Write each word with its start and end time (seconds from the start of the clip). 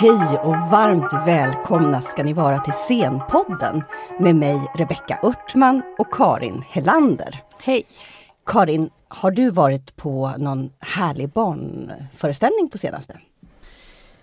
Hej 0.00 0.38
och 0.42 0.56
varmt 0.56 1.26
välkomna 1.26 2.02
ska 2.02 2.22
ni 2.22 2.32
vara 2.32 2.58
till 2.58 2.72
Scenpodden 2.72 3.82
med 4.18 4.36
mig 4.36 4.70
Rebecka 4.74 5.18
Örtman 5.22 5.82
och 5.98 6.14
Karin 6.14 6.64
Hellander. 6.68 7.42
Hej! 7.58 7.86
Karin, 8.46 8.90
har 9.08 9.30
du 9.30 9.50
varit 9.50 9.96
på 9.96 10.34
någon 10.38 10.70
härlig 10.78 11.28
barnföreställning 11.28 12.68
på 12.70 12.78
senaste? 12.78 13.20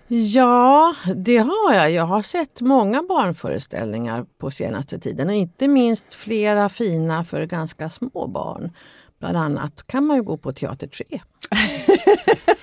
Ja, 0.08 0.94
det 1.16 1.38
har 1.38 1.74
jag. 1.74 1.90
Jag 1.90 2.06
har 2.06 2.22
sett 2.22 2.60
många 2.60 3.02
barnföreställningar 3.02 4.26
på 4.38 4.50
senaste 4.50 4.98
tiden 4.98 5.28
och 5.28 5.34
inte 5.34 5.68
minst 5.68 6.14
flera 6.14 6.68
fina 6.68 7.24
för 7.24 7.46
ganska 7.46 7.90
små 7.90 8.26
barn. 8.26 8.70
Bland 9.18 9.36
annat 9.36 9.86
kan 9.86 10.06
man 10.06 10.16
ju 10.16 10.22
gå 10.22 10.36
på 10.36 10.52
Teater 10.52 10.86
3. 10.86 11.04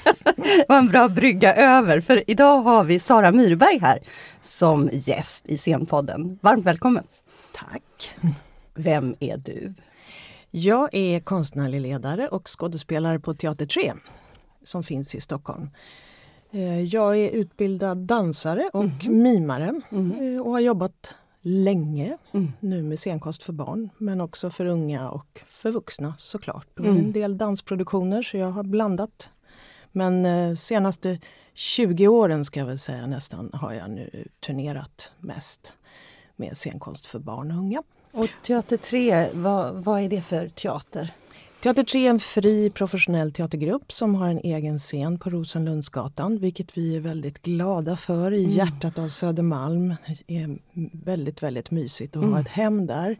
var 0.68 0.78
en 0.78 0.88
bra 0.88 1.10
brygga 1.10 1.56
över, 1.56 2.02
för 2.02 2.24
idag 2.28 2.62
har 2.62 2.84
vi 2.84 3.00
Sara 3.00 3.32
Myrberg 3.32 3.80
här 3.80 4.00
som 4.42 4.90
gäst 4.94 5.48
i 5.48 5.58
Scenpodden. 5.58 6.40
Varmt 6.42 6.66
välkommen! 6.66 7.04
Tack! 7.54 8.12
Vem 8.74 9.16
är 9.20 9.38
du? 9.38 9.74
Jag 10.52 10.90
är 10.92 11.20
konstnärlig 11.20 11.82
ledare 11.82 12.28
och 12.28 12.48
skådespelare 12.60 13.20
på 13.20 13.34
Teater 13.34 13.66
3 13.66 13.94
som 14.64 14.84
finns 14.84 15.16
i 15.16 15.22
Stockholm. 15.22 15.70
Eh, 16.52 16.82
jag 16.82 17.18
är 17.18 17.30
utbildad 17.30 17.98
dansare 17.98 18.70
och 18.74 18.84
mm. 18.84 19.24
mimare 19.24 19.82
mm. 19.92 20.42
och 20.42 20.52
har 20.52 20.60
jobbat 20.60 21.16
länge 21.42 22.18
mm. 22.32 22.52
nu 22.60 22.84
med 22.84 23.00
scenkonst 23.00 23.44
för 23.44 23.54
barn 23.54 23.90
men 23.98 24.22
också 24.22 24.50
för 24.50 24.66
unga 24.66 25.10
och 25.10 25.42
för 25.48 25.72
vuxna 25.72 26.14
såklart. 26.18 26.80
Och 26.80 26.86
mm. 26.86 26.98
En 26.98 27.12
del 27.12 27.38
dansproduktioner 27.38 28.24
så 28.24 28.38
jag 28.38 28.52
har 28.52 28.64
blandat. 28.64 29.30
Men 29.96 30.26
eh, 30.26 30.56
senaste 30.56 31.20
20 31.54 32.08
åren 32.08 32.46
ska 32.46 32.60
jag 32.60 32.68
väl 32.68 32.80
säga 32.80 33.08
nästan 33.08 33.50
har 33.54 33.74
jag 33.74 33.90
nu 33.90 34.28
turnerat 34.40 35.12
mest 35.20 35.74
med 36.36 36.58
scenkonst 36.58 37.06
för 37.06 37.20
barn 37.20 37.52
och 37.52 37.58
unga. 37.58 37.84
Och 38.12 38.30
Teater 38.44 38.78
3, 38.78 39.28
vad, 39.34 39.76
vad 39.76 40.02
är 40.02 40.10
det 40.10 40.22
för 40.22 40.50
teater? 40.50 41.14
Teater 41.66 41.84
3 41.84 42.06
är 42.06 42.10
en 42.10 42.20
fri 42.20 42.70
professionell 42.70 43.32
teatergrupp 43.32 43.92
som 43.92 44.16
har 44.16 44.30
en 44.30 44.40
egen 44.40 44.80
scen 44.80 45.20
på 45.20 45.30
Rosenlundsgatan, 45.30 46.38
vilket 46.38 46.78
vi 46.78 46.96
är 46.96 47.00
väldigt 47.00 47.42
glada 47.42 47.98
för 47.98 48.34
i 48.34 48.44
mm. 48.44 48.52
hjärtat 48.52 49.00
av 49.00 49.08
Södermalm. 49.08 49.96
Det 50.28 50.38
är 50.38 50.58
väldigt, 51.06 51.44
väldigt 51.44 51.72
mysigt 51.72 52.16
att 52.16 52.24
mm. 52.24 52.34
ha 52.34 52.42
ett 52.42 52.48
hem 52.48 52.86
där. 52.86 53.18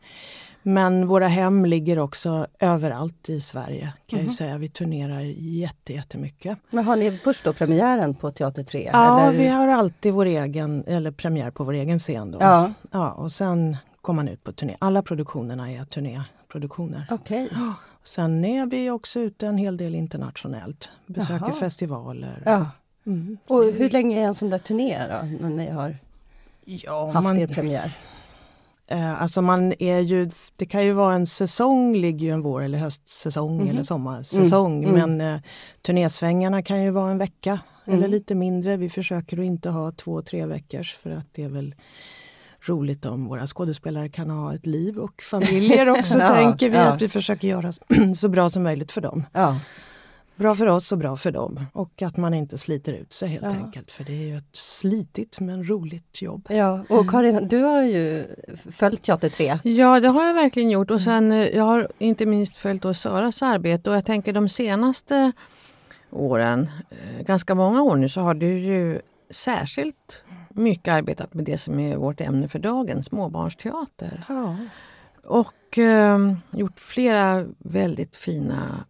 Men 0.64 1.08
våra 1.08 1.28
hem 1.28 1.66
ligger 1.66 2.00
också 2.00 2.48
överallt 2.60 3.30
i 3.30 3.42
Sverige 3.42 3.94
kan 4.08 4.20
mm. 4.20 4.28
jag 4.28 4.36
säga. 4.36 4.58
Vi 4.58 4.70
turnerar 4.70 5.22
jätte, 5.38 5.94
jättemycket. 5.94 6.58
Men 6.70 6.86
har 6.86 6.96
ni 6.96 7.18
först 7.18 7.44
då 7.44 7.54
premiären 7.54 8.16
på 8.16 8.32
Teater 8.32 8.64
3? 8.64 8.90
Ja, 8.94 9.28
eller? 9.28 9.38
vi 9.38 9.48
har 9.48 9.68
alltid 9.68 10.14
vår 10.14 10.26
egen, 10.26 10.84
eller 10.88 11.12
premiär 11.12 11.52
på 11.52 11.64
vår 11.64 11.74
egen 11.74 12.00
scen. 12.00 12.32
Då. 12.32 12.38
Ja. 12.42 12.74
Ja, 12.92 13.12
och 13.12 13.32
sen 13.32 13.78
kommer 14.02 14.24
man 14.24 14.28
ut 14.28 14.44
på 14.44 14.52
turné. 14.52 14.76
Alla 14.80 15.02
produktionerna 15.02 15.72
är 15.72 15.86
turnéproduktioner. 15.86 17.08
Okay. 17.12 17.48
Sen 18.06 18.46
är 18.46 18.66
vi 18.66 18.90
också 18.90 19.20
ute 19.20 19.48
en 19.48 19.58
hel 19.58 19.78
del 19.78 19.96
internationellt. 19.96 20.90
Besöker 21.06 21.46
Jaha. 21.46 21.54
festivaler. 21.54 22.44
Ja. 22.46 22.70
Mm. 23.06 23.38
Och 23.48 23.64
hur 23.64 23.90
länge 23.90 24.20
är 24.20 24.24
en 24.24 24.36
sån 24.36 24.50
där 24.50 24.60
turné 24.60 25.08
då? 25.08 25.48
När 25.48 25.50
ni 25.50 25.70
har 25.70 25.98
ja, 26.66 27.12
haft 27.12 27.24
man, 27.24 27.38
er 27.38 27.48
premiär? 27.48 27.98
Eh, 28.88 29.22
alltså 29.22 29.42
man 29.42 29.74
är 29.80 30.00
ju, 30.00 30.32
det 30.56 30.66
kan 30.66 30.86
ju 30.86 30.94
vara 30.94 31.16
en 31.16 31.28
säsong, 31.28 31.96
ligger 31.96 32.28
ju 32.28 32.34
en 32.34 32.42
vår 32.42 32.64
eller 32.64 32.78
höstsäsong 32.78 33.56
mm. 33.56 33.70
eller 33.70 33.84
sommarsäsong. 33.84 34.84
Mm. 34.84 34.96
mm. 34.96 35.18
Men 35.18 35.36
eh, 35.36 35.42
turnésvängarna 35.82 36.64
kan 36.64 36.84
ju 36.84 36.92
vara 36.92 37.12
en 37.12 37.18
vecka 37.18 37.60
eller 37.86 37.98
mm. 37.98 38.12
lite 38.12 38.36
mindre. 38.36 38.78
Vi 38.78 38.90
försöker 38.90 39.38
att 39.38 39.46
inte 39.46 39.70
ha 39.70 39.92
två, 39.92 40.22
tre 40.22 40.46
veckors 40.46 40.96
för 40.96 41.10
att 41.10 41.28
det 41.34 41.44
är 41.44 41.50
väl 41.50 41.76
roligt 42.70 43.06
om 43.06 43.26
våra 43.26 43.48
skådespelare 43.48 44.10
kan 44.10 44.30
ha 44.30 44.56
ett 44.56 44.66
liv 44.66 44.98
och 44.98 45.22
familjer 45.22 45.90
också 46.00 46.20
ja, 46.20 46.28
tänker 46.28 46.70
vi 46.70 46.78
ja. 46.78 46.84
att 46.84 47.02
vi 47.02 47.10
försöker 47.10 47.48
göra 47.48 47.74
så 48.16 48.30
bra 48.30 48.50
som 48.50 48.64
möjligt 48.64 48.92
för 48.92 49.02
dem. 49.02 49.24
Ja. 49.34 49.60
Bra 50.36 50.56
för 50.56 50.68
oss 50.68 50.92
och 50.92 50.98
bra 50.98 51.16
för 51.16 51.32
dem. 51.32 51.66
Och 51.74 52.02
att 52.02 52.18
man 52.18 52.34
inte 52.34 52.58
sliter 52.58 52.94
ut 52.94 53.14
sig 53.14 53.30
helt 53.30 53.46
enkelt. 53.46 53.92
För 53.92 54.04
det 54.04 54.14
är 54.14 54.28
ju 54.28 54.38
ett 54.38 54.56
slitigt 54.56 55.40
men 55.40 55.70
roligt 55.70 56.22
jobb. 56.22 56.48
Ja, 56.50 56.86
och. 56.90 57.10
Karin, 57.10 57.48
du 57.48 57.62
har 57.62 57.82
ju 57.82 58.28
följt 58.72 59.04
Teater 59.04 59.30
3. 59.30 59.60
Ja, 59.64 60.00
det 60.00 60.08
har 60.08 60.26
jag 60.26 60.34
verkligen 60.34 60.70
gjort. 60.70 60.92
Och 60.92 61.02
sen 61.02 61.32
eh, 61.32 61.48
jag 61.48 61.64
har 61.64 61.88
inte 61.98 62.26
minst 62.26 62.58
följt 62.58 62.82
då 62.82 62.94
Saras 62.94 63.44
arbete. 63.44 63.90
Och 63.90 63.96
jag 63.96 64.06
tänker 64.06 64.34
de 64.34 64.50
senaste 64.50 65.32
åren, 66.12 66.70
eh, 66.90 67.26
ganska 67.26 67.56
många 67.56 67.82
år 67.82 67.96
nu, 67.96 68.10
så 68.10 68.22
har 68.22 68.34
du 68.34 68.60
ju 68.60 69.02
särskilt 69.30 70.24
mycket 70.56 70.94
arbetat 70.94 71.34
med 71.34 71.46
det 71.46 71.58
som 71.58 71.80
är 71.80 71.98
vårt 71.98 72.22
ämne 72.22 72.48
för 72.48 72.60
dagen, 72.60 73.04
småbarnsteater. 73.04 74.24
Ja. 74.30 74.58
Och 75.24 75.78
eh, 75.78 76.34
gjort 76.52 76.80
flera 76.80 77.46
väldigt 77.58 78.16
fina 78.16 78.86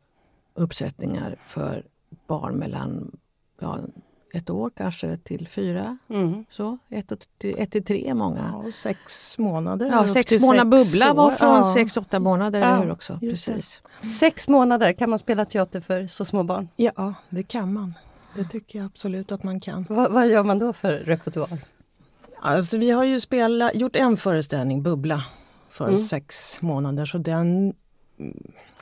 uppsättningar 0.53 1.35
för 1.45 1.83
barn 2.27 2.55
mellan 2.55 3.17
ja, 3.59 3.79
ett 4.33 4.49
år 4.49 4.71
kanske 4.75 5.17
till 5.17 5.47
fyra. 5.47 5.97
Mm. 6.09 6.45
Så, 6.49 6.77
ett, 6.89 7.11
till, 7.37 7.55
ett 7.59 7.71
till 7.71 7.83
tre 7.83 8.13
många. 8.13 8.61
Ja, 8.63 8.71
sex 8.71 9.37
månader. 9.37 9.89
Ja, 9.91 10.07
sex 10.07 10.41
månader 10.41 10.65
bubbla 10.65 11.13
var 11.13 11.31
från 11.31 11.55
ja. 11.55 11.73
sex, 11.73 11.97
åtta 11.97 12.19
månader, 12.19 12.59
ja, 12.59 12.65
eller 12.65 12.83
hur 12.83 12.91
också? 12.91 13.19
Precis. 13.19 13.81
Sex 14.19 14.47
månader, 14.47 14.93
kan 14.93 15.09
man 15.09 15.19
spela 15.19 15.45
teater 15.45 15.79
för 15.79 16.07
så 16.07 16.25
små 16.25 16.43
barn? 16.43 16.69
Ja, 16.75 17.13
det 17.29 17.43
kan 17.43 17.73
man. 17.73 17.93
Det 18.35 18.43
tycker 18.43 18.79
jag 18.79 18.85
absolut 18.85 19.31
att 19.31 19.43
man 19.43 19.59
kan. 19.59 19.85
Va, 19.89 20.07
vad 20.09 20.27
gör 20.27 20.43
man 20.43 20.59
då 20.59 20.73
för 20.73 20.91
repertoar? 20.91 21.57
Alltså, 22.41 22.77
vi 22.77 22.91
har 22.91 23.03
ju 23.03 23.19
spelat, 23.19 23.75
gjort 23.75 23.95
en 23.95 24.17
föreställning, 24.17 24.83
Bubbla, 24.83 25.23
för 25.69 25.87
mm. 25.87 25.97
sex 25.97 26.61
månader. 26.61 27.05
Så 27.05 27.17
den, 27.17 27.73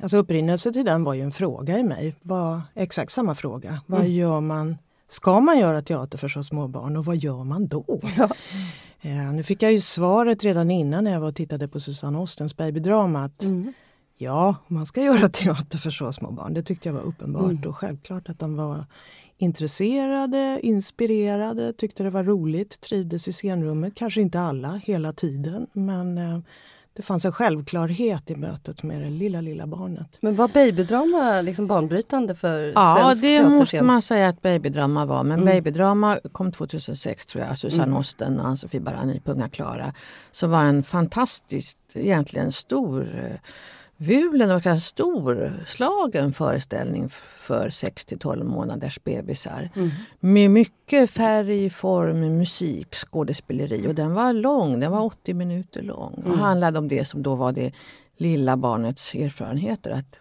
alltså 0.01 0.17
upprinnelsen 0.17 0.73
till 0.73 0.85
den 0.85 1.03
var 1.03 1.13
ju 1.13 1.21
en 1.21 1.31
fråga 1.31 1.77
i 1.77 1.83
mig. 1.83 2.15
Var, 2.21 2.61
exakt 2.73 3.11
samma 3.11 3.35
fråga. 3.35 3.81
Vad 3.85 3.99
mm. 3.99 4.11
gör 4.11 4.39
man? 4.39 4.77
Ska 5.07 5.39
man 5.39 5.59
göra 5.59 5.81
teater 5.81 6.17
för 6.17 6.27
så 6.27 6.43
små 6.43 6.67
barn 6.67 6.97
och 6.97 7.05
vad 7.05 7.15
gör 7.15 7.43
man 7.43 7.67
då? 7.67 7.99
Ja. 8.17 8.29
Eh, 9.01 9.33
nu 9.33 9.43
fick 9.43 9.63
jag 9.63 9.71
ju 9.71 9.79
svaret 9.79 10.43
redan 10.43 10.71
innan 10.71 11.03
när 11.03 11.11
jag 11.11 11.19
var 11.19 11.27
och 11.27 11.35
tittade 11.35 11.67
på 11.67 11.79
Susanne 11.79 12.17
Ostens 12.17 12.57
babydrama. 12.57 13.23
Att 13.23 13.43
mm. 13.43 13.73
Ja, 14.17 14.55
man 14.67 14.85
ska 14.85 15.03
göra 15.03 15.29
teater 15.29 15.77
för 15.77 15.91
så 15.91 16.13
små 16.13 16.31
barn. 16.31 16.53
Det 16.53 16.63
tyckte 16.63 16.89
jag 16.89 16.93
var 16.93 17.01
uppenbart 17.01 17.51
mm. 17.51 17.69
och 17.69 17.77
självklart 17.77 18.29
att 18.29 18.39
de 18.39 18.55
var 18.55 18.85
intresserade, 19.43 20.59
inspirerade, 20.63 21.73
tyckte 21.73 22.03
det 22.03 22.09
var 22.09 22.23
roligt, 22.23 22.81
trivdes 22.81 23.27
i 23.27 23.31
scenrummet. 23.31 23.95
Kanske 23.95 24.21
inte 24.21 24.39
alla 24.39 24.81
hela 24.85 25.13
tiden 25.13 25.67
men 25.73 26.17
eh, 26.17 26.39
det 26.95 27.01
fanns 27.01 27.25
en 27.25 27.31
självklarhet 27.31 28.29
i 28.29 28.35
mötet 28.35 28.83
med 28.83 29.01
det 29.01 29.09
lilla, 29.09 29.41
lilla 29.41 29.67
barnet. 29.67 30.17
Men 30.21 30.35
var 30.35 30.47
babydrama 30.47 31.41
liksom 31.41 31.67
banbrytande 31.67 32.35
för 32.35 32.71
ja, 32.75 32.95
svensk 32.97 33.23
Ja, 33.23 33.43
det 33.43 33.49
måste 33.49 33.83
man 33.83 34.01
säga 34.01 34.27
att 34.27 34.41
babydrama 34.41 35.05
var. 35.05 35.23
Men 35.23 35.39
mm. 35.39 35.45
babydrama 35.45 36.19
kom 36.31 36.51
2006 36.51 37.25
tror 37.25 37.45
jag. 37.45 37.57
Susanne 37.57 37.83
mm. 37.83 37.97
Osten 37.97 38.39
och 38.39 38.47
Ann-Sofie 38.47 38.81
Barani 38.81 39.19
på 39.19 39.31
Unga 39.31 39.49
Klara. 39.49 39.93
Som 40.31 40.51
var 40.51 40.63
en 40.63 40.83
fantastiskt, 40.83 41.77
egentligen 41.93 42.51
stor 42.51 43.15
eh, 43.15 43.39
Vulen 43.97 44.49
var 44.49 44.67
en 44.67 44.79
storslagen 44.79 46.33
föreställning 46.33 47.09
för 47.39 47.69
6 47.69 48.05
till 48.05 48.19
12 48.19 48.45
månaders 48.45 49.03
bebisar. 49.03 49.69
Mm. 49.75 49.89
Med 50.19 50.51
mycket 50.51 51.09
färg, 51.09 51.69
form, 51.69 52.37
musik, 52.37 52.95
skådespeleri. 52.95 53.87
Och 53.87 53.95
den 53.95 54.13
var 54.13 54.33
lång, 54.33 54.79
den 54.79 54.91
var 54.91 55.01
80 55.01 55.33
minuter 55.33 55.81
lång. 55.81 56.13
Och 56.13 56.25
mm. 56.25 56.39
handlade 56.39 56.79
om 56.79 56.87
det 56.87 57.05
som 57.05 57.23
då 57.23 57.35
var 57.35 57.51
det 57.51 57.71
lilla 58.17 58.57
barnets 58.57 59.15
erfarenheter. 59.15 59.91
Att 59.91 60.15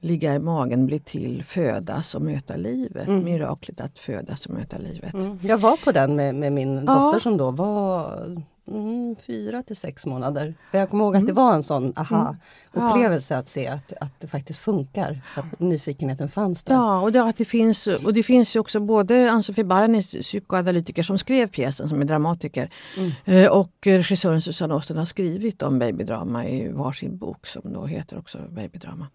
ligga 0.00 0.34
i 0.34 0.38
magen, 0.38 0.86
bli 0.86 0.98
till, 0.98 1.42
födas 1.44 2.14
och 2.14 2.22
möta 2.22 2.56
livet. 2.56 3.08
Mm. 3.08 3.24
Miraklet 3.24 3.80
att 3.80 3.98
födas 3.98 4.46
och 4.46 4.52
möta 4.52 4.78
livet. 4.78 5.14
Mm. 5.14 5.38
Jag 5.42 5.58
var 5.58 5.76
på 5.84 5.92
den 5.92 6.16
med, 6.16 6.34
med 6.34 6.52
min 6.52 6.84
ja. 6.86 6.94
dotter 6.94 7.20
som 7.20 7.36
då 7.36 7.50
var 7.50 8.42
mm, 8.72 9.16
fyra 9.16 9.62
till 9.62 9.76
sex 9.76 10.06
månader. 10.06 10.54
jag 10.70 10.90
kommer 10.90 11.04
ihåg 11.04 11.16
att 11.16 11.26
det 11.26 11.32
mm. 11.32 11.44
var 11.44 11.54
en 11.54 11.62
sån 11.62 11.92
aha-upplevelse 11.96 13.34
mm. 13.34 13.40
att 13.40 13.48
se 13.48 13.66
att, 13.66 13.92
att 14.00 14.20
det 14.20 14.26
faktiskt 14.26 14.58
funkar. 14.58 15.20
Att 15.34 15.60
nyfikenheten 15.60 16.28
fanns 16.28 16.64
där. 16.64 16.74
Ja, 16.74 17.00
och 17.00 17.12
det, 17.12 17.22
att 17.22 17.36
det, 17.36 17.44
finns, 17.44 17.86
och 17.86 18.14
det 18.14 18.22
finns 18.22 18.56
ju 18.56 18.60
också 18.60 18.80
både 18.80 19.30
Ann-Sofie 19.30 19.64
Barani, 19.64 20.02
psykoanalytiker 20.02 21.02
som 21.02 21.18
skrev 21.18 21.46
pjäsen, 21.46 21.88
som 21.88 22.00
är 22.00 22.04
dramatiker, 22.04 22.70
mm. 22.96 23.12
Eh, 23.24 23.50
och 23.50 23.72
regissören 23.84 24.42
Susanne 24.42 24.74
Osten 24.74 24.96
har 24.96 25.04
skrivit 25.04 25.62
om 25.62 25.78
babydrama 25.78 26.46
i 26.46 26.68
varsin 26.68 27.18
bok 27.18 27.46
som 27.46 27.62
då 27.72 27.86
heter 27.86 28.18
också 28.18 28.38
Babydrama. 28.48 29.06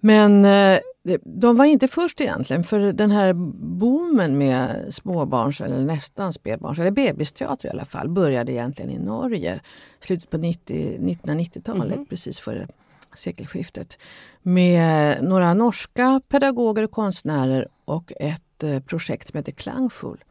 Men 0.00 0.44
eh, 0.44 0.78
de 1.24 1.56
var 1.56 1.64
inte 1.64 1.88
först 1.88 2.20
egentligen, 2.20 2.64
för 2.64 2.92
den 2.92 3.10
här 3.10 3.32
boomen 3.78 4.38
med 4.38 4.86
småbarns 4.94 5.60
eller 5.60 5.78
nästan 5.78 6.32
spädbarns, 6.32 6.78
eller 6.78 6.90
bebisteater 6.90 7.68
i 7.68 7.70
alla 7.70 7.84
fall, 7.84 8.08
började 8.08 8.52
egentligen 8.52 8.90
i 8.90 8.98
Norge. 8.98 9.60
Slutet 10.00 10.30
på 10.30 10.36
1990-talet, 10.36 11.94
mm. 11.94 12.06
precis 12.06 12.40
före 12.40 12.68
sekelskiftet. 13.14 13.98
Med 14.42 15.24
några 15.24 15.54
norska 15.54 16.20
pedagoger 16.28 16.82
och 16.82 16.90
konstnärer 16.90 17.68
och 17.84 18.12
ett 18.20 18.62
eh, 18.62 18.80
projekt 18.80 19.28
som 19.28 19.36
heter 19.36 19.52
Klangfull. 19.52 20.24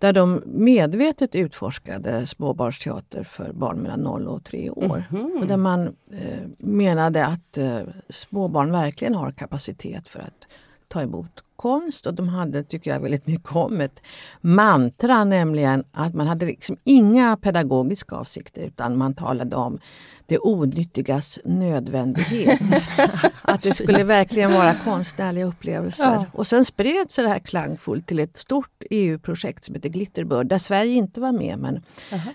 Där 0.00 0.12
de 0.12 0.42
medvetet 0.46 1.34
utforskade 1.34 2.26
småbarnsteater 2.26 3.22
för 3.24 3.52
barn 3.52 3.78
mellan 3.78 4.00
0 4.00 4.28
och 4.28 4.44
3 4.44 4.70
år. 4.70 5.04
Mhm. 5.10 5.38
Och 5.40 5.46
där 5.46 5.56
man 5.56 5.86
eh, 6.10 6.48
menade 6.58 7.26
att 7.26 7.58
eh, 7.58 7.80
småbarn 8.08 8.72
verkligen 8.72 9.14
har 9.14 9.30
kapacitet 9.30 10.08
för 10.08 10.20
att 10.20 10.46
ta 10.88 11.02
emot 11.02 11.44
konst. 11.60 12.06
Och 12.06 12.14
de 12.14 12.28
hade, 12.28 12.62
tycker 12.62 12.90
jag, 12.90 13.00
väldigt 13.00 13.26
mycket 13.26 13.56
om 13.56 13.80
ett 13.80 14.02
mantra, 14.40 15.24
nämligen 15.24 15.84
att 15.92 16.14
man 16.14 16.26
hade 16.26 16.46
liksom 16.46 16.76
inga 16.84 17.36
pedagogiska 17.36 18.16
avsikter 18.16 18.62
utan 18.62 18.98
man 18.98 19.14
talade 19.14 19.56
om 19.56 19.78
det 20.26 20.38
onyttigas 20.38 21.38
nödvändighet. 21.44 22.60
att 23.42 23.62
det 23.62 23.74
skulle 23.74 24.04
verkligen 24.04 24.52
vara 24.52 24.74
konstnärliga 24.84 25.44
upplevelser. 25.44 26.04
Ja. 26.04 26.26
Och 26.32 26.46
sen 26.46 26.64
spreds 26.64 27.16
det 27.16 27.28
här 27.28 27.38
klangfullt 27.38 28.06
till 28.06 28.18
ett 28.18 28.36
stort 28.36 28.82
EU-projekt 28.90 29.64
som 29.64 29.74
heter 29.74 29.88
Glitterbird, 29.88 30.46
där 30.46 30.58
Sverige 30.58 30.94
inte 30.94 31.20
var 31.20 31.32
med 31.32 31.58
men 31.58 31.82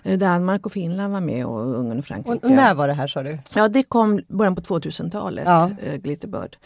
eh, 0.04 0.18
Danmark 0.18 0.66
och 0.66 0.72
Finland 0.72 1.12
var 1.12 1.20
med 1.20 1.46
och 1.46 1.60
Ungern 1.60 1.98
och 1.98 2.04
Frankrike. 2.04 2.46
Och, 2.46 2.50
när 2.50 2.74
var 2.74 2.88
det 2.88 2.94
här 2.94 3.06
sa 3.06 3.22
du? 3.22 3.38
Ja, 3.54 3.68
det 3.68 3.82
kom 3.82 4.20
början 4.28 4.54
på 4.54 4.60
2000-talet, 4.60 5.44
Ja. 5.46 5.70
eh, 5.82 5.94
Glitterbird. 5.96 6.56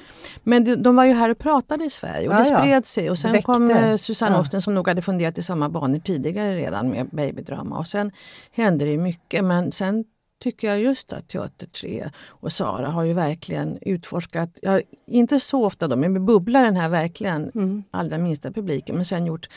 Men 0.42 0.64
de, 0.64 0.76
de 0.76 0.96
var 0.96 1.04
ju 1.04 1.12
här 1.12 1.30
och 1.30 1.38
pratade 1.38 1.84
i 1.84 1.90
Sverige 1.90 2.28
och 2.28 2.34
Ja, 2.34 2.38
det. 2.38 2.49
Spred 2.58 2.86
sig. 2.86 3.10
Och 3.10 3.18
sen 3.18 3.32
Väckte. 3.32 3.44
kom 3.46 3.70
eh, 3.70 3.96
Susanne 3.96 4.34
Ja. 4.36 4.40
Osten 4.40 4.62
som 4.62 4.74
nog 4.74 4.88
hade 4.88 5.02
funderat 5.02 5.38
i 5.38 5.42
samma 5.42 5.68
banor 5.68 5.98
tidigare 5.98 6.56
redan 6.56 6.88
med 6.88 7.06
babydrama. 7.06 7.78
Och 7.78 7.86
sen 7.86 8.12
hände 8.52 8.84
det 8.84 8.90
ju 8.90 8.98
mycket. 8.98 9.44
Men 9.44 9.72
sen 9.72 10.04
tycker 10.42 10.68
jag 10.68 10.80
just 10.80 11.12
att 11.12 11.28
Teater 11.28 11.66
3 11.66 12.10
och 12.28 12.52
Sara 12.52 12.88
har 12.88 13.04
ju 13.04 13.12
verkligen 13.12 13.78
utforskat, 13.80 14.50
ja, 14.62 14.80
inte 15.06 15.40
så 15.40 15.64
ofta 15.64 15.88
då, 15.88 15.96
men 15.96 16.12
med 16.12 16.22
Bubbla 16.22 16.62
den 16.62 16.76
här 16.76 16.88
verkligen 16.88 17.50
Mm. 17.54 17.82
allra 17.90 18.18
minsta 18.18 18.50
publiken. 18.50 18.96
Men 18.96 19.04
sen 19.04 19.26
gjort 19.26 19.48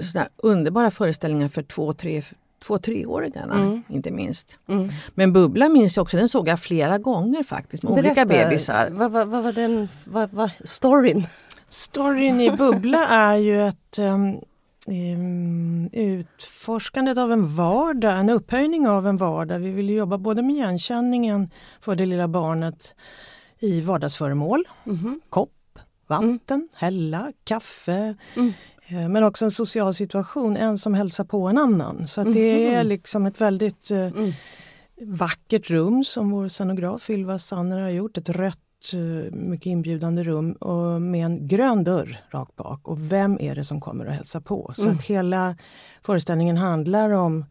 såna 0.00 0.28
underbara 0.36 0.90
föreställningar 0.90 1.48
för 1.48 1.62
två, 1.62 1.92
tre, 1.92 2.22
två 2.66 2.78
treåringarna 2.78 3.54
Mm. 3.54 3.82
inte 3.88 4.10
minst. 4.10 4.58
Mm. 4.68 4.88
Men 5.14 5.32
Bubbla 5.32 5.68
minns 5.68 5.96
jag 5.96 6.02
också, 6.02 6.16
den 6.16 6.28
såg 6.28 6.48
jag 6.48 6.60
flera 6.60 6.98
gånger 6.98 7.42
faktiskt 7.42 7.82
med 7.82 7.92
olika 7.92 8.24
Berätta, 8.24 8.44
bebisar. 8.48 8.88
Vad, 8.92 9.10
vad, 9.12 9.28
vad 9.28 9.42
var 9.42 9.52
den, 9.52 9.88
vad 10.04 10.30
var 10.32 10.50
storyn? 10.64 11.26
Storyn 11.68 12.40
i 12.40 12.50
Bubbla 12.50 13.06
är 13.08 13.36
ju 13.36 13.62
ett 13.62 13.98
um, 13.98 14.40
um, 14.86 15.88
utforskandet 15.92 17.18
av 17.18 17.32
en 17.32 17.56
vardag, 17.56 18.18
en 18.18 18.30
upphöjning 18.30 18.88
av 18.88 19.06
en 19.06 19.16
vardag. 19.16 19.58
Vi 19.58 19.70
vill 19.70 19.90
jobba 19.90 20.18
både 20.18 20.42
med 20.42 20.56
igenkänningen 20.56 21.50
för 21.80 21.94
det 21.96 22.06
lilla 22.06 22.28
barnet 22.28 22.94
i 23.58 23.80
vardagsföremål, 23.80 24.64
Mhm. 24.84 25.20
kopp, 25.30 25.78
vatten, 26.06 26.68
hälla, 26.74 27.32
kaffe. 27.44 28.14
Mm. 28.36 28.52
eh, 28.88 29.08
Men 29.08 29.24
också 29.24 29.44
en 29.44 29.50
social 29.50 29.94
situation, 29.94 30.56
en 30.56 30.78
som 30.78 30.94
hälsar 30.94 31.24
på 31.24 31.46
en 31.48 31.58
annan. 31.58 32.08
Så 32.08 32.24
det 32.24 32.74
är 32.74 32.78
Mhm. 32.78 32.88
liksom 32.88 33.26
ett 33.26 33.40
väldigt 33.40 33.90
eh, 33.90 33.98
Mm. 33.98 34.32
vackert 35.00 35.70
rum 35.70 36.04
som 36.04 36.30
vår 36.30 36.48
scenograf 36.48 37.10
Ylva 37.10 37.38
Sanner 37.38 37.80
har 37.80 37.90
gjort. 37.90 38.18
Ett 38.18 38.28
rött, 38.28 38.58
eh, 38.94 39.32
mycket 39.32 39.66
inbjudande 39.66 40.22
rum 40.24 40.52
och 40.52 41.02
med 41.02 41.26
en 41.26 41.48
grön 41.48 41.84
dörr 41.84 42.16
rakt 42.30 42.56
bak. 42.56 42.88
Och 42.88 43.12
vem 43.12 43.40
är 43.40 43.54
det 43.54 43.64
som 43.64 43.80
kommer 43.80 44.06
att 44.06 44.14
hälsa 44.14 44.40
på? 44.40 44.72
Så 44.76 44.82
Mm. 44.82 44.96
att 44.96 45.02
hela 45.02 45.56
föreställningen 46.02 46.56
handlar 46.56 47.10
om 47.10 47.44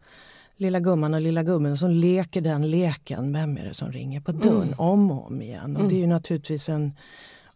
lilla 0.56 0.80
gumman 0.80 1.14
och 1.14 1.20
lilla 1.20 1.42
gubben 1.42 1.76
som 1.76 1.90
leker 1.90 2.40
den 2.40 2.70
leken. 2.70 3.32
Vem 3.32 3.58
är 3.58 3.64
det 3.64 3.74
som 3.74 3.92
ringer 3.92 4.20
på 4.20 4.32
dörren 4.32 4.62
Mm. 4.62 4.78
om 4.78 5.10
och 5.10 5.26
om 5.26 5.42
igen? 5.42 5.76
Och 5.76 5.88
det 5.88 5.94
är 5.94 6.00
ju 6.00 6.06
naturligtvis 6.06 6.68
en 6.68 6.92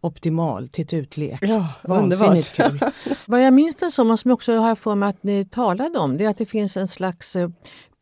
optimal 0.01 0.69
tittutlek. 0.69 1.39
Ja, 1.43 1.69
Vansinnigt 1.85 2.53
kul. 2.53 2.81
Vad 3.27 3.45
jag 3.47 3.55
minns 3.55 3.77
det 3.77 3.91
som, 3.91 4.11
och 4.11 4.21
som 4.21 4.31
också 4.31 4.57
har 4.57 4.75
för 4.75 4.95
mig 4.95 5.09
att 5.09 5.23
ni 5.23 5.45
talade 5.45 5.99
om, 5.99 6.17
det 6.17 6.25
är 6.25 6.29
att 6.29 6.39
det 6.39 6.47
finns 6.47 6.77
en 6.77 6.89
slags 6.89 7.37
eh, 7.37 7.51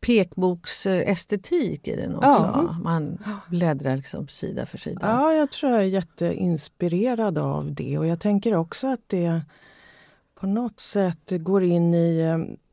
pekboksestetik 0.01 1.87
i 1.87 1.95
den 1.95 2.15
också. 2.15 2.27
Ja. 2.29 2.75
Man 2.83 3.17
bläddrar 3.49 3.95
liksom 3.97 4.27
sida 4.27 4.65
för 4.65 4.77
sida. 4.77 4.99
Ja, 5.01 5.33
jag 5.33 5.51
tror 5.51 5.71
jag 5.71 5.81
är 5.81 5.85
jätteinspirerad 5.85 7.37
av 7.37 7.73
det 7.73 7.97
och 7.97 8.07
jag 8.07 8.19
tänker 8.19 8.55
också 8.55 8.87
att 8.87 9.03
det 9.07 9.41
på 10.39 10.47
något 10.47 10.79
sätt 10.79 11.29
går 11.29 11.63
in 11.63 11.93
i 11.93 12.19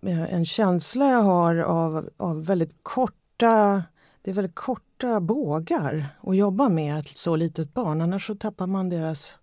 eh, 0.07 0.35
en 0.35 0.47
känsla 0.47 1.11
jag 1.11 1.23
har 1.23 1.57
av, 1.57 2.09
av 2.17 2.45
väldigt 2.47 2.75
korta 2.83 3.83
det 4.23 4.31
är 4.31 4.35
väldigt 4.35 4.55
korta 4.55 5.21
bågar 5.21 6.07
att 6.21 6.37
jobba 6.37 6.69
med 6.69 6.99
ett 6.99 7.09
så 7.19 7.37
litet 7.37 7.75
barn, 7.75 8.01
annars 8.01 8.27
så 8.27 8.35
tappar 8.35 8.67
man 8.67 8.89
deras 8.89 9.39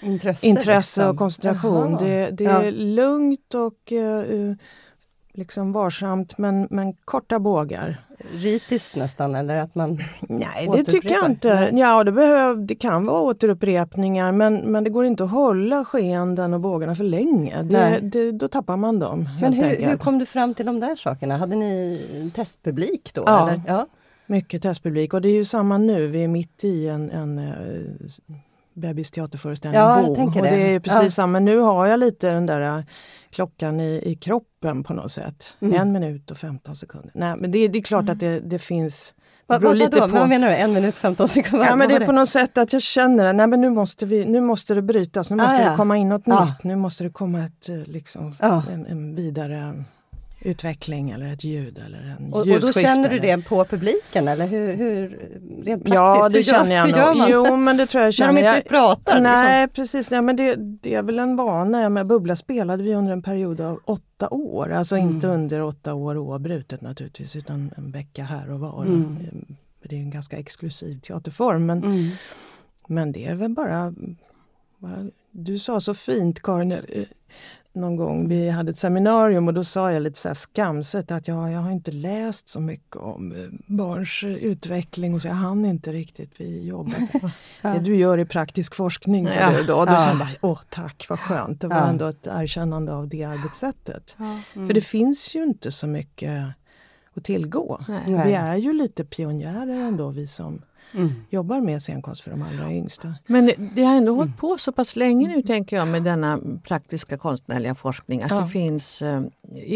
Intresse, 0.00 0.46
intresse 0.46 1.00
liksom. 1.00 1.08
och 1.10 1.16
koncentration. 1.18 1.90
Jaha. 1.90 2.00
Det, 2.00 2.30
det 2.30 2.44
Ja. 2.44 2.62
är 2.62 2.72
lugnt 2.72 3.54
och 3.54 3.92
eh, 3.92 4.54
liksom 5.36 5.72
varsamt 5.72 6.38
men, 6.38 6.68
men 6.70 6.92
korta 6.92 7.38
bågar. 7.38 7.96
Ritiskt 8.32 8.96
nästan, 8.96 9.34
eller 9.34 9.56
att 9.56 9.74
man... 9.74 9.98
Nej, 10.20 10.68
det 10.72 10.84
tycker 10.84 11.10
jag 11.10 11.30
inte. 11.30 11.70
Ja, 11.74 12.04
det, 12.04 12.12
behöv, 12.12 12.66
det 12.66 12.74
kan 12.74 13.06
vara 13.06 13.20
återupprepningar 13.20 14.32
men, 14.32 14.56
men 14.56 14.84
det 14.84 14.90
går 14.90 15.04
inte 15.04 15.24
att 15.24 15.30
hålla 15.30 15.84
skeenden 15.84 16.54
och 16.54 16.60
bågarna 16.60 16.94
för 16.94 17.04
länge. 17.04 17.62
Det, 17.62 18.00
det, 18.02 18.32
då 18.32 18.48
tappar 18.48 18.76
man 18.76 18.98
dem. 18.98 19.28
Men 19.40 19.52
hur, 19.52 19.88
hur 19.88 19.96
kom 19.96 20.18
du 20.18 20.26
fram 20.26 20.54
till 20.54 20.66
de 20.66 20.80
där 20.80 20.94
sakerna? 20.94 21.36
Hade 21.36 21.56
ni 21.56 22.30
testpublik 22.34 23.14
då? 23.14 23.22
Ja. 23.26 23.50
Eller? 23.50 23.62
ja. 23.66 23.86
Mycket 24.26 24.62
testpublik 24.62 25.14
och 25.14 25.22
det 25.22 25.28
är 25.28 25.34
ju 25.34 25.44
samma 25.44 25.78
nu. 25.78 26.06
Vi 26.06 26.24
är 26.24 26.28
mitt 26.28 26.64
i 26.64 26.88
en, 26.88 27.10
en 27.10 27.38
uh, 27.38 28.08
bebisteaterföreställning, 28.76 29.80
Ja, 29.80 30.02
Bo. 30.06 30.22
och 30.22 30.32
det. 30.32 30.40
det 30.40 30.74
är 30.74 30.80
precis 30.80 31.02
Ja. 31.02 31.10
samma. 31.10 31.38
Nu 31.38 31.58
har 31.58 31.86
jag 31.86 32.00
lite 32.00 32.30
den 32.30 32.46
där 32.46 32.78
eh, 32.78 32.84
klockan 33.30 33.80
i, 33.80 34.02
i 34.04 34.14
kroppen 34.16 34.82
på 34.84 34.92
något 34.94 35.12
sätt. 35.12 35.56
Mm. 35.60 35.80
En 35.80 35.92
minut 35.92 36.30
och 36.30 36.38
15 36.38 36.76
sekunder. 36.76 37.10
Nej, 37.14 37.34
men 37.36 37.50
det, 37.50 37.68
det 37.68 37.78
är 37.78 37.82
klart 37.82 38.08
att 38.08 38.18
det, 38.20 38.40
det 38.40 38.58
finns 38.58 39.14
Det 39.48 39.58
Vad, 39.58 39.76
lite 39.76 40.00
på. 40.00 40.06
Vad 40.06 40.28
menar 40.28 40.48
du? 40.48 40.54
En 40.54 40.72
minut 40.72 40.94
15 40.94 41.28
sekunder? 41.28 41.66
Ja, 41.66 41.76
men 41.76 41.88
det 41.88 41.94
är 41.94 42.06
på 42.06 42.12
något 42.12 42.28
sätt 42.28 42.58
att 42.58 42.72
jag 42.72 42.82
känner 42.82 43.24
att 43.24 43.34
nej, 43.34 43.46
men 43.46 43.60
nu, 43.60 43.70
måste 43.70 44.06
vi, 44.06 44.24
nu 44.24 44.40
måste 44.40 44.74
det 44.74 44.82
brytas, 44.82 45.30
nu 45.30 45.42
Ah, 45.42 45.46
måste 45.48 45.62
ja. 45.62 45.70
det 45.70 45.76
komma 45.76 45.96
in 45.96 46.08
något 46.08 46.22
Ja. 46.24 46.44
nytt. 46.44 46.64
Nu 46.64 46.76
måste 46.76 47.04
det 47.04 47.10
komma 47.10 47.38
ett, 47.44 47.68
eh, 47.68 47.76
liksom, 47.76 48.34
Ja. 48.40 48.62
en, 48.72 48.86
en 48.86 49.14
vidare 49.14 49.84
utveckling 50.46 51.10
eller 51.10 51.26
ett 51.32 51.44
ljud 51.44 51.78
eller 51.86 52.16
en 52.18 52.32
Och, 52.32 52.40
och 52.40 52.60
då 52.60 52.72
känner 52.72 53.08
du 53.08 53.18
det 53.18 53.44
på 53.48 53.64
publiken 53.64 54.28
eller 54.28 54.46
hur, 54.46 54.72
hur 54.76 55.08
rent 55.64 55.84
praktiskt? 55.84 55.94
Ja, 55.94 56.28
det 56.28 56.38
hur 56.38 56.42
känner 56.44 56.76
jag 56.76 56.88
gör 56.88 57.14
nog. 57.14 57.28
Jo, 57.30 57.56
men 57.56 57.76
det 57.76 57.86
tror 57.86 58.02
jag 58.04 58.12
jag 58.12 58.26
När 58.26 58.32
de 58.34 58.40
känner. 58.42 58.56
inte 58.56 58.68
pratar? 58.68 59.12
liksom. 59.12 59.22
Nej, 59.22 59.68
precis. 59.68 60.10
Nej, 60.10 60.22
men 60.22 60.36
det, 60.36 60.54
det 60.56 60.94
är 60.94 61.02
väl 61.02 61.18
en 61.18 61.36
vana. 61.36 61.82
Ja, 61.82 61.88
Med 61.88 62.06
Bubbla 62.06 62.36
spelade 62.36 62.82
vi 62.82 62.94
under 62.94 63.12
en 63.12 63.22
period 63.22 63.60
av 63.60 63.80
åtta 63.84 64.28
år. 64.30 64.72
Alltså 64.72 64.96
Mm. 64.96 65.14
inte 65.14 65.26
under 65.28 65.62
åtta 65.62 65.94
år 65.94 66.16
oavbrutet 66.18 66.80
naturligtvis, 66.80 67.36
utan 67.36 67.70
en 67.76 67.90
vecka 67.90 68.24
här 68.24 68.52
och 68.52 68.60
var. 68.60 68.84
Mm. 68.84 69.16
Det 69.82 69.96
är 69.96 70.00
en 70.00 70.10
ganska 70.10 70.36
exklusiv 70.36 71.00
teaterform. 71.00 71.66
Men, 71.66 71.78
Mm. 71.84 72.08
men 72.88 73.12
det 73.12 73.26
är 73.26 73.34
väl 73.34 73.50
bara... 73.50 73.94
Du 75.30 75.58
sa 75.58 75.80
så 75.80 75.94
fint 75.94 76.42
Karin, 76.42 76.72
eh, 76.72 76.78
någon 77.76 77.96
gång 77.96 78.28
vi 78.28 78.50
hade 78.50 78.70
ett 78.70 78.78
seminarium 78.78 79.48
och 79.48 79.54
då 79.54 79.64
sa 79.64 79.92
jag 79.92 80.02
lite 80.02 80.18
så 80.18 80.28
här 80.28 80.34
skamset 80.34 81.10
att 81.10 81.28
jag, 81.28 81.52
jag 81.52 81.60
har 81.60 81.70
inte 81.70 81.90
läst 81.92 82.48
så 82.48 82.60
mycket 82.60 82.96
om 82.96 83.32
eh, 83.32 83.38
barns 83.66 84.20
utveckling 84.24 85.14
och 85.14 85.22
så 85.22 85.28
jag 85.28 85.34
hann 85.34 85.64
inte 85.64 85.92
riktigt, 85.92 86.30
vi 86.40 86.66
jobbar. 86.66 86.94
Ja. 87.62 87.68
Det 87.72 87.78
du 87.80 87.96
gör 87.96 88.18
i 88.18 88.24
praktisk 88.24 88.74
forskning, 88.74 89.28
sa 89.28 89.40
Ja. 89.40 89.56
du 89.56 89.62
då. 89.62 89.74
Och 89.76 89.86
då 89.86 89.92
Ja. 89.92 90.06
kände 90.06 90.24
jag, 90.40 90.50
åh 90.50 90.60
tack 90.70 91.06
vad 91.08 91.18
skönt, 91.20 91.60
det 91.60 91.68
var 91.68 91.76
Ja. 91.76 91.86
ändå 91.88 92.06
ett 92.06 92.26
erkännande 92.26 92.94
av 92.94 93.08
det 93.08 93.24
arbetssättet. 93.24 94.16
Mm. 94.18 94.68
För 94.68 94.74
det 94.74 94.80
finns 94.80 95.34
ju 95.36 95.42
inte 95.44 95.70
så 95.70 95.86
mycket 95.86 96.44
att 97.16 97.24
tillgå. 97.24 97.80
Nej. 97.88 98.22
Vi 98.26 98.32
är 98.34 98.56
ju 98.56 98.72
lite 98.72 99.04
pionjärer 99.04 99.80
ändå 99.82 100.08
vi 100.10 100.26
som 100.26 100.62
Mm. 100.94 101.12
jobbar 101.30 101.60
med 101.60 101.82
scenkonst 101.82 102.20
för 102.22 102.30
de 102.30 102.42
allra 102.42 102.72
yngsta. 102.72 103.14
Men 103.26 103.52
det 103.74 103.82
har 103.84 103.94
ändå 103.96 104.12
Mm. 104.12 104.16
hållit 104.18 104.36
på 104.36 104.58
så 104.58 104.72
pass 104.72 104.96
länge 104.96 105.28
nu 105.28 105.42
tänker 105.42 105.76
jag 105.76 105.88
med 105.88 106.02
denna 106.02 106.40
praktiska 106.64 107.18
konstnärliga 107.18 107.74
forskning 107.74 108.22
att 108.22 108.30
Ja. 108.30 108.40
det 108.40 108.46
finns 108.48 109.02
eh, 109.02 109.22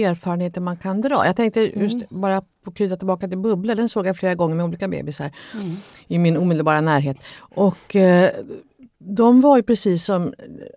erfarenheter 0.05 0.61
man 0.61 0.77
kan 0.77 1.01
dra. 1.01 1.27
Jag 1.27 1.37
tänkte 1.37 1.61
just 1.61 1.95
Mm. 1.95 2.07
bara 2.11 2.43
på 2.65 2.71
knyta 2.73 2.97
tillbaka 2.97 3.29
till 3.29 3.39
Bubbla, 3.39 3.75
den 3.75 3.89
såg 3.89 4.07
jag 4.07 4.17
flera 4.17 4.35
gånger 4.35 4.55
med 4.57 4.65
olika 4.65 4.89
bebisar 4.89 5.31
Mm. 5.55 5.77
i 6.09 6.19
min 6.19 6.37
omedelbara 6.37 6.81
närhet. 6.81 7.17
Och 7.39 7.97
eh, 7.97 8.31
de 8.99 9.41
var 9.41 9.57
ju 9.57 9.63
precis 9.63 10.05
som 10.05 10.35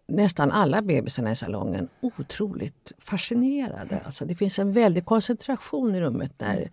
nästan 0.08 0.52
alla 0.52 0.82
bebisarna 0.82 1.32
i 1.32 1.36
salongen 1.36 1.88
otroligt 2.02 2.92
fascinerade. 3.00 4.00
Alltså 4.06 4.26
det 4.26 4.36
finns 4.36 4.60
en 4.60 4.72
väldig 4.72 5.06
koncentration 5.06 5.96
i 5.96 6.02
rummet 6.02 6.32
när 6.38 6.70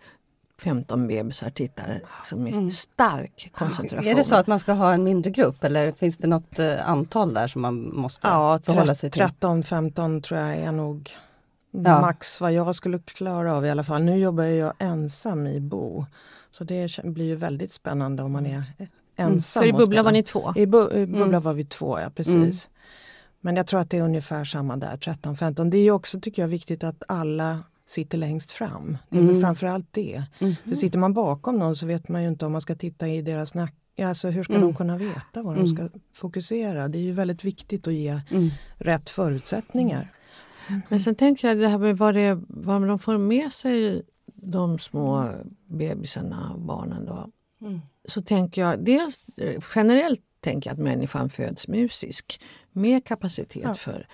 15 0.63 1.07
bebisar 1.07 1.49
tittar. 1.49 2.01
Liksom 2.17 2.47
i 2.47 2.51
Mm. 2.51 2.71
stark 2.71 3.51
koncentration. 3.55 4.07
Är 4.07 4.15
det 4.15 4.23
så 4.23 4.35
att 4.35 4.47
man 4.47 4.59
ska 4.59 4.73
ha 4.73 4.93
en 4.93 5.03
mindre 5.03 5.31
grupp 5.31 5.63
eller 5.63 5.91
finns 5.91 6.17
det 6.17 6.27
något 6.27 6.59
eh, 6.59 6.89
antal 6.89 7.33
där 7.33 7.47
som 7.47 7.61
man 7.61 7.95
måste 7.95 8.27
Ja, 8.27 8.59
förhålla 8.65 8.95
sig 8.95 9.11
till? 9.11 9.21
13-15 9.21 10.21
tror 10.21 10.39
jag 10.39 10.57
är 10.57 10.71
nog 10.71 11.11
Ja. 11.71 12.01
max 12.01 12.41
vad 12.41 12.53
jag 12.53 12.75
skulle 12.75 12.99
klara 12.99 13.53
av 13.55 13.65
i 13.65 13.69
alla 13.69 13.83
fall. 13.83 14.03
Nu 14.03 14.17
jobbar 14.17 14.43
jag 14.43 14.73
ensam 14.79 15.47
i 15.47 15.59
Bo. 15.59 16.05
Så 16.51 16.63
det 16.63 16.99
blir 17.03 17.25
ju 17.25 17.35
väldigt 17.35 17.73
spännande 17.73 18.23
om 18.23 18.31
man 18.31 18.45
är 18.45 18.63
ensam. 19.15 19.61
För 19.63 19.67
i 19.69 19.73
Bubbla 19.73 20.03
var 20.03 20.11
ni 20.11 20.23
två? 20.23 20.53
I, 20.55 20.65
bu 20.65 20.91
i 20.93 21.05
Bubbla 21.07 21.25
Mm. 21.25 21.41
var 21.41 21.53
vi 21.53 21.65
två, 21.65 21.99
ja 21.99 22.09
precis. 22.15 22.69
Men 23.43 23.55
jag 23.55 23.67
tror 23.67 23.79
att 23.79 23.89
det 23.89 23.97
är 23.97 24.01
ungefär 24.01 24.43
samma 24.43 24.77
där, 24.77 24.97
13-15. 24.97 25.69
Det 25.69 25.77
är 25.77 25.81
ju 25.83 25.91
också, 25.91 26.19
tycker 26.19 26.41
jag, 26.41 26.49
viktigt 26.49 26.83
att 26.83 27.03
alla 27.07 27.59
sitter 27.91 28.17
längst 28.17 28.51
fram. 28.51 28.97
Det 29.09 29.17
är 29.17 29.21
mm. 29.21 29.33
väl 29.33 29.41
framförallt 29.41 29.87
det. 29.91 30.23
Mm. 30.39 30.55
För 30.63 30.75
sitter 30.75 30.99
man 30.99 31.13
bakom 31.13 31.59
någon 31.59 31.75
så 31.75 31.85
vet 31.85 32.09
man 32.09 32.21
ju 32.23 32.27
inte 32.27 32.45
om 32.45 32.51
man 32.51 32.61
ska 32.61 32.75
titta 32.75 33.07
i 33.07 33.21
deras 33.21 33.53
nacke 33.53 33.75
Alltså 33.99 34.29
hur 34.29 34.43
ska 34.43 34.53
mm. 34.53 34.67
de 34.67 34.73
kunna 34.75 34.97
veta 34.97 35.43
vad 35.43 35.55
de 35.55 35.67
ska 35.67 35.81
mm. 35.81 35.93
fokusera? 36.13 36.87
Det 36.87 36.97
är 36.97 37.01
ju 37.01 37.11
väldigt 37.11 37.43
viktigt 37.43 37.87
att 37.87 37.93
ge 37.93 38.21
mm. 38.31 38.49
rätt 38.77 39.09
förutsättningar. 39.09 40.11
Mm. 40.67 40.81
Men 40.89 40.99
sen 40.99 41.15
tänker 41.15 41.47
jag 41.47 41.57
det 41.57 41.67
här 41.67 41.77
med 41.77 41.97
vad, 41.97 42.15
det, 42.15 42.41
vad 42.47 42.87
de 42.87 42.99
får 42.99 43.17
med 43.17 43.53
sig, 43.53 44.01
de 44.25 44.79
små 44.79 45.29
bebisarna 45.65 46.51
och 46.53 46.61
barnen. 46.61 47.05
Då. 47.05 47.29
Så 48.05 48.21
tänker 48.21 48.61
jag, 48.61 48.85
dels 48.85 49.19
generellt 49.75 50.21
tänker 50.39 50.69
jag 50.69 50.73
att 50.73 50.83
människan 50.83 51.29
föds 51.29 51.67
musisk 51.67 52.41
med 52.71 53.05
kapacitet 53.05 53.63
ja. 53.63 53.73
för, 53.73 54.07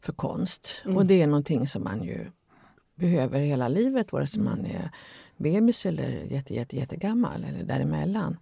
för 0.00 0.12
konst. 0.12 0.74
Mm. 0.84 0.96
Och 0.96 1.06
det 1.06 1.22
är 1.22 1.26
någonting 1.26 1.68
som 1.68 1.84
man 1.84 2.02
ju 2.02 2.26
behöver 3.00 3.40
hela 3.40 3.68
livet, 3.68 4.12
vare 4.12 4.26
sig 4.26 4.42
man 4.42 4.66
är 4.66 4.90
bebis 5.36 5.86
eller 5.86 6.08
jätte, 6.30 6.54
jätte, 6.54 6.76
jättegammal 6.76 7.44
eller 7.48 7.64
däremellan. 7.64 8.36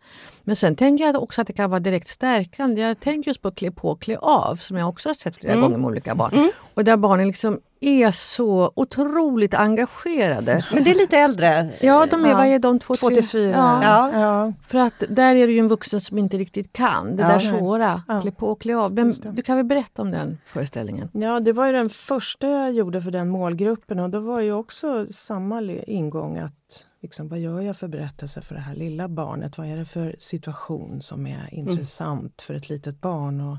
Men 0.44 0.56
sen 0.56 0.76
tänker 0.76 1.04
jag 1.04 1.22
också 1.22 1.40
att 1.40 1.46
det 1.46 1.52
kan 1.52 1.70
vara 1.70 1.80
direkt 1.80 2.08
stärkande. 2.08 2.80
Jag 2.80 3.00
tänker 3.00 3.28
just 3.28 3.42
på 3.42 3.50
klä 3.50 3.70
på 3.70 3.96
klä 3.96 4.18
av 4.18 4.56
som 4.56 4.76
jag 4.76 4.88
också 4.88 5.08
har 5.08 5.14
sett 5.14 5.36
flera 5.36 5.52
mm. 5.52 5.62
gånger 5.62 5.78
med 5.78 5.86
olika 5.86 6.14
barn. 6.14 6.34
Mm. 6.34 6.50
Och 6.74 6.84
där 6.84 6.96
barnen 6.96 7.26
liksom 7.26 7.60
är 7.80 8.10
så 8.10 8.72
otroligt 8.76 9.54
engagerade. 9.54 10.66
Men 10.72 10.84
det 10.84 10.90
är 10.90 10.94
lite 10.94 11.18
äldre? 11.18 11.70
Ja, 11.80 12.06
de 12.06 12.24
är, 12.24 12.28
ja. 12.28 12.36
vad 12.36 12.46
är 12.46 12.58
de? 12.58 12.78
Två, 12.78 12.94
två 12.94 13.10
till 13.10 13.28
fyra. 13.28 13.80
Ja. 13.82 14.20
ja. 14.20 14.52
För 14.66 14.78
att 14.78 15.02
där 15.08 15.34
är 15.34 15.46
det 15.46 15.52
ju 15.52 15.58
en 15.58 15.68
vuxen 15.68 16.00
som 16.00 16.18
inte 16.18 16.38
riktigt 16.38 16.72
kan 16.72 17.16
det 17.16 17.22
ja, 17.22 17.28
där 17.28 17.38
svåra. 17.38 18.02
Ja. 18.08 18.20
Klä 18.20 18.30
på 18.30 18.48
och 18.48 18.60
klä 18.60 18.76
av. 18.76 18.94
Men 18.94 19.14
du 19.32 19.42
kan 19.42 19.56
väl 19.56 19.66
berätta 19.66 20.02
om 20.02 20.10
den 20.10 20.38
föreställningen? 20.46 21.08
Ja, 21.12 21.40
det 21.40 21.52
var 21.52 21.66
ju 21.66 21.72
den 21.72 21.90
första 21.90 22.48
jag 22.48 22.72
gjorde 22.72 23.02
för 23.02 23.10
den 23.10 23.28
målgruppen 23.28 23.98
och 23.98 24.10
det 24.10 24.20
var 24.20 24.40
ju 24.40 24.52
också 24.52 25.06
samma 25.10 25.62
ingång 25.86 26.38
att 26.38 26.84
liksom, 27.02 27.28
vad 27.28 27.38
gör 27.38 27.60
jag 27.60 27.76
för 27.76 27.88
berättelse 27.88 28.42
för 28.42 28.54
det 28.54 28.60
här 28.60 28.74
lilla 28.74 29.08
barnet? 29.08 29.58
Vad 29.58 29.66
är 29.66 29.76
det 29.76 29.84
för 29.84 30.16
situation 30.18 31.02
som 31.02 31.26
är 31.26 31.38
mm. 31.38 31.48
intressant 31.50 32.20
mm. 32.20 32.32
för 32.36 32.54
ett 32.54 32.68
litet 32.68 33.00
barn? 33.00 33.40
Och 33.40 33.56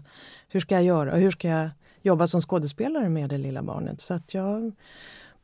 hur 0.47 0.59
ska 0.59 0.75
jag 0.75 0.83
göra? 0.83 1.11
Och 1.11 1.19
hur 1.19 1.31
ska 1.31 1.47
jag 1.47 1.69
jobba 2.01 2.27
som 2.27 2.41
skådespelare 2.41 3.09
med 3.09 3.29
det 3.29 3.37
lilla 3.37 3.63
barnet? 3.63 4.01
Så 4.01 4.13
att 4.13 4.33
jag 4.33 4.71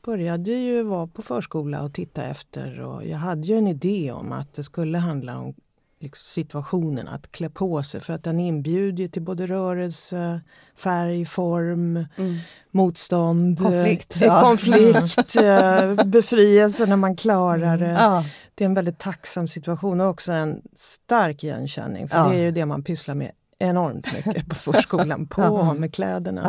började 0.05 0.51
ju 0.51 0.83
vara 0.83 1.07
på 1.07 1.21
förskola 1.21 1.83
och 1.83 1.93
titta 1.93 2.23
efter 2.23 2.79
och 2.79 3.05
jag 3.05 3.17
hade 3.17 3.47
ju 3.47 3.57
en 3.57 3.67
idé 3.67 4.11
om 4.11 4.31
att 4.31 4.53
det 4.53 4.63
skulle 4.63 4.97
handla 4.97 5.39
om 5.39 5.53
liksom 5.99 6.25
situationen 6.25 7.07
att 7.07 7.31
klä 7.31 7.49
på 7.49 7.83
sig 7.83 8.01
för 8.01 8.13
att 8.13 8.23
den 8.23 8.39
inbjuder 8.39 9.07
till 9.07 9.21
både 9.21 9.47
rörelse, 9.47 10.41
färg, 10.75 11.25
form, 11.25 12.05
mm. 12.15 12.37
motstånd, 12.71 13.59
konflikt, 13.59 14.15
eh, 14.15 14.23
ja. 14.23 14.41
konflikt 14.41 15.35
eh, 15.41 16.05
befrielse 16.05 16.85
när 16.85 16.95
man 16.95 17.15
klarar 17.15 17.77
det. 17.77 17.91
Ja. 17.91 18.25
Det 18.55 18.63
är 18.63 18.65
en 18.65 18.73
väldigt 18.73 18.99
tacksam 18.99 19.47
situation 19.47 20.01
och 20.01 20.09
också 20.09 20.31
en 20.31 20.61
stark 20.75 21.43
igenkänning 21.43 22.09
för 22.09 22.17
ja. 22.17 22.29
det 22.29 22.35
är 22.35 22.41
ju 22.41 22.51
det 22.51 22.65
man 22.65 22.83
pysslar 22.83 23.15
med 23.15 23.31
enormt 23.59 24.13
mycket 24.13 24.49
på 24.49 24.55
förskolan, 24.73 25.27
på 25.27 25.41
med 25.79 25.93
kläderna. 25.93 26.47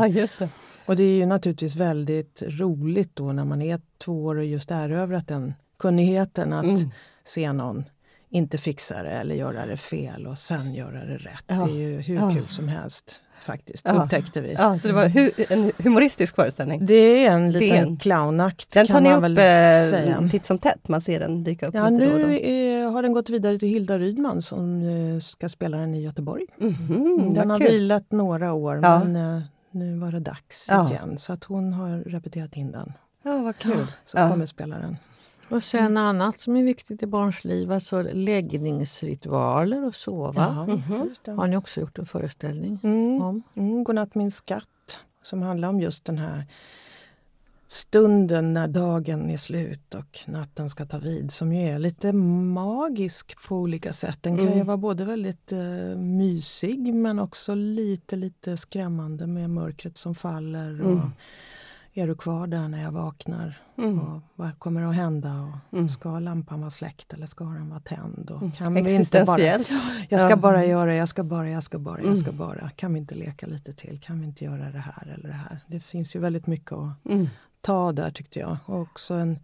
Och 0.87 0.97
det 0.97 1.05
är 1.05 1.17
ju 1.17 1.27
naturligtvis 1.27 1.77
väldigt 1.77 2.43
roligt 2.43 3.17
då 3.17 3.33
när 3.33 3.45
man 3.45 3.63
är 3.63 3.81
två 3.99 4.25
år 4.25 4.37
och 4.37 4.45
just 4.45 4.71
erövrat 4.71 5.29
den 5.29 5.55
kunnigheten 5.79 6.53
att 6.53 6.65
mm. 6.65 6.91
se 7.25 7.53
någon 7.53 7.85
inte 8.29 8.59
fixa 8.59 9.03
det 9.03 9.11
eller 9.11 9.35
göra 9.35 9.67
det 9.67 9.77
fel 9.77 10.27
och 10.27 10.39
sen 10.39 10.75
göra 10.75 11.05
det 11.05 11.17
rätt. 11.17 11.45
Ja. 11.47 11.55
Det 11.55 11.73
är 11.73 11.89
ju 11.89 12.01
hur 12.01 12.15
ja. 12.15 12.31
kul 12.31 12.49
som 12.49 12.69
helst 12.69 13.21
faktiskt, 13.41 13.87
ja. 13.87 13.93
upptäckte 13.93 14.41
vi. 14.41 14.53
Ja, 14.53 14.79
så 14.79 14.89
det 14.89 14.95
var 14.95 15.09
hu 15.09 15.31
en 15.49 15.73
humoristisk 15.79 16.35
föreställning? 16.35 16.87
Det 16.87 17.27
är 17.27 17.31
en 17.31 17.51
liten 17.51 17.97
clownakt 17.97 18.73
Den 18.73 18.87
tar 18.87 19.01
ni 19.01 19.15
upp 19.15 20.23
eh, 20.25 20.31
titt 20.31 20.45
som 20.45 20.59
tätt, 20.59 20.89
man 20.89 21.01
ser 21.01 21.21
den 21.21 21.45
dyka 21.45 21.67
upp 21.67 21.75
ja, 21.75 21.89
lite 21.89 22.05
nu 22.05 22.13
då, 22.13 22.27
då. 22.27 22.33
Är, 22.33 22.91
har 22.91 23.03
den 23.03 23.13
gått 23.13 23.31
vidare 23.31 23.59
till 23.59 23.69
Hilda 23.69 23.99
Rydman 23.99 24.43
som 24.43 24.89
eh, 25.15 25.21
ska 25.21 25.49
spela 25.49 25.77
den 25.77 25.95
i 25.95 26.03
Göteborg. 26.03 26.45
Mm 26.61 26.75
-hmm, 26.75 27.35
den 27.35 27.51
har 27.51 27.59
kul. 27.59 27.71
vilat 27.71 28.13
några 28.13 28.53
år 28.53 28.81
ja. 28.83 29.05
men 29.05 29.37
eh, 29.37 29.43
nu 29.71 29.99
var 29.99 30.13
det 30.13 30.21
dags 30.21 30.69
igen 30.69 31.19
så 31.19 31.33
att 31.33 31.45
hon 31.45 31.73
har 31.73 31.99
repeterat 31.99 32.57
in 32.57 32.73
den. 32.73 32.93
Ja, 33.23 33.39
vad 33.39 33.59
kul. 33.59 33.87
Så 34.05 34.17
kommer 34.17 34.47
spela 34.47 34.79
den. 34.79 34.97
Och 35.49 35.65
sen 35.65 35.87
mm. 35.87 35.97
annat 35.97 36.41
som 36.41 36.57
är 36.57 36.63
viktigt 36.63 37.03
i 37.03 37.07
barns 37.07 37.45
liv, 37.45 37.73
alltså 37.73 38.03
läggningsritualer 38.03 39.87
och 39.87 39.95
sova. 39.95 40.67
Mm. 40.69 41.39
Har 41.39 41.47
ni 41.47 41.57
också 41.57 41.81
gjort 41.81 41.99
en 41.99 42.07
föreställning 42.07 42.79
mm. 42.83 43.23
om? 43.23 43.43
Mm, 43.55 43.85
Godnatt 43.85 44.15
min 44.15 44.31
skatt, 44.31 44.99
som 45.23 45.43
handlar 45.43 45.69
om 45.69 45.81
just 45.81 46.05
den 46.05 46.19
här 46.19 46.47
stunden 47.69 48.55
när 48.55 48.69
dagen 48.69 49.31
är 49.31 49.37
slut 49.37 49.95
och 49.95 50.19
natten 50.27 50.71
ska 50.71 50.87
ta 50.87 50.99
vid 50.99 51.33
som 51.33 51.53
ju 51.53 51.69
är 51.69 51.79
lite 51.79 52.13
magisk 52.13 53.49
på 53.49 53.57
olika 53.57 53.93
sätt. 53.93 54.19
Den 54.21 54.37
kan 54.37 54.47
mm. 54.47 54.59
ju 54.59 54.65
vara 54.65 54.77
både 54.77 55.05
väldigt 55.05 55.53
uh, 55.53 55.97
mysig 55.97 56.95
men 56.95 57.19
också 57.19 57.55
lite 57.55 58.17
lite 58.17 58.57
skrämmande 58.57 59.27
med 59.27 59.51
mörkret 59.51 59.97
som 59.97 60.15
faller. 60.15 60.83
Och, 60.83 60.91
mm 60.91 61.11
är 61.99 62.07
du 62.07 62.15
kvar 62.15 62.47
där 62.47 62.69
när 62.69 62.83
jag 62.83 62.93
vaknar? 62.93 63.59
Mm. 63.79 63.99
Och 63.99 64.23
vad 64.35 64.59
kommer 64.59 64.83
att 64.83 64.95
hända? 64.95 65.41
Och 65.43 65.75
mm. 65.79 65.89
Ska 65.89 66.19
lampan 66.19 66.61
vara 66.61 66.71
släckt 66.71 67.13
eller 67.13 67.27
ska 67.27 67.45
den 67.45 67.71
vara 67.71 67.81
tänd? 67.81 68.31
Och 68.31 68.41
mm. 68.41 68.53
kan 68.53 68.75
vi 68.75 68.95
inte 68.95 69.25
bara, 69.25 69.41
jag 70.09 70.21
ska 70.21 70.37
bara 70.37 70.65
göra, 70.67 70.95
jag 70.95 71.09
ska 71.09 71.25
bara, 71.25 71.51
jag 71.51 71.63
ska 71.63 71.79
bara, 71.79 72.01
jag 72.01 72.19
ska 72.19 72.29
mm. 72.29 72.39
bara. 72.39 72.71
Kan 72.77 72.93
vi 72.93 72.99
inte 72.99 73.15
leka 73.15 73.47
lite 73.47 73.73
till? 73.73 74.01
Kan 74.01 74.21
vi 74.21 74.27
inte 74.27 74.45
göra 74.45 74.71
det 74.71 74.79
här 74.79 75.15
eller 75.15 75.29
det 75.29 75.35
här? 75.35 75.59
Det 75.67 75.81
finns 75.81 76.17
ju 76.17 76.21
väldigt 76.21 76.47
mycket 76.47 76.73
att 76.73 77.05
mm. 77.05 77.29
ta 77.61 77.93
där 77.93 78.11
tyckte 78.11 78.39
jag. 78.39 78.57
Och 78.67 78.81
också 78.81 79.15
en, 79.15 79.39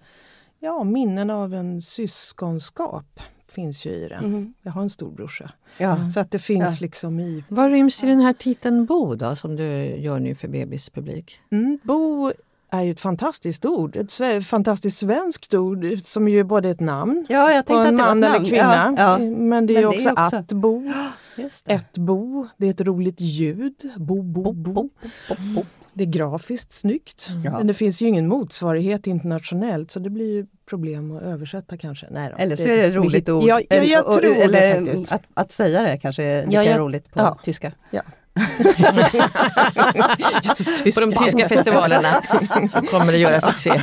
ja, 0.59 0.85
minnen 0.85 1.31
av 1.31 1.55
en 1.55 1.83
syskonskap 1.83 3.21
finns 3.53 3.87
ju 3.87 3.91
i 3.91 4.09
det. 4.09 4.15
Mm. 4.15 4.55
Jag 4.63 4.73
har 4.73 4.83
en 4.83 4.91
storbrorsa. 4.91 5.51
Ja. 5.79 6.11
Så 6.11 6.21
att 6.21 6.31
det 6.31 6.39
finns 6.39 6.81
ja. 6.81 6.85
liksom 6.85 7.21
i... 7.21 7.45
Vad 7.49 7.71
ryms 7.71 8.05
i 8.05 8.07
den 8.07 8.21
här 8.21 8.33
titeln 8.33 8.87
Bo 8.87 9.15
då, 9.15 9.37
som 9.37 9.57
du 9.57 9.65
gör 9.97 10.21
nu 10.21 10.35
för 10.35 10.49
bebispublik? 10.49 11.41
Mm, 11.51 11.79
bo 11.83 12.33
är 12.71 12.83
ju 12.83 12.91
ett 12.91 13.01
fantastiskt 13.01 13.65
ord. 13.65 13.97
Ett 13.97 14.47
fantastiskt 14.47 14.99
svenskt 14.99 15.55
ord 15.55 15.87
som 16.05 16.29
ju 16.29 16.41
är 16.41 16.45
både 16.45 16.71
ett 16.71 16.81
namn 16.81 17.27
ja, 17.29 17.63
på 17.67 17.75
en 17.75 17.97
man 17.97 18.25
eller 18.25 18.45
kvinna. 18.45 18.95
Ja, 18.99 19.19
Men 19.19 19.67
det 19.67 19.77
är 19.77 19.81
Men 19.81 19.89
också, 19.89 20.01
det 20.01 20.09
är 20.09 20.25
också 20.25 20.37
att 20.37 20.53
bo. 20.53 20.83
Ett 21.67 21.99
bo, 21.99 22.47
det 22.57 22.67
är 22.67 22.71
ett 22.71 22.81
roligt 22.81 23.21
ljud. 23.21 23.93
Bo, 23.97 24.23
bo, 24.23 24.53
bo. 24.53 24.73
bo, 24.73 24.91
bo, 25.29 25.35
bo. 25.55 25.65
Det 25.95 26.05
är 26.05 26.09
grafiskt 26.09 26.73
snyggt. 26.73 27.29
Mm. 27.31 27.53
Men 27.53 27.67
det 27.67 27.75
finns 27.75 28.03
ju 28.03 28.07
ingen 28.07 28.29
motsvarighet 28.29 29.07
internationellt 29.07 29.91
så 29.91 30.01
det 30.01 30.11
blir 30.11 30.35
ju 30.35 30.47
problem 30.67 31.17
att 31.17 31.23
översätta 31.23 31.77
kanske. 31.77 32.07
Nej 32.11 32.31
då, 32.31 32.37
eller 32.43 32.57
så 32.57 32.63
är 32.63 32.77
det 32.77 32.85
ett 32.85 32.95
roligt 32.95 33.29
ord. 33.29 33.45
Ja, 33.45 33.61
ja, 33.69 33.77
jag 33.77 34.07
och, 34.07 34.15
tror 34.15 34.37
eller, 34.37 34.61
det 34.61 34.87
faktiskt. 34.87 35.13
Att, 35.13 35.23
att, 35.35 35.51
säga 35.51 35.83
det 35.83 35.99
kanske 35.99 36.23
är 36.23 36.47
lika 36.47 36.65
ja, 36.65 36.79
roligt 36.79 37.13
på 37.13 37.21
ja. 37.21 37.39
tyska. 37.43 37.73
Ja. 37.91 38.03
på 40.95 41.01
de 41.01 41.13
tyska 41.25 41.49
festivalerna 41.49 42.09
så 42.73 42.87
kommer 42.87 43.13
det 43.13 43.19
göra 43.19 43.41
succé. 43.41 43.71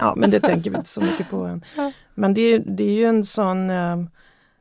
ja, 0.00 0.14
men 0.16 0.30
det 0.30 0.40
tänker 0.40 0.70
vi 0.70 0.76
inte 0.76 0.88
så 0.88 1.00
mycket 1.00 1.30
på 1.30 1.36
än. 1.36 1.64
Men 2.14 2.34
det, 2.34 2.58
det 2.58 2.84
är 2.84 2.92
ju 2.92 3.04
en 3.04 3.24
sån 3.24 3.70
um, 3.70 4.10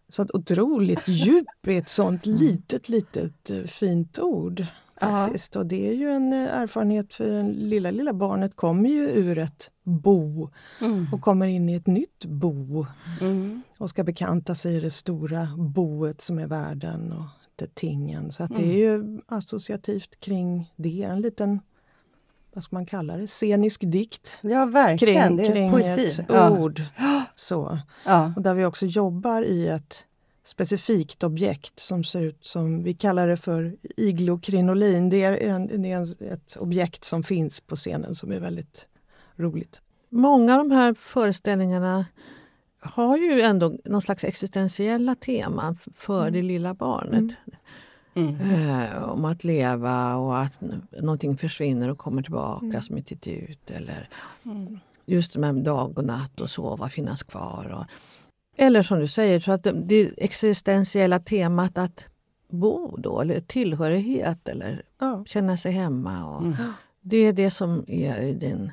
sånt 0.09 0.31
otroligt 0.31 1.07
djup 1.07 1.67
i 1.67 1.77
ett 1.77 1.89
sånt 1.89 2.25
litet, 2.25 2.89
litet 2.89 3.51
uh, 3.51 3.65
fint 3.65 4.19
ord. 4.19 4.65
Faktiskt. 4.99 5.55
Och 5.55 5.65
det 5.65 5.89
är 5.89 5.93
ju 5.93 6.09
en 6.09 6.33
eh, 6.33 6.39
erfarenhet 6.39 7.13
för 7.13 7.29
det 7.29 7.43
lilla, 7.43 7.91
lilla 7.91 8.13
barnet 8.13 8.55
kommer 8.55 8.89
ju 8.89 9.09
ur 9.09 9.37
ett 9.37 9.71
bo 9.83 10.49
mm. 10.81 11.07
och 11.11 11.21
kommer 11.21 11.47
in 11.47 11.69
i 11.69 11.75
ett 11.75 11.87
nytt 11.87 12.25
bo. 12.25 12.85
Mm. 13.21 13.61
Och 13.77 13.89
ska 13.89 14.03
bekanta 14.03 14.55
sig 14.55 14.75
i 14.75 14.79
det 14.79 14.91
stora 14.91 15.49
boet 15.57 16.21
som 16.21 16.39
är 16.39 16.47
världen 16.47 17.11
och 17.11 17.25
det 17.55 17.75
tingen. 17.75 18.31
Så 18.31 18.43
att 18.43 18.49
mm. 18.49 18.61
det 18.61 18.73
är 18.73 18.77
ju 18.77 19.21
associativt 19.27 20.19
kring 20.19 20.73
det. 20.75 21.03
En 21.03 21.21
liten 21.21 21.59
vad 22.53 22.63
ska 22.63 22.75
man 22.75 22.85
kalla 22.85 23.17
det, 23.17 23.27
scenisk 23.27 23.81
dikt. 23.85 24.37
Ja 24.41 24.65
verkligen, 24.65 25.37
kring, 25.37 25.53
kring 25.53 25.75
ett 25.75 26.19
ja. 26.27 26.49
ord. 26.49 26.81
Så. 27.35 27.79
Ja. 28.05 28.33
Och 28.35 28.41
där 28.41 28.53
vi 28.53 28.65
också 28.65 28.85
jobbar 28.85 29.41
i 29.41 29.67
ett 29.67 30.03
specifikt 30.45 31.23
objekt 31.23 31.79
som 31.79 32.03
ser 32.03 32.21
ut 32.21 32.45
som, 32.45 32.83
vi 32.83 32.93
kallar 32.93 33.27
det 33.27 33.37
för 33.37 33.75
iglokrinolin. 33.97 35.09
Det 35.09 35.23
är, 35.23 35.37
en, 35.37 35.81
det 35.81 35.91
är 35.91 35.95
en, 35.95 36.31
ett 36.31 36.57
objekt 36.59 37.03
som 37.03 37.23
finns 37.23 37.59
på 37.59 37.75
scenen 37.75 38.15
som 38.15 38.31
är 38.31 38.39
väldigt 38.39 38.87
roligt. 39.35 39.81
Många 40.09 40.53
av 40.53 40.67
de 40.69 40.75
här 40.75 40.93
föreställningarna 40.93 42.05
har 42.79 43.17
ju 43.17 43.41
ändå 43.41 43.77
någon 43.85 44.01
slags 44.01 44.23
existentiella 44.23 45.15
teman 45.15 45.77
för 45.95 46.21
mm. 46.21 46.33
det 46.33 46.41
lilla 46.41 46.73
barnet. 46.73 47.35
Mm. 48.13 48.41
Eh, 48.41 49.03
om 49.03 49.25
att 49.25 49.43
leva 49.43 50.15
och 50.15 50.39
att 50.39 50.61
någonting 51.01 51.37
försvinner 51.37 51.89
och 51.89 51.97
kommer 51.97 52.21
tillbaka 52.21 52.65
mm. 52.65 52.81
som 52.81 52.97
inte 52.97 53.31
är 53.31 53.35
ut. 53.35 53.71
Eller 53.71 54.09
mm. 54.45 54.79
just 55.05 55.33
det 55.33 55.39
med 55.39 55.55
dag 55.55 55.97
och 55.97 56.05
natt 56.05 56.41
och 56.41 56.49
sova, 56.49 56.89
finnas 56.89 57.23
kvar. 57.23 57.77
Och, 57.79 57.85
eller 58.57 58.83
som 58.83 58.99
du 58.99 59.07
säger, 59.07 59.39
så 59.39 59.51
att 59.51 59.67
det 59.73 60.11
existentiella 60.17 61.19
temat 61.19 61.77
att 61.77 62.05
bo 62.49 62.97
då, 62.97 63.21
eller 63.21 63.39
tillhörighet 63.41 64.47
eller 64.47 64.83
Ja. 64.99 65.23
känna 65.27 65.57
sig 65.57 65.71
hemma. 65.71 66.25
Och 66.35 66.41
Mm. 66.41 66.55
Det 67.01 67.17
är 67.17 67.33
det 67.33 67.51
som 67.51 67.83
är 67.87 68.19
i 68.19 68.33
din 68.33 68.71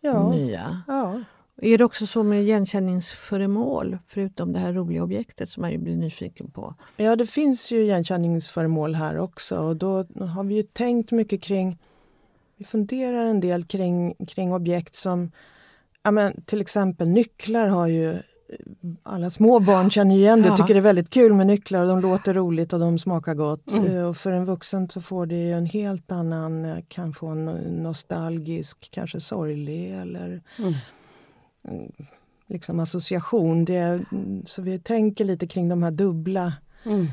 Ja. 0.00 0.30
nya. 0.32 0.82
ja. 0.86 1.20
Är 1.62 1.78
det 1.78 1.84
också 1.84 2.06
så 2.06 2.22
med 2.22 2.42
igenkänningsföremål, 2.42 3.98
förutom 4.06 4.52
det 4.52 4.58
här 4.58 4.72
roliga 4.72 5.02
objektet 5.02 5.50
som 5.50 5.60
man 5.60 5.70
ju 5.72 5.78
blir 5.78 5.96
nyfiken 5.96 6.50
på? 6.50 6.74
Ja, 6.96 7.16
det 7.16 7.26
finns 7.26 7.72
ju 7.72 7.82
igenkänningsföremål 7.82 8.94
här 8.94 9.18
också 9.18 9.58
och 9.58 9.76
då 9.76 9.96
har 10.20 10.44
vi 10.44 10.54
ju 10.54 10.62
tänkt 10.62 11.10
mycket 11.12 11.42
kring 11.42 11.78
Vi 12.56 12.64
funderar 12.64 13.26
en 13.26 13.40
del 13.40 13.64
kring, 13.64 14.14
kring 14.28 14.52
objekt 14.52 14.94
som 14.96 15.32
ja, 16.02 16.10
men, 16.10 16.42
till 16.42 16.60
exempel 16.60 17.08
nycklar 17.08 17.66
har 17.68 17.86
ju 17.86 18.18
alla 19.02 19.30
små 19.30 19.60
barn 19.60 19.90
känner 19.90 20.16
igen 20.16 20.42
det 20.42 20.50
och 20.50 20.56
tycker 20.56 20.74
det 20.74 20.80
är 20.80 20.82
väldigt 20.82 21.10
kul 21.10 21.32
med 21.32 21.46
nycklar 21.46 21.80
och 21.82 21.88
de 21.88 22.00
låter 22.00 22.34
roligt 22.34 22.72
och 22.72 22.80
de 22.80 22.98
smakar 22.98 23.34
gott. 23.34 23.72
Mm. 23.72 23.96
Eh, 23.96 24.04
Och 24.04 24.16
för 24.16 24.30
en 24.30 24.44
vuxen 24.44 24.88
så 24.88 25.00
får 25.00 25.26
det 25.26 25.50
en 25.50 25.66
helt 25.66 26.12
annan, 26.12 26.64
eh, 26.64 26.76
kan 26.88 27.12
få 27.12 27.26
en 27.26 27.44
nostalgisk, 27.82 28.88
kanske 28.90 29.20
sorglig 29.20 29.92
eller 30.00 30.42
Mm. 30.58 30.74
mm, 31.68 31.92
liksom 32.46 32.80
association. 32.80 33.64
Det, 33.64 33.78
mm, 34.12 34.42
så 34.46 34.62
vi 34.62 34.78
tänker 34.78 35.24
lite 35.24 35.46
kring 35.46 35.68
de 35.68 35.82
här 35.82 35.90
dubbla 35.90 36.52
Mm. 36.86 37.06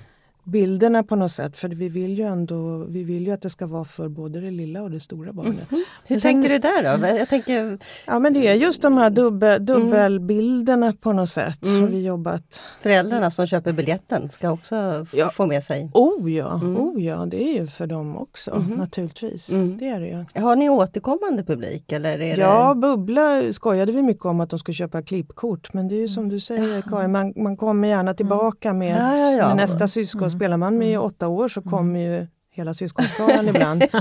Bilderna 0.44 1.04
på 1.04 1.16
något 1.16 1.32
sätt. 1.32 1.58
För 1.58 1.70
vi 1.70 1.90
vill 1.90 2.18
ju 2.18 2.26
ändå 2.26 2.78
vi 2.90 3.04
vill 3.04 3.28
ju 3.28 3.32
att 3.34 3.42
det 3.42 3.50
ska 3.50 3.68
vara 3.68 3.84
för 3.86 4.08
både 4.10 4.40
det 4.42 4.52
lilla 4.52 4.82
och 4.82 4.92
det 4.92 5.00
stora 5.00 5.34
barnet. 5.34 5.68
Hur 5.70 5.78
Jag 6.08 6.22
tänker 6.22 6.50
tänker- 6.50 6.50
du 6.50 6.58
där 6.60 6.98
då? 7.14 7.18
Jag 7.18 7.30
tänker, 7.30 7.78
Ja 8.08 8.20
men 8.20 8.34
det 8.34 8.48
är 8.48 8.54
just 8.56 8.82
de 8.82 8.98
här 8.98 9.10
dubbel, 9.10 9.66
dubbelbilderna 9.66 10.94
på 11.02 11.14
något 11.14 11.30
sätt 11.30 11.66
Mm. 11.66 11.82
har 11.82 11.88
vi 11.88 12.06
jobbat. 12.06 12.62
föräldrarna 12.82 13.30
som 13.30 13.48
köper 13.48 13.74
biljetten 13.74 14.30
ska 14.30 14.52
också 14.52 15.06
Ja. 15.14 15.30
få 15.30 15.46
med 15.46 15.64
sig. 15.64 15.90
Oh 15.94 16.32
ja, 16.32 16.54
Mm. 16.54 16.78
oh 16.78 17.04
ja, 17.04 17.26
det 17.26 17.44
är 17.44 17.54
ju 17.62 17.68
för 17.68 17.88
dem 17.88 18.18
också 18.18 18.56
Mhm. 18.60 18.78
naturligtvis. 18.78 19.50
Mm. 19.52 19.78
Det 19.78 19.88
är 19.88 20.00
det 20.00 20.08
ju. 20.08 20.42
Har 20.42 20.56
ni 20.56 20.70
återkommande 20.70 21.44
publik? 21.44 21.92
Eller 21.92 22.20
är 22.22 22.38
Ja, 22.38 22.74
det... 22.74 22.80
Bubbla 22.80 23.54
skojade 23.54 23.92
vi 23.92 24.02
mycket 24.02 24.26
om 24.26 24.40
att 24.40 24.50
de 24.50 24.60
skulle 24.60 24.76
köpa 24.76 25.02
klippkort. 25.02 25.74
Men 25.74 25.88
det 25.88 25.96
är 25.96 26.00
ju 26.00 26.08
som 26.08 26.30
du 26.30 26.40
säger 26.40 26.82
Karin, 26.82 27.12
man, 27.12 27.34
man 27.36 27.58
kommer 27.58 27.88
gärna 27.88 28.14
tillbaka 28.14 28.74
med, 28.74 28.98
ja, 29.02 29.32
ja. 29.32 29.48
med 29.48 29.58
nästa 29.58 29.88
syskon. 29.88 30.32
Spelar 30.42 30.58
man 30.58 30.78
med 30.78 30.92
i 30.94 30.98
åtta 30.98 31.28
år 31.28 31.50
så 31.50 31.62
kommer 31.62 32.00
ju 32.00 32.28
hela 32.54 32.74
syskonskaran 32.74 33.48
ibland. 33.48 33.84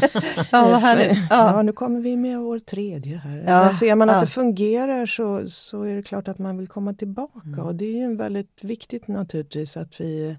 Ja. 0.52 0.96
Ja. 1.30 1.62
Nu 1.62 1.72
kommer 1.72 2.00
vi 2.00 2.16
med 2.16 2.38
vår 2.38 2.58
tredje 2.58 3.16
här. 3.16 3.44
Ja, 3.46 3.60
Men 3.62 3.72
ser 3.72 3.94
man 3.94 4.10
att 4.10 4.14
ja. 4.16 4.20
det 4.20 4.26
fungerar 4.26 5.06
så, 5.06 5.46
så 5.48 5.82
är 5.82 5.94
det 5.94 6.02
klart 6.02 6.28
att 6.28 6.38
man 6.38 6.58
vill 6.58 6.68
komma 6.68 6.94
tillbaka. 6.94 7.62
Och 7.64 7.74
det 7.74 7.84
är 7.84 8.08
ju 8.08 8.16
väldigt 8.16 8.58
viktigt 8.64 9.08
naturligtvis 9.08 9.76
att 9.76 10.00
vi 10.00 10.36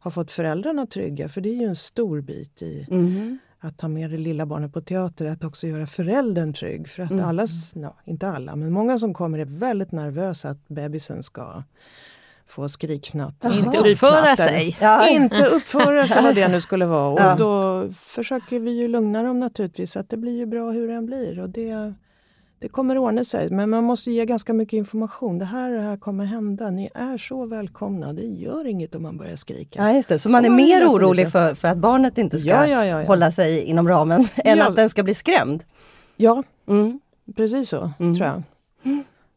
har 0.00 0.10
fått 0.10 0.30
föräldrarna 0.30 0.86
trygga. 0.86 1.28
För 1.28 1.40
det 1.40 1.48
är 1.48 1.54
ju 1.54 1.64
en 1.66 1.76
stor 1.76 2.20
bit 2.20 2.62
i 2.62 2.86
Mhm. 2.90 3.38
att 3.60 3.78
ta 3.78 3.88
med 3.88 4.10
det 4.10 4.18
lilla 4.18 4.46
barnet 4.46 4.72
på 4.72 4.80
teater, 4.80 5.26
att 5.26 5.44
också 5.44 5.66
göra 5.66 5.86
föräldern 5.86 6.52
trygg. 6.54 6.88
För 6.88 7.02
att 7.02 7.10
Mm. 7.10 7.24
alla, 7.24 7.46
ja, 7.74 7.96
inte 8.04 8.28
alla, 8.28 8.56
men 8.56 8.72
många 8.72 8.98
som 8.98 9.14
kommer 9.14 9.38
är 9.38 9.44
väldigt 9.44 9.92
nervösa 9.92 10.48
att 10.50 10.68
bebisen 10.68 11.22
ska 11.22 11.62
få 12.46 12.68
skrikfnatt. 12.68 13.44
Inte 13.44 13.78
uppföra 13.78 14.36
sig. 14.36 14.76
Ja. 14.80 15.08
Inte 15.08 15.46
uppföra 15.46 16.06
sig 16.06 16.22
vad 16.22 16.34
det 16.34 16.48
nu 16.48 16.60
skulle 16.60 16.86
vara. 16.86 17.08
Och 17.08 17.20
Ja. 17.20 17.34
då 17.34 17.84
försöker 17.94 18.58
vi 18.60 18.70
ju 18.70 18.88
lugna 18.88 19.22
dem 19.22 19.40
naturligtvis 19.40 19.96
att 19.96 20.10
det 20.10 20.16
blir 20.16 20.36
ju 20.36 20.46
bra 20.46 20.70
hur 20.70 20.88
det 20.88 20.94
än 20.94 21.06
blir. 21.06 21.40
Och 21.40 21.48
det, 21.48 21.94
det 22.58 22.68
kommer 22.68 22.98
ordna 22.98 23.24
sig. 23.24 23.50
Men 23.50 23.70
man 23.70 23.84
måste 23.84 24.10
ge 24.10 24.26
ganska 24.26 24.52
mycket 24.52 24.72
information. 24.76 25.38
Det 25.38 25.44
här, 25.44 25.70
det 25.70 25.80
här 25.82 25.96
kommer 25.96 26.24
hända. 26.24 26.70
Ni 26.70 26.90
är 26.94 27.18
så 27.18 27.46
välkomna. 27.46 28.12
Det 28.12 28.26
gör 28.26 28.66
inget 28.66 28.94
om 28.94 29.02
man 29.02 29.16
börjar 29.16 29.36
skrika. 29.36 29.82
Ja, 29.82 29.92
just 29.92 30.08
det. 30.08 30.18
Så 30.18 30.30
man 30.30 30.44
är 30.44 30.48
man 30.48 30.56
mer 30.56 30.80
läsa 30.80 30.92
orolig 30.94 31.32
för, 31.32 31.54
för 31.54 31.68
att 31.68 31.78
barnet 31.78 32.18
inte 32.18 32.40
ska 32.40 32.48
Ja, 32.48 32.66
ja, 32.66 32.84
ja, 32.86 33.00
ja. 33.00 33.06
hålla 33.06 33.30
sig 33.30 33.62
inom 33.64 33.88
ramen 33.88 34.20
än 34.36 34.58
Ja. 34.58 34.68
att 34.68 34.76
den 34.76 34.90
ska 34.90 35.02
bli 35.02 35.14
skrämd. 35.14 35.64
Ja, 36.16 36.42
Mm. 36.68 37.00
precis 37.36 37.68
så 37.68 37.90
Mm. 37.98 38.14
tror 38.14 38.26
jag. 38.28 38.42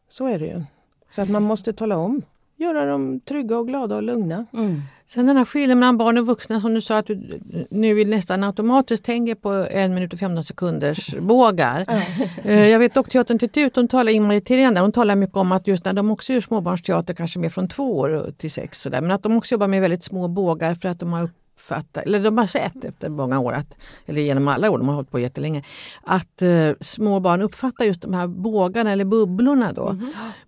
Så 0.08 0.26
är 0.26 0.38
det 0.38 0.46
ju. 0.46 0.62
Så 1.10 1.22
att 1.22 1.28
man 1.28 1.42
måste 1.42 1.72
tala 1.72 1.96
om. 1.96 2.22
Göra 2.60 2.86
dem 2.86 3.20
trygga 3.20 3.58
och 3.58 3.66
glada 3.66 3.96
och 3.96 4.02
lugna. 4.02 4.46
Mm. 4.52 4.82
Sen 5.06 5.26
den 5.26 5.36
här 5.36 5.44
skillnaden 5.44 5.78
mellan 5.78 5.98
barn 5.98 6.18
och 6.18 6.26
vuxna 6.26 6.60
som 6.60 6.74
du 6.74 6.80
sa 6.80 6.98
att 6.98 7.06
du 7.06 7.40
nu 7.70 8.04
nästan 8.04 8.44
automatiskt 8.44 9.04
tänker 9.04 9.34
på 9.34 9.50
en 9.70 9.94
minut 9.94 10.12
och 10.12 10.18
15 10.18 10.44
sekunders 10.44 11.16
bågar. 11.16 11.86
Eh, 12.44 12.68
Jag 12.68 12.78
vet 12.78 12.94
dock 12.94 13.10
Teatern 13.10 13.38
till 13.38 13.62
ut, 13.62 13.76
hon 13.76 13.88
talar, 13.88 14.12
Ingmarie 14.12 14.40
Thirén 14.40 14.74
där, 14.74 14.80
hon 14.80 14.92
talar 14.92 15.16
mycket 15.16 15.36
om 15.36 15.52
att 15.52 15.66
just 15.66 15.84
när 15.84 15.92
de 15.92 16.10
också 16.10 16.32
gör 16.32 16.40
småbarnsteater, 16.40 17.14
kanske 17.14 17.38
mer 17.38 17.48
från 17.48 17.68
två 17.68 17.98
år 17.98 18.32
till 18.38 18.50
sex, 18.50 18.80
sådär, 18.80 19.00
men 19.00 19.10
att 19.10 19.22
de 19.22 19.36
också 19.36 19.54
jobbar 19.54 19.68
med 19.68 19.80
väldigt 19.80 20.04
små 20.04 20.28
bågar 20.28 20.74
för 20.74 20.88
att 20.88 21.00
de 21.00 21.12
har 21.12 21.30
uppfattat, 21.58 22.04
eller 22.06 22.20
de 22.20 22.38
har 22.38 22.46
sett 22.46 22.84
efter 22.84 23.08
många 23.08 23.38
år, 23.40 23.52
att, 23.52 23.76
eller 24.06 24.20
genom 24.20 24.48
alla 24.48 24.70
år, 24.70 24.78
de 24.78 24.88
har 24.88 24.94
hållit 24.94 25.10
på 25.10 25.18
jättelänge, 25.18 25.62
att 26.02 26.42
eh, 26.42 26.70
små 26.80 27.20
barn 27.20 27.42
uppfattar 27.42 27.84
just 27.84 28.02
de 28.02 28.14
här 28.14 28.26
bågarna 28.26 28.92
eller 28.92 29.04
bubblorna 29.04 29.72
då. 29.72 29.96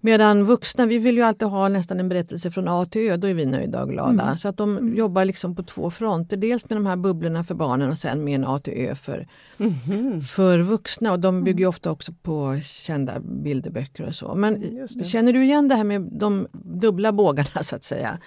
Medan 0.00 0.44
vuxna, 0.44 0.86
vi 0.86 0.98
vill 0.98 1.16
ju 1.16 1.22
alltid 1.22 1.48
ha 1.48 1.68
nästan 1.68 2.00
en 2.00 2.08
berättelse 2.08 2.50
från 2.50 2.68
A 2.68 2.84
till 2.90 3.10
Ö, 3.10 3.16
då 3.16 3.26
är 3.28 3.34
vi 3.34 3.46
nöjda 3.46 3.82
och 3.82 3.88
glada. 3.90 4.36
Så 4.38 4.48
att 4.48 4.56
de 4.56 4.94
jobbar 4.96 5.24
liksom 5.24 5.56
på 5.56 5.62
två 5.62 5.90
fronter. 5.90 6.36
Dels 6.36 6.68
med 6.70 6.76
de 6.76 6.86
här 6.86 6.96
bubblorna 6.96 7.44
för 7.44 7.54
barnen 7.54 7.90
och 7.90 7.98
sen 7.98 8.24
med 8.24 8.34
en 8.34 8.44
A 8.44 8.60
till 8.64 8.72
Ö 8.72 8.94
för, 8.94 9.26
Mhm. 9.56 10.20
för 10.20 10.58
vuxna. 10.58 11.12
Och 11.12 11.20
de 11.20 11.44
bygger 11.44 11.58
ju 11.60 11.66
ofta 11.66 11.90
också 11.90 12.12
på 12.22 12.60
kända 12.62 13.20
bilderböcker 13.20 14.06
och 14.06 14.14
så. 14.14 14.34
Men 14.34 14.62
känner 15.04 15.32
du 15.32 15.44
igen 15.44 15.68
det 15.68 15.74
här 15.74 15.84
med 15.84 16.00
de 16.02 16.46
dubbla 16.52 17.12
bågarna 17.12 17.62
så 17.62 17.76
att 17.76 17.84
säga? 17.84 18.18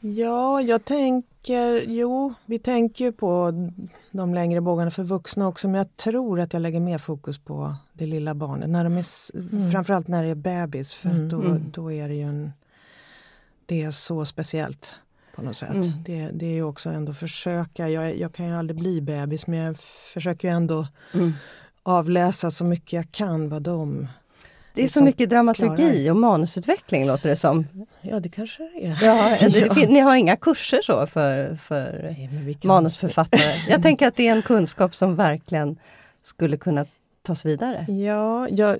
Ja, 0.00 0.60
jag 0.62 0.84
tänker, 0.84 1.84
jo, 1.88 2.34
vi 2.46 2.58
tänker 2.58 3.10
på 3.10 3.52
de 4.10 4.34
längre 4.34 4.60
bågarna 4.60 4.90
för 4.90 5.02
vuxna 5.04 5.48
också, 5.48 5.68
men 5.68 5.78
jag 5.78 5.96
tror 5.96 6.40
att 6.40 6.52
jag 6.52 6.62
lägger 6.62 6.80
mer 6.80 6.98
fokus 6.98 7.38
på 7.38 7.74
det 7.92 8.06
lilla 8.06 8.34
barnet, 8.34 8.68
när 8.70 8.84
de 8.84 8.96
är, 8.96 9.00
s- 9.00 9.30
framförallt 9.72 10.08
när 10.08 10.22
det 10.22 10.28
är 10.28 10.34
bebis, 10.34 10.94
för 10.94 11.08
Mm, 11.10 11.28
då, 11.28 11.40
mm. 11.42 11.70
då 11.72 11.92
är 11.92 12.08
det 12.08 12.14
ju 12.14 12.22
en, 12.22 12.52
det 13.66 13.82
är 13.82 13.90
så 13.90 14.24
speciellt 14.24 14.92
på 15.34 15.42
något 15.42 15.56
sätt. 15.56 15.70
Mm. 15.74 15.88
Det, 16.04 16.30
det 16.32 16.46
är 16.46 16.54
ju 16.54 16.62
också 16.62 16.90
ändå 16.90 17.12
försöka, 17.12 17.88
jag, 17.88 18.16
jag 18.18 18.32
kan 18.32 18.46
ju 18.46 18.54
aldrig 18.54 18.78
bli 18.80 19.00
bebis, 19.00 19.46
men 19.46 19.58
jag 19.58 19.76
försöker 20.14 20.48
ju 20.48 20.54
ändå 20.54 20.86
Mm. 21.14 21.32
avläsa 21.82 22.50
så 22.50 22.64
mycket 22.64 22.92
jag 22.92 23.10
kan 23.12 23.48
vad 23.48 23.62
de, 23.62 24.08
Det 24.76 24.82
är 24.82 24.82
så 24.82 24.88
Liksom 24.88 25.04
mycket 25.04 25.30
dramaturgi 25.30 26.10
och 26.10 26.16
manusutveckling 26.16 27.06
låter 27.06 27.28
det 27.28 27.36
som. 27.36 27.66
ja 28.00 28.20
det 28.20 28.28
kanske 28.28 28.62
det 28.62 28.86
är. 28.86 28.98
Ja, 29.02 29.36
det, 29.74 29.88
Ni 29.88 30.00
har 30.00 30.16
inga 30.16 30.36
kurser 30.36 30.82
så 30.82 31.06
för, 31.06 31.56
för 31.56 32.14
Nej, 32.18 32.58
manusförfattare? 32.64 33.52
Jag 33.68 33.82
tänker 33.82 34.08
att 34.08 34.16
det 34.16 34.28
är 34.28 34.36
en 34.36 34.42
kunskap 34.42 34.94
som 34.94 35.16
verkligen 35.16 35.78
skulle 36.24 36.56
kunna 36.56 36.86
tas 37.22 37.44
vidare. 37.44 37.86
Ja, 37.88 38.48
jag, 38.48 38.78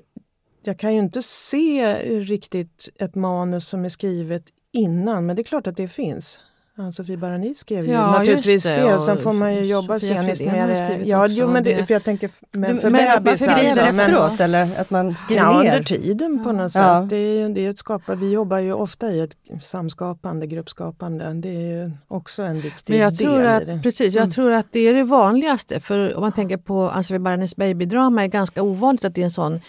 jag 0.63 0.79
kan 0.79 0.93
ju 0.93 0.99
inte 0.99 1.21
se 1.21 1.95
riktigt 2.23 2.89
ett 2.95 3.15
manus 3.15 3.67
som 3.67 3.85
är 3.85 3.89
skrivet 3.89 4.43
innan, 4.71 5.25
men 5.25 5.35
det 5.35 5.41
är 5.41 5.43
klart 5.43 5.67
att 5.67 5.77
det 5.77 5.87
finns. 5.87 6.39
Ann-Sofie 6.79 7.17
Barani 7.17 7.55
skrev 7.55 7.85
ju 7.85 7.91
Ja, 7.91 8.11
naturligtvis 8.11 8.63
det, 8.63 8.75
det, 8.75 8.95
och 8.95 9.01
sen 9.01 9.17
får 9.17 9.33
man 9.33 9.55
ju 9.55 9.61
jobba 9.65 9.99
Sofia 9.99 10.21
sceniskt 10.21 10.45
med 10.45 10.69
det. 10.69 11.01
Ja, 11.05 11.23
också, 11.25 11.35
jo, 11.37 11.47
men 11.47 11.63
det, 11.63 11.73
det- 11.73 11.85
för 11.85 11.93
jag 11.93 12.03
tänker 12.03 12.29
men 12.51 12.79
för 12.81 12.89
men 12.89 13.07
att 13.07 13.15
man 13.15 13.23
bebisar. 13.23 13.51
skriver 13.51 13.69
så, 13.89 13.95
men- 13.95 14.05
efteråt 14.05 14.39
eller 14.39 14.67
att 14.81 14.89
man 14.89 15.15
skriver 15.15 15.41
Ja, 15.41 15.61
ner? 15.61 15.71
under 15.71 15.83
tiden 15.83 16.43
på 16.43 16.51
något 16.51 16.75
Ja. 16.75 17.01
sätt. 17.01 17.09
Det 17.09 17.17
är, 17.17 17.49
det 17.49 17.65
är 17.65 17.69
ett 17.69 17.79
skapa, 17.79 18.15
vi 18.15 18.31
jobbar 18.31 18.57
ju 18.59 18.73
ofta 18.73 19.09
i 19.11 19.19
ett 19.19 19.35
samskapande, 19.61 20.47
gruppskapande. 20.47 21.33
Det 21.33 21.49
är 21.49 21.83
ju 21.83 21.91
också 22.07 22.41
en 22.43 22.59
viktig 22.61 22.93
Men 22.93 23.01
jag 23.01 23.11
del 23.13 23.17
tror, 23.17 23.43
i 23.43 23.47
att, 23.47 23.65
det. 23.65 23.79
precis, 23.83 24.13
jag 24.13 24.21
Mm. 24.23 24.31
tror 24.31 24.51
att 24.51 24.65
det 24.71 24.79
är 24.79 24.93
det 24.93 25.03
vanligaste. 25.03 25.79
För 25.79 26.15
om 26.15 26.21
man 26.21 26.31
tänker 26.31 26.57
på 26.57 26.89
Ann-Sofie 26.89 27.19
Baranes 27.19 27.55
babydrama 27.55 28.23
är 28.23 28.27
ganska 28.27 28.63
ovanligt 28.63 29.05
att 29.05 29.15
det 29.15 29.21
är 29.21 29.25
en 29.25 29.31
sån 29.31 29.59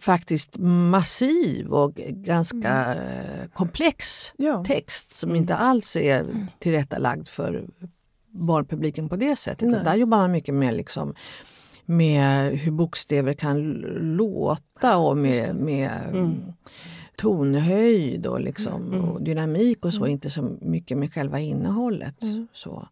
faktiskt 0.00 0.58
massiv 0.58 1.66
och 1.72 1.94
ganska 1.94 2.94
eh, 2.94 3.48
komplex 3.54 4.32
Ja. 4.36 4.64
text 4.64 5.16
som 5.16 5.30
Mm. 5.30 5.42
inte 5.42 5.56
alls 5.56 5.96
är 5.96 6.46
tillrättalagd 6.58 7.28
för 7.28 7.66
barnpubliken 8.30 9.08
på 9.08 9.16
det 9.16 9.36
sättet. 9.36 9.84
Där 9.84 9.94
jobbar 9.94 10.18
man 10.18 10.32
mycket 10.32 10.54
med 10.54 10.74
liksom 10.74 11.14
med 11.84 12.52
hur 12.58 12.72
bokstäver 12.72 13.32
kan 13.34 13.62
låta 14.16 14.96
och 14.98 15.16
med, 15.16 15.54
med 15.56 15.90
Mm. 16.12 16.34
tonhöjd 17.16 18.26
och, 18.26 18.40
liksom, 18.40 18.86
Mm. 18.92 19.04
och 19.08 19.22
dynamik 19.22 19.84
och 19.84 19.94
så, 19.94 20.00
Mm. 20.00 20.10
inte 20.10 20.30
så 20.30 20.42
mycket 20.60 20.98
med 20.98 21.12
själva 21.14 21.40
innehållet. 21.40 22.22
Mm. 22.22 22.48
Så. 22.52 22.88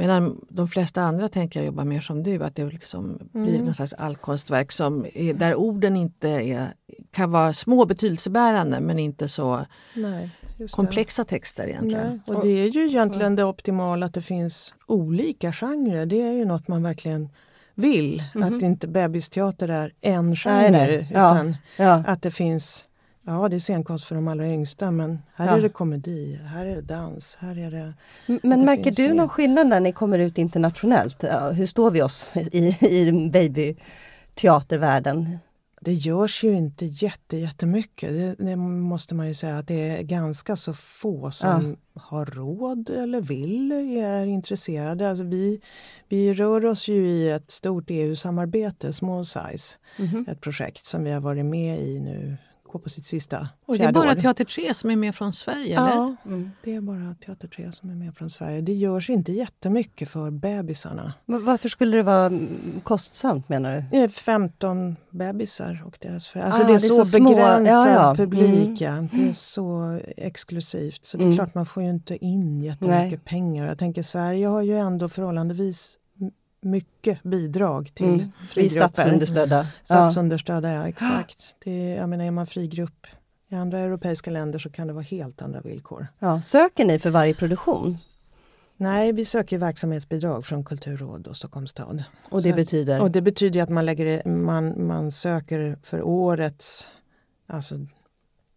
Medan 0.00 0.40
de 0.48 0.68
flesta 0.68 1.02
andra 1.02 1.28
tänker 1.28 1.60
jag 1.60 1.66
jobbar 1.66 1.84
mer 1.84 2.00
som 2.00 2.22
du, 2.22 2.44
att 2.44 2.54
det 2.56 2.64
liksom 2.64 3.18
blir 3.32 3.48
Mm. 3.54 3.64
någon 3.64 3.74
slags 3.74 3.92
allkonstverk 3.92 4.72
som 4.72 5.06
är, 5.14 5.34
där 5.34 5.54
orden 5.54 5.96
inte 5.96 6.28
är, 6.28 6.66
kan 7.10 7.30
vara 7.30 7.52
små 7.52 7.84
betydelsebärande 7.86 8.80
men 8.80 8.98
inte 8.98 9.28
så 9.28 9.66
Nej, 9.94 10.30
just 10.56 10.74
det. 10.74 10.76
komplexa 10.76 11.24
texter 11.24 11.66
egentligen. 11.68 12.20
Nej, 12.26 12.36
och 12.36 12.44
det 12.44 12.50
är 12.50 12.66
ju 12.68 12.88
egentligen 12.88 13.36
det 13.36 13.44
optimala 13.44 14.06
att 14.06 14.14
det 14.14 14.22
finns 14.22 14.74
olika 14.86 15.52
genrer. 15.52 16.06
Det 16.06 16.22
är 16.22 16.32
ju 16.32 16.44
något 16.44 16.68
man 16.68 16.82
verkligen 16.82 17.28
vill. 17.74 18.22
Mhm. 18.34 18.42
Att 18.56 18.62
inte 18.62 18.88
bebisteater 18.88 19.68
är 19.68 19.92
en 20.00 20.36
genre 20.36 20.52
Nej, 20.60 20.70
nej. 20.70 21.08
Ja. 21.12 21.34
utan 21.34 21.56
Ja. 21.76 22.02
att 22.06 22.22
det 22.22 22.30
finns 22.30 22.87
Ja, 23.28 23.48
det 23.48 23.56
är 23.56 23.60
scenkonst 23.60 24.04
för 24.04 24.14
de 24.14 24.28
allra 24.28 24.48
yngsta 24.48 24.90
men 24.90 25.18
här 25.34 25.46
ja. 25.46 25.56
är 25.56 25.62
det 25.62 25.68
komedi, 25.68 26.40
här 26.44 26.66
är 26.66 26.74
det 26.74 26.82
dans, 26.82 27.38
här 27.40 27.58
är 27.58 27.70
det... 27.70 27.94
Men 28.42 28.60
det 28.60 28.66
märker 28.66 28.90
du 28.90 29.12
någon 29.12 29.28
skillnad 29.28 29.66
när 29.66 29.80
ni 29.80 29.92
kommer 29.92 30.18
ut 30.18 30.38
internationellt? 30.38 31.24
Hur 31.52 31.66
står 31.66 31.90
vi 31.90 32.02
oss 32.02 32.30
i, 32.34 32.76
i 32.80 33.30
babyteatervärlden? 33.30 35.38
Det 35.80 35.92
görs 35.92 36.44
ju 36.44 36.56
inte 36.56 36.86
jätte, 36.86 37.36
jättemycket. 37.36 38.10
Det, 38.10 38.44
det 38.44 38.56
måste 38.56 39.14
man 39.14 39.26
ju 39.26 39.34
säga 39.34 39.58
att 39.58 39.66
det 39.66 39.88
är 39.88 40.02
ganska 40.02 40.56
så 40.56 40.72
få 40.72 41.30
som 41.30 41.76
ja. 41.94 42.02
har 42.02 42.26
råd 42.26 42.90
eller 42.90 43.20
vill, 43.20 43.72
är 43.72 44.26
intresserade. 44.26 45.10
Alltså 45.10 45.24
vi, 45.24 45.60
vi 46.08 46.34
rör 46.34 46.64
oss 46.64 46.88
ju 46.88 47.08
i 47.08 47.30
ett 47.30 47.50
stort 47.50 47.84
EU-samarbete, 47.88 48.92
Small 48.92 49.24
Size, 49.24 49.78
mm 49.98 50.10
-hmm. 50.10 50.30
ett 50.30 50.40
projekt 50.40 50.84
som 50.84 51.04
vi 51.04 51.10
har 51.10 51.20
varit 51.20 51.44
med 51.44 51.82
i 51.82 52.00
nu 52.00 52.36
gå 52.68 52.78
på 52.78 52.88
sitt 52.88 53.06
sista 53.06 53.48
Och 53.66 53.78
Det 53.78 53.84
är 53.84 53.92
bara 53.92 54.10
år. 54.10 54.14
Teater 54.14 54.44
3 54.44 54.74
som 54.74 54.90
är 54.90 54.96
med 54.96 55.14
från 55.14 55.32
Sverige? 55.32 55.74
Ja, 55.74 55.92
eller? 55.92 56.16
Mm. 56.26 56.50
det 56.64 56.74
är 56.74 56.80
bara 56.80 57.14
Teater 57.26 57.48
3 57.48 57.72
som 57.72 57.90
är 57.90 57.94
med 57.94 58.16
från 58.16 58.30
Sverige. 58.30 58.60
Det 58.60 58.72
görs 58.72 59.10
inte 59.10 59.32
jättemycket 59.32 60.08
för 60.10 60.30
bebisarna. 60.30 61.12
Men 61.26 61.44
varför 61.44 61.68
skulle 61.68 61.96
det 61.96 62.02
vara 62.02 62.30
kostsamt 62.82 63.48
menar 63.48 63.74
du? 63.76 63.84
Det 63.90 63.96
är 64.04 64.08
15 64.08 64.96
bebisar 65.10 65.82
och 65.86 65.98
deras 66.00 66.26
föräldrar. 66.26 66.50
Alltså 66.50 66.62
ah, 66.62 66.66
det, 66.66 66.74
är 66.74 66.80
det 66.80 66.86
är 66.86 66.88
så, 66.88 67.04
så 67.04 67.18
begränsad 67.18 67.92
ja, 67.92 68.08
ja. 68.08 68.14
publik. 68.16 68.82
Mm. 68.82 69.08
Det 69.12 69.28
är 69.28 69.32
så 69.32 70.00
exklusivt. 70.16 71.04
Så 71.04 71.16
det 71.16 71.22
är 71.22 71.26
mm. 71.26 71.36
klart 71.36 71.54
man 71.54 71.66
får 71.66 71.82
ju 71.82 71.88
inte 71.88 72.24
in 72.24 72.60
jättemycket 72.60 73.10
Nej. 73.10 73.20
pengar. 73.24 73.66
Jag 73.66 73.78
tänker 73.78 74.02
Sverige 74.02 74.46
har 74.46 74.62
ju 74.62 74.78
ändå 74.78 75.08
förhållandevis 75.08 75.97
mycket 76.60 77.22
bidrag 77.22 77.94
till 77.94 78.06
mm. 78.06 78.32
frigrupper. 78.48 78.88
Statsunderstödda. 78.88 79.66
Statsunderstödda, 79.84 80.72
ja 80.72 80.88
exakt. 80.88 81.56
Det, 81.64 81.88
jag 81.88 82.08
menar, 82.08 82.24
är 82.24 82.30
man 82.30 82.46
frigrupp 82.46 83.06
i 83.48 83.54
andra 83.54 83.78
europeiska 83.78 84.30
länder 84.30 84.58
så 84.58 84.70
kan 84.70 84.86
det 84.86 84.92
vara 84.92 85.04
helt 85.04 85.42
andra 85.42 85.60
villkor. 85.60 86.06
Ja, 86.18 86.42
söker 86.42 86.84
ni 86.84 86.98
för 86.98 87.10
varje 87.10 87.34
produktion? 87.34 87.96
Nej, 88.76 89.12
vi 89.12 89.24
söker 89.24 89.58
verksamhetsbidrag 89.58 90.46
från 90.46 90.64
Kulturråd 90.64 91.26
och 91.26 91.36
Stockholms 91.36 91.70
stad. 91.70 92.04
Och 92.30 92.42
det 92.42 92.50
så 92.50 92.56
betyder? 92.56 93.00
Och 93.00 93.10
det 93.10 93.22
betyder 93.22 93.62
att 93.62 93.68
man, 93.68 93.86
lägger, 93.86 94.28
man, 94.28 94.86
man 94.86 95.12
söker 95.12 95.78
för 95.82 96.02
årets... 96.02 96.90
Alltså, 97.46 97.74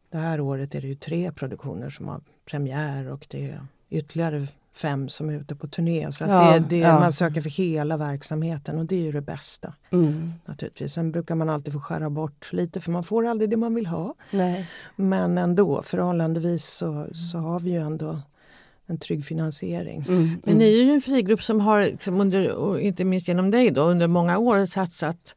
det 0.10 0.18
här 0.18 0.42
året 0.42 0.76
är 0.76 0.82
det 0.82 0.88
ju 0.88 0.96
tre 0.96 1.32
produktioner 1.32 1.90
som 1.90 2.08
har 2.08 2.22
premiär 2.46 3.12
och 3.12 3.28
det 3.30 3.50
är 3.50 3.66
ytterligare 3.90 4.48
fem 4.74 5.10
som 5.10 5.30
är 5.30 5.34
ute 5.34 5.56
på 5.56 5.68
turné. 5.68 6.12
Så 6.12 6.24
ja, 6.24 6.54
det, 6.54 6.60
det, 6.60 6.78
ja. 6.78 7.00
man 7.00 7.12
söker 7.12 7.42
för 7.42 7.50
hela 7.50 7.98
verksamheten 7.98 8.78
och 8.80 8.86
det 8.86 8.96
är 8.96 9.02
ju 9.02 9.12
det 9.12 9.22
bästa. 9.22 9.74
Mm. 9.92 10.34
naturligtvis. 10.46 10.94
Sen 10.94 11.12
brukar 11.12 11.36
man 11.36 11.50
alltid 11.50 11.74
få 11.74 11.80
skära 11.80 12.10
bort 12.10 12.54
lite 12.54 12.80
för 12.80 12.92
man 12.92 13.04
får 13.04 13.28
aldrig 13.28 13.50
det 13.50 13.58
man 13.58 13.76
vill 13.76 13.86
ha. 13.86 14.16
Nej. 14.32 14.70
Men 14.96 15.38
ändå 15.38 15.82
förhållandevis 15.82 16.66
så, 16.66 17.08
så 17.14 17.38
har 17.38 17.60
vi 17.60 17.70
ju 17.70 17.78
ändå 17.78 18.22
en 18.86 18.98
trygg 18.98 19.26
finansiering. 19.26 20.06
Mm. 20.08 20.30
Men 20.44 20.58
ni 20.58 20.66
är 20.80 20.84
ju 20.84 20.94
en 20.94 21.02
frigrupp 21.02 21.44
som 21.44 21.60
har, 21.60 21.82
liksom 21.82 22.22
under, 22.22 22.80
inte 22.80 23.04
minst 23.04 23.28
genom 23.28 23.52
dig, 23.52 23.72
då, 23.72 23.82
under 23.82 24.08
många 24.08 24.38
år 24.38 24.66
satsat 24.66 25.36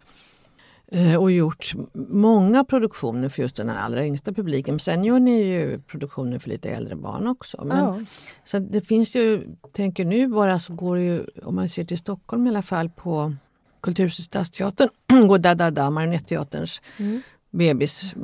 och 1.20 1.30
gjort 1.30 1.72
många 2.08 2.64
produktioner 2.64 3.28
för 3.28 3.42
just 3.42 3.56
den 3.56 3.70
allra 3.70 4.06
yngsta 4.06 4.32
publiken. 4.32 4.74
Men 4.74 4.80
sen 4.80 5.04
gör 5.04 5.18
ni 5.18 5.42
ju 5.42 5.80
produktioner 5.80 6.38
för 6.38 6.48
lite 6.48 6.70
äldre 6.70 6.96
barn 6.96 7.26
också. 7.26 7.64
Men, 7.64 7.78
ja. 7.78 8.00
Så 8.44 8.58
det 8.58 8.80
finns 8.80 9.14
ju, 9.14 9.46
tänker 9.72 10.04
nu 10.04 10.28
bara 10.28 10.60
så 10.60 10.74
går 10.74 10.96
det 10.96 11.02
ju, 11.02 11.24
om 11.42 11.54
man 11.54 11.68
ser 11.68 11.84
till 11.84 11.98
Stockholm 11.98 12.46
i 12.46 12.50
alla 12.50 12.62
fall 12.62 12.90
på 12.90 13.34
Kulturhuset 13.80 14.24
Stadsteatern, 14.24 14.88
går 15.28 15.38
Da 15.38 15.54
Da 15.54 15.70
Da, 15.70 15.90
Marionetteaterns 15.90 16.82
mm. 16.98 17.22
bebis 17.50 18.14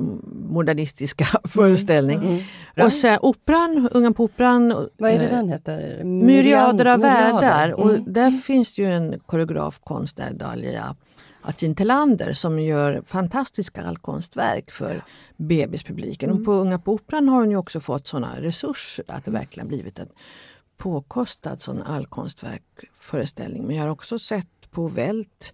modernistiska 0.51 1.25
mm. 1.25 1.43
föreställning. 1.45 2.19
Mm. 2.19 2.41
Och 2.87 2.93
sen 2.93 3.19
Operan, 3.23 3.89
Unga 3.93 4.13
på 4.13 4.25
Operan. 4.25 4.89
Vad 4.97 5.11
är 5.11 5.19
det 5.19 5.25
eh, 5.25 5.37
den 5.37 5.49
heter? 5.49 6.05
Myriader 6.05 6.85
av 6.87 7.01
världar. 7.01 7.69
Mm. 7.69 7.81
Och 7.81 8.11
där 8.11 8.31
finns 8.31 8.79
ju 8.79 8.85
en 8.85 9.21
koreograf, 9.27 9.81
konstnär, 9.85 10.33
Dalia 10.33 10.97
Atin 11.43 11.75
Telander 11.75 12.33
som 12.33 12.59
gör 12.59 13.03
fantastiska 13.07 13.85
allkonstverk 13.85 14.71
för 14.71 15.03
bebispubliken. 15.37 16.31
Mm. 16.31 16.41
Och 16.41 16.45
på 16.45 16.53
Unga 16.53 16.79
på 16.79 16.93
Operan 16.93 17.29
har 17.29 17.41
hon 17.41 17.51
ju 17.51 17.57
också 17.57 17.81
fått 17.81 18.07
sådana 18.07 18.41
resurser 18.41 19.05
att 19.09 19.25
det 19.25 19.31
verkligen 19.31 19.69
blivit 19.69 19.99
en 19.99 20.09
påkostad 20.77 21.63
sån 21.63 21.83
allkonstverkföreställning. 21.83 23.67
Men 23.67 23.77
jag 23.77 23.83
har 23.83 23.91
också 23.91 24.19
sett 24.19 24.71
på 24.71 24.89
Vält 24.89 25.53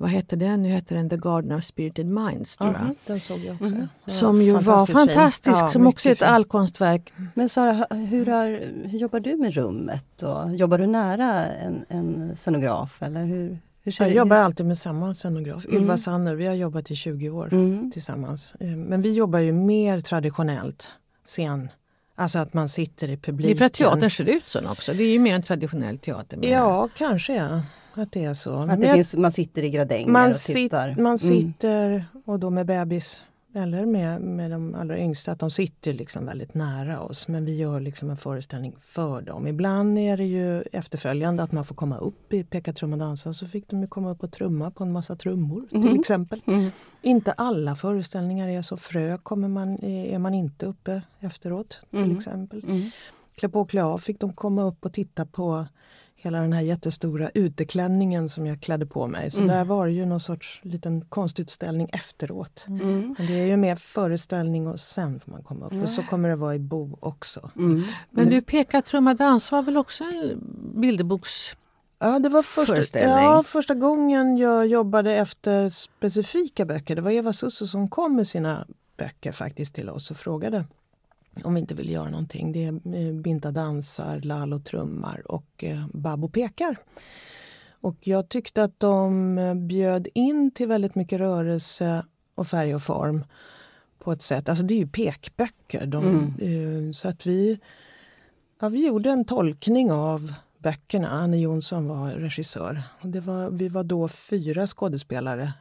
vad 0.00 0.10
heter 0.10 0.36
den? 0.36 0.62
Nu 0.62 0.68
heter 0.68 0.96
den 0.96 1.10
The 1.10 1.16
Garden 1.16 1.52
of 1.52 1.64
Spirited 1.64 2.06
Minds. 2.06 2.56
Tror 2.56 2.72
jag. 2.72 2.94
den 3.06 3.20
såg 3.20 3.38
jag 3.38 3.54
också. 3.54 3.74
Mm. 3.74 3.88
Som 4.06 4.42
ju 4.42 4.52
var 4.52 4.86
fantastisk, 4.86 5.62
ja, 5.62 5.68
som 5.68 5.86
också 5.86 6.08
är 6.08 6.12
ett 6.12 6.22
allkonstverk. 6.22 7.12
Men 7.34 7.48
Sara, 7.48 7.86
hur, 7.90 8.26
har, 8.26 8.48
hur 8.88 8.98
jobbar 8.98 9.20
du 9.20 9.36
med 9.36 9.54
rummet? 9.54 10.22
Och 10.22 10.56
jobbar 10.56 10.78
du 10.78 10.86
nära 10.86 11.46
en, 11.46 11.84
en 11.88 12.36
scenograf? 12.36 13.02
Eller 13.02 13.24
hur, 13.24 13.58
jag 13.98 14.12
jobbar 14.12 14.36
alltid 14.36 14.66
med 14.66 14.78
samma 14.78 15.14
scenograf, 15.14 15.64
mm. 15.64 15.76
Ylva 15.76 15.96
Sanner. 15.96 16.34
Vi 16.34 16.46
har 16.46 16.54
jobbat 16.54 16.90
i 16.90 16.96
20 16.96 17.30
år 17.30 17.52
mm. 17.52 17.90
tillsammans. 17.90 18.54
Eh, 18.60 18.66
men 18.66 19.02
vi 19.02 19.12
jobbar 19.12 19.38
ju 19.38 19.52
mer 19.52 20.00
traditionellt 20.00 20.88
scen. 21.26 21.68
Alltså 22.14 22.38
att 22.38 22.54
man 22.54 22.68
sitter 22.68 23.08
i 23.08 23.16
publiken. 23.16 23.48
Det 23.48 23.56
är 23.56 23.58
för 23.58 23.64
att 23.64 23.72
teatern 23.72 24.10
ser 24.10 24.28
ut 24.28 24.42
så 24.46 24.68
också. 24.70 24.92
Det 24.92 25.02
är 25.02 25.12
ju 25.12 25.18
mer 25.18 25.34
en 25.34 25.42
traditionell 25.42 25.98
teater. 25.98 26.38
Ja, 26.42 26.88
kanske 26.96 27.34
ja. 27.34 27.62
Att 27.94 28.12
det 28.12 28.24
är 28.24 28.34
så. 28.34 28.52
Att 28.52 28.80
det 28.80 28.92
finns, 28.92 29.14
man 29.14 29.32
sitter 29.32 29.62
i 29.62 29.70
gradänger 29.70 30.10
man 30.10 30.30
och 30.30 30.36
tittar. 30.36 30.88
Sit, 30.88 30.98
man 30.98 31.06
mm. 31.06 31.18
sitter 31.18 32.04
och 32.24 32.38
då 32.38 32.50
med 32.50 32.66
bebis 32.66 33.22
eller 33.54 33.86
med, 33.86 34.20
med 34.20 34.50
de 34.50 34.74
allra 34.74 34.98
yngsta, 34.98 35.32
att 35.32 35.38
de 35.38 35.50
sitter 35.50 35.92
liksom 35.92 36.26
väldigt 36.26 36.54
nära 36.54 37.00
oss. 37.00 37.28
Men 37.28 37.44
vi 37.44 37.56
gör 37.56 37.80
liksom 37.80 38.10
en 38.10 38.16
föreställning 38.16 38.76
för 38.80 39.22
dem. 39.22 39.46
Ibland 39.46 39.98
är 39.98 40.16
det 40.16 40.24
ju 40.24 40.62
efterföljande 40.62 41.42
att 41.42 41.52
man 41.52 41.64
får 41.64 41.74
komma 41.74 41.98
upp 41.98 42.32
i 42.32 42.44
Peka 42.44 42.72
trumma 42.72 42.96
dansa. 42.96 43.32
Så 43.32 43.46
fick 43.46 43.68
de 43.68 43.80
ju 43.80 43.86
komma 43.86 44.10
upp 44.10 44.22
och 44.22 44.32
trumma 44.32 44.70
på 44.70 44.84
en 44.84 44.92
massa 44.92 45.16
trummor 45.16 45.68
mm. 45.70 45.82
till 45.82 46.00
exempel. 46.00 46.42
Mm. 46.46 46.70
Inte 47.02 47.32
alla 47.32 47.76
föreställningar 47.76 48.48
är 48.48 48.62
så. 48.62 48.76
Frö 48.76 49.18
kommer 49.18 49.48
man, 49.48 49.84
är 49.84 50.18
man 50.18 50.34
inte 50.34 50.66
uppe 50.66 51.02
efteråt 51.20 51.80
till 51.90 51.98
mm. 51.98 52.16
exempel. 52.16 52.64
Mm. 52.64 52.90
Klä 53.34 53.48
på 53.48 53.60
och 53.60 53.70
klä 53.70 53.84
av 53.84 53.98
fick 53.98 54.20
de 54.20 54.32
komma 54.32 54.62
upp 54.62 54.84
och 54.84 54.92
titta 54.92 55.26
på 55.26 55.66
hela 56.20 56.40
den 56.40 56.52
här 56.52 56.62
jättestora 56.62 57.30
uteklänningen 57.34 58.28
som 58.28 58.46
jag 58.46 58.60
klädde 58.60 58.86
på 58.86 59.06
mig. 59.06 59.30
Så 59.30 59.40
mm. 59.40 59.56
där 59.56 59.64
var 59.64 59.86
det 59.86 59.92
ju 59.92 60.06
någon 60.06 60.20
sorts 60.20 60.60
liten 60.62 61.00
konstutställning 61.00 61.88
efteråt. 61.92 62.64
Mm. 62.68 63.14
Men 63.18 63.26
det 63.26 63.40
är 63.40 63.46
ju 63.46 63.56
mer 63.56 63.76
föreställning 63.76 64.66
och 64.66 64.80
sen 64.80 65.20
får 65.20 65.30
man 65.30 65.42
komma 65.42 65.66
upp. 65.66 65.72
Mm. 65.72 65.84
Och 65.84 65.90
så 65.90 66.02
kommer 66.02 66.28
det 66.28 66.36
vara 66.36 66.54
i 66.54 66.58
Bo 66.58 66.98
också. 67.00 67.50
Mm. 67.56 67.84
Men 68.10 68.30
du 68.30 68.42
pekar 68.42 68.80
Trumma 68.80 69.14
dans 69.14 69.52
var 69.52 69.62
väl 69.62 69.76
också 69.76 70.04
en 70.04 70.40
bilderboks 70.80 71.56
Ja, 72.00 72.18
det 72.18 72.28
var 72.28 72.42
första, 72.42 73.00
ja, 73.00 73.42
första 73.42 73.74
gången 73.74 74.36
jag 74.36 74.66
jobbade 74.66 75.16
efter 75.16 75.68
specifika 75.68 76.64
böcker. 76.64 76.96
Det 76.96 77.02
var 77.02 77.10
Eva 77.10 77.32
Susso 77.32 77.66
som 77.66 77.88
kom 77.88 78.16
med 78.16 78.26
sina 78.26 78.66
böcker 78.96 79.32
faktiskt 79.32 79.74
till 79.74 79.90
oss 79.90 80.10
och 80.10 80.16
frågade 80.16 80.64
om 81.44 81.54
vi 81.54 81.60
inte 81.60 81.74
vill 81.74 81.90
göra 81.90 82.10
någonting. 82.10 82.52
Det 82.52 82.64
är 82.64 82.72
eh, 82.72 83.14
Binta 83.14 83.50
dansar, 83.50 84.20
Lalo 84.20 84.60
trummar 84.60 85.32
och 85.32 85.64
eh, 85.64 85.86
Babbo 85.92 86.28
pekar. 86.28 86.76
Och 87.80 87.96
jag 88.00 88.28
tyckte 88.28 88.62
att 88.62 88.80
de 88.80 89.38
eh, 89.38 89.54
bjöd 89.54 90.08
in 90.14 90.50
till 90.50 90.68
väldigt 90.68 90.94
mycket 90.94 91.18
rörelse 91.18 92.04
och 92.34 92.46
färg 92.46 92.74
och 92.74 92.82
form 92.82 93.24
på 93.98 94.12
ett 94.12 94.22
sätt. 94.22 94.48
Alltså 94.48 94.64
det 94.64 94.74
är 94.74 94.78
ju 94.78 94.88
pekböcker. 94.88 95.86
De, 95.86 96.34
mm. 96.40 96.94
Så 96.94 97.08
att 97.08 97.26
vi, 97.26 97.58
ja, 98.60 98.68
vi 98.68 98.86
gjorde 98.86 99.10
en 99.10 99.24
tolkning 99.24 99.92
av 99.92 100.32
böckerna. 100.58 101.08
Anne 101.08 101.38
Jonsson 101.38 101.88
var 101.88 102.10
regissör. 102.10 102.82
Och 103.00 103.08
det 103.08 103.20
var, 103.20 103.50
vi 103.50 103.68
var 103.68 103.84
då 103.84 104.08
fyra 104.08 104.66
skådespelare 104.66 105.52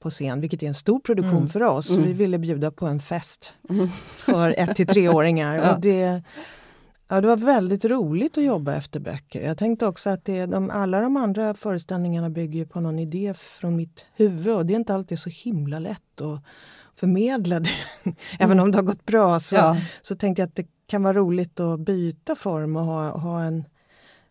på 0.00 0.10
scen, 0.10 0.40
vilket 0.40 0.62
är 0.62 0.66
en 0.66 0.74
stor 0.74 1.00
produktion 1.00 1.36
mm. 1.36 1.48
för 1.48 1.62
oss. 1.62 1.90
Mm. 1.90 2.04
Vi 2.04 2.12
ville 2.12 2.38
bjuda 2.38 2.70
på 2.70 2.86
en 2.86 3.00
fest 3.00 3.52
mm. 3.70 3.88
för 4.10 4.54
ett 4.58 4.76
till 4.76 4.86
treåringar. 4.86 5.56
ja. 5.64 5.74
och 5.74 5.80
det, 5.80 6.22
ja, 7.08 7.20
det 7.20 7.26
var 7.26 7.36
väldigt 7.36 7.84
roligt 7.84 8.38
att 8.38 8.44
jobba 8.44 8.74
efter 8.74 9.00
böcker. 9.00 9.42
Jag 9.42 9.58
tänkte 9.58 9.86
också 9.86 10.10
att 10.10 10.24
det, 10.24 10.46
de, 10.46 10.70
alla 10.70 11.00
de 11.00 11.16
andra 11.16 11.54
föreställningarna 11.54 12.30
bygger 12.30 12.64
på 12.64 12.80
någon 12.80 12.98
idé 12.98 13.34
från 13.34 13.76
mitt 13.76 14.06
huvud 14.14 14.54
och 14.54 14.66
det 14.66 14.72
är 14.72 14.76
inte 14.76 14.94
alltid 14.94 15.18
så 15.18 15.30
himla 15.30 15.78
lätt 15.78 16.20
att 16.20 16.42
förmedla 16.96 17.60
det. 17.60 17.70
Även 18.38 18.60
om 18.60 18.72
det 18.72 18.78
har 18.78 18.82
gått 18.82 19.06
bra 19.06 19.40
så, 19.40 19.56
ja. 19.56 19.76
så 20.02 20.16
tänkte 20.16 20.42
jag 20.42 20.46
att 20.48 20.56
det 20.56 20.66
kan 20.86 21.02
vara 21.02 21.14
roligt 21.14 21.60
att 21.60 21.80
byta 21.80 22.34
form 22.34 22.76
och 22.76 22.84
ha, 22.84 23.18
ha, 23.18 23.42
en, 23.42 23.64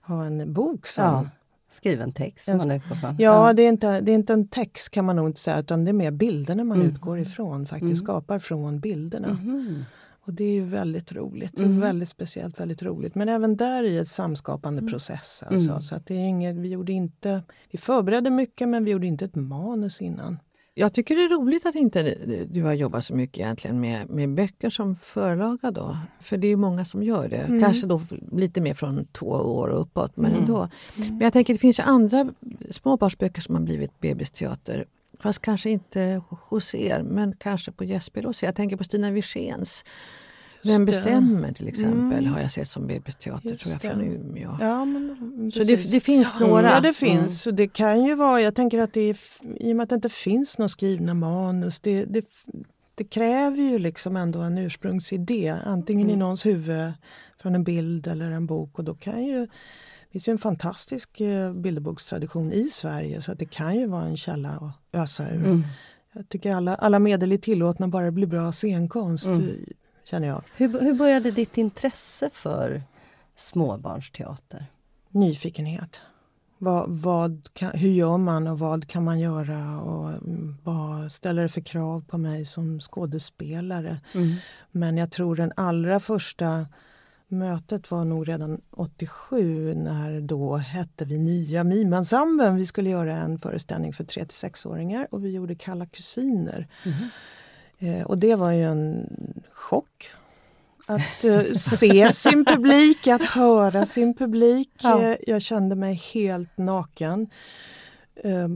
ha 0.01 0.25
en 0.25 0.53
bok 0.53 0.87
som 0.87 1.03
ja 1.03 1.25
skriven 1.71 2.13
text? 2.13 2.49
En, 2.49 2.59
ja, 3.01 3.15
ja, 3.17 3.53
Det, 3.53 3.61
är 3.61 3.69
inte, 3.69 4.01
det 4.01 4.11
är 4.11 4.15
inte 4.15 4.33
en 4.33 4.47
text 4.47 4.89
kan 4.89 5.05
man 5.05 5.15
nog 5.15 5.29
inte 5.29 5.39
säga 5.39 5.59
utan 5.59 5.85
det 5.85 5.91
är 5.91 5.93
mer 5.93 6.11
bilderna 6.11 6.63
man 6.63 6.77
mm. 6.77 6.89
utgår 6.89 7.19
ifrån. 7.19 7.65
faktiskt 7.65 7.83
mm. 7.83 7.95
Skapar 7.95 8.39
från 8.39 8.79
bilderna. 8.79 9.27
Mm. 9.27 9.83
Och 10.21 10.33
det 10.33 10.43
är 10.43 10.51
ju 10.53 10.65
väldigt 10.65 11.11
roligt. 11.11 11.51
Det 11.55 11.61
är 11.61 11.65
mm. 11.65 11.79
väldigt 11.79 12.09
speciellt, 12.09 12.59
väldigt 12.59 12.83
roligt. 12.83 13.15
Men 13.15 13.29
även 13.29 13.57
där 13.57 13.83
i 13.83 13.97
ett 13.97 14.09
samskapande 14.09 14.79
mm. 14.79 14.91
process. 14.91 15.43
Alltså. 15.47 15.69
Mm. 15.69 15.81
Så 15.81 15.95
att 15.95 16.05
det 16.05 16.13
är 16.13 16.27
inget, 16.27 16.55
vi, 16.55 16.69
gjorde 16.69 16.91
inte, 16.91 17.41
vi 17.71 17.77
förberedde 17.77 18.29
mycket 18.29 18.69
men 18.69 18.85
vi 18.85 18.91
gjorde 18.91 19.07
inte 19.07 19.25
ett 19.25 19.35
manus 19.35 20.01
innan. 20.01 20.37
Jag 20.79 20.93
tycker 20.93 21.15
det 21.15 21.23
är 21.23 21.29
roligt 21.29 21.65
att 21.65 21.75
inte 21.75 22.15
du 22.49 22.63
har 22.63 22.73
jobbat 22.73 23.05
så 23.05 23.15
mycket 23.15 23.39
egentligen 23.39 23.79
med, 23.79 24.09
med 24.09 24.29
böcker 24.29 24.69
som 24.69 24.95
förlaga 24.95 25.71
då. 25.71 25.97
För 26.21 26.37
det 26.37 26.47
är 26.47 26.55
många 26.55 26.85
som 26.85 27.03
gör 27.03 27.27
det. 27.27 27.37
Mm. 27.37 27.61
Kanske 27.61 27.87
då 27.87 28.01
lite 28.31 28.61
mer 28.61 28.73
från 28.73 29.05
två 29.05 29.25
år 29.29 29.67
och 29.67 29.81
uppåt, 29.81 30.17
men 30.17 30.31
mm. 30.31 30.41
ändå. 30.41 30.57
Mm. 30.57 31.09
Men 31.09 31.21
jag 31.21 31.33
tänker 31.33 31.53
det 31.53 31.59
finns 31.59 31.79
ju 31.79 31.83
andra 31.83 32.29
småbarnsböcker 32.71 33.41
som 33.41 33.55
har 33.55 33.61
blivit 33.61 33.99
bebisteater. 33.99 34.85
Fast 35.19 35.41
kanske 35.41 35.69
inte 35.69 36.21
hos 36.29 36.75
er, 36.75 37.03
men 37.03 37.35
kanske 37.35 37.71
på 37.71 37.83
Jesper 37.83 38.33
Jag 38.41 38.55
tänker 38.55 38.77
på 38.77 38.83
Stina 38.83 39.11
Wirséns 39.11 39.85
vem 40.63 40.85
bestämmer 40.85 41.51
till 41.51 41.67
exempel 41.67 42.19
mm. 42.19 42.33
har 42.33 42.41
jag 42.41 42.51
sett 42.51 42.67
som 42.67 42.87
bebisteater 42.87 43.55
tror 43.55 43.73
jag 43.73 43.81
från 43.81 44.01
Umeå. 44.01 44.57
Ja, 44.61 44.85
men, 44.85 45.51
så 45.51 45.63
det, 45.63 45.91
det, 45.91 45.99
finns 45.99 46.35
ja, 46.39 46.47
några? 46.47 46.69
Ja 46.69 46.79
det 46.79 46.93
finns. 46.93 47.47
Mm. 47.47 47.55
det 47.55 47.67
kan 47.67 48.03
ju 48.03 48.15
vara, 48.15 48.41
jag 48.41 48.55
tänker 48.55 48.79
att 48.79 48.93
det 48.93 49.01
är, 49.01 49.17
i 49.59 49.71
och 49.71 49.75
med 49.75 49.83
att 49.83 49.89
det 49.89 49.95
inte 49.95 50.09
finns 50.09 50.57
några 50.57 50.69
skrivna 50.69 51.13
manus 51.13 51.79
det, 51.79 52.05
det, 52.05 52.25
det 52.95 53.03
kräver 53.03 53.57
ju 53.57 53.79
liksom 53.79 54.15
ändå 54.15 54.39
en 54.39 54.57
ursprungsidé. 54.57 55.55
Antingen 55.65 56.07
mm. 56.07 56.15
i 56.15 56.19
någons 56.19 56.45
huvud 56.45 56.91
från 57.41 57.55
en 57.55 57.63
bild 57.63 58.07
eller 58.07 58.31
en 58.31 58.45
bok 58.45 58.79
och 58.79 58.83
då 58.83 58.95
kan 58.95 59.25
ju 59.25 59.47
det 60.09 60.11
finns 60.11 60.27
ju 60.27 60.31
en 60.31 60.37
fantastisk 60.37 61.21
eh, 61.21 61.53
bilderbokstradition 61.53 62.51
i 62.51 62.69
Sverige 62.69 63.21
så 63.21 63.31
att 63.31 63.39
det 63.39 63.45
kan 63.45 63.75
ju 63.75 63.87
vara 63.87 64.03
en 64.03 64.17
källa 64.17 64.49
att 64.49 64.99
ösa 65.01 65.29
ur. 65.29 65.35
Mm. 65.35 65.63
Jag 66.13 66.29
tycker 66.29 66.51
alla, 66.51 66.75
alla 66.75 66.99
medel 66.99 67.31
är 67.31 67.37
tillåtna 67.37 67.87
bara 67.87 68.05
det 68.05 68.11
blir 68.11 68.27
bra 68.27 68.51
scenkonst. 68.51 69.25
Mm 69.25 69.65
känner 70.09 70.27
jag. 70.27 70.41
Hur, 70.55 70.79
hur 70.79 70.93
började 70.93 71.31
ditt 71.31 71.57
intresse 71.57 72.29
för 72.33 72.81
småbarnsteater? 73.35 74.65
Nyfikenhet. 75.09 75.99
Vad, 76.57 76.89
vad 76.89 77.49
kan, 77.53 77.71
hur 77.71 77.89
gör 77.89 78.17
man 78.17 78.47
och 78.47 78.59
vad 78.59 78.87
kan 78.87 79.03
man 79.03 79.19
göra 79.19 79.81
och 79.81 80.09
mm, 80.09 80.57
vad 80.63 81.11
ställer 81.11 81.41
det 81.41 81.49
för 81.49 81.61
krav 81.61 82.03
på 82.07 82.17
mig 82.17 82.45
som 82.45 82.79
skådespelare? 82.79 83.99
Mm. 84.13 84.35
Men 84.71 84.97
jag 84.97 85.11
tror 85.11 85.35
den 85.35 85.53
allra 85.55 85.99
första 85.99 86.67
mötet 87.27 87.91
var 87.91 88.05
nog 88.05 88.27
redan 88.27 88.61
87 88.71 89.73
när 89.73 90.21
då 90.21 90.57
hette 90.57 91.05
vi 91.05 91.17
Nya 91.17 91.63
Mimensemblen. 91.63 92.55
Vi 92.55 92.65
skulle 92.65 92.89
göra 92.89 93.17
en 93.17 93.39
föreställning 93.39 93.93
för 93.93 94.03
3 94.03 94.23
6-åringar 94.23 95.07
och 95.11 95.25
vi 95.25 95.31
gjorde 95.31 95.55
Kalla 95.55 95.85
kusiner. 95.85 96.67
Mm. 96.85 96.97
Eh, 97.79 98.01
och 98.01 98.17
det 98.17 98.35
var 98.35 98.51
ju 98.51 98.63
en 98.63 99.07
chock. 99.51 100.09
Att 100.85 101.25
uh, 101.25 101.53
se 101.53 102.13
sin 102.13 102.45
publik, 102.45 103.07
att 103.07 103.23
höra 103.23 103.85
sin 103.85 104.13
publik. 104.13 104.71
Ja. 104.83 105.01
Eh, 105.01 105.17
jag 105.27 105.41
kände 105.41 105.75
mig 105.75 105.93
helt 105.93 106.57
naken. 106.57 107.27
Uh, 108.25 108.47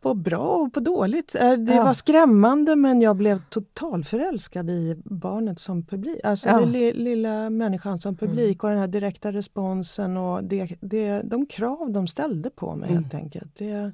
på 0.00 0.14
bra 0.14 0.48
och 0.48 0.72
på 0.72 0.80
dåligt. 0.80 1.32
Det 1.32 1.74
ja. 1.74 1.84
var 1.84 1.92
skrämmande 1.92 2.76
men 2.76 3.00
jag 3.00 3.16
blev 3.16 3.42
totalförälskad 3.48 4.70
i 4.70 4.96
barnet 5.04 5.60
som 5.60 5.86
publik. 5.86 6.20
Alltså 6.24 6.48
ja. 6.48 6.60
den 6.60 6.72
lilla 6.90 7.50
människan 7.50 7.98
som 7.98 8.16
publik 8.16 8.56
mm. 8.56 8.58
och 8.62 8.70
den 8.70 8.78
här 8.78 8.88
direkta 8.88 9.32
responsen 9.32 10.16
och 10.16 10.44
det, 10.44 10.76
det, 10.80 11.22
de 11.24 11.46
krav 11.46 11.92
de 11.92 12.06
ställde 12.06 12.50
på 12.50 12.76
mig 12.76 12.90
mm. 12.90 13.02
helt 13.02 13.14
enkelt. 13.14 13.56
Det, 13.56 13.92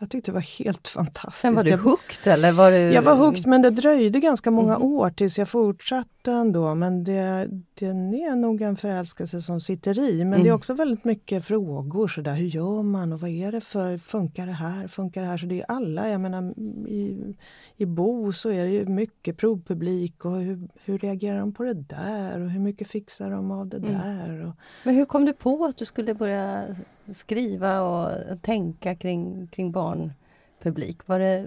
jag 0.00 0.10
tyckte 0.10 0.30
det 0.30 0.34
var 0.34 0.64
helt 0.64 0.88
fantastiskt. 0.88 1.40
Sen 1.40 1.54
var 1.54 1.64
du 1.64 1.76
hooked 1.76 2.32
eller? 2.32 2.52
Var 2.52 2.70
du... 2.70 2.76
Jag 2.76 3.02
var 3.02 3.14
hooked 3.14 3.46
men 3.46 3.62
det 3.62 3.70
dröjde 3.70 4.20
ganska 4.20 4.50
många 4.50 4.74
mm. 4.74 4.88
år 4.88 5.10
tills 5.10 5.38
jag 5.38 5.48
fortsatte 5.48 6.32
ändå. 6.32 6.74
Men 6.74 7.04
det, 7.04 7.48
det 7.74 7.86
är 7.86 8.36
nog 8.36 8.62
en 8.62 8.76
förälskelse 8.76 9.42
som 9.42 9.60
sitter 9.60 9.98
i. 9.98 10.18
Men 10.18 10.26
mm. 10.26 10.30
det 10.30 10.48
är 10.48 10.50
mm. 10.50 10.56
också 10.56 10.74
väldigt 10.74 11.04
mycket 11.04 11.44
frågor. 11.44 12.08
Så 12.08 12.20
där, 12.20 12.34
hur 12.34 12.46
gör 12.46 12.82
man 12.82 13.12
och 13.12 13.20
vad 13.20 13.30
är 13.30 13.52
det 13.52 13.60
för, 13.60 13.98
funkar 13.98 14.46
det 14.46 14.52
här, 14.52 14.88
funkar 14.88 15.22
det 15.22 15.28
här? 15.28 15.38
Så 15.38 15.46
det 15.46 15.60
är 15.60 15.66
alla, 15.68 16.08
jag 16.08 16.20
menar 16.20 16.54
i, 16.88 17.34
i 17.76 17.86
Bo 17.86 18.32
så 18.32 18.50
är 18.50 18.62
det 18.62 18.70
ju 18.70 18.86
mycket 18.86 19.36
provpublik 19.36 20.24
och 20.24 20.40
hur, 20.40 20.68
hur 20.84 20.98
reagerar 20.98 21.40
de 21.40 21.52
på 21.52 21.62
det 21.64 21.74
där 21.74 22.40
och 22.40 22.50
hur 22.50 22.60
mycket 22.60 22.88
fixar 22.88 23.30
de 23.30 23.50
av 23.50 23.68
det 23.68 23.76
mm. 23.76 23.92
där? 23.92 24.46
Och... 24.46 24.54
Men 24.84 24.94
hur 24.94 25.04
kom 25.04 25.24
du 25.24 25.32
på 25.32 25.64
att 25.64 25.76
du 25.76 25.84
skulle 25.84 26.14
börja 26.14 26.64
skriva 27.12 27.80
och 27.80 28.42
tänka 28.42 28.94
kring, 28.94 29.46
kring 29.46 29.72
barnpublik? 29.72 31.08
Var 31.08 31.18
det, 31.18 31.46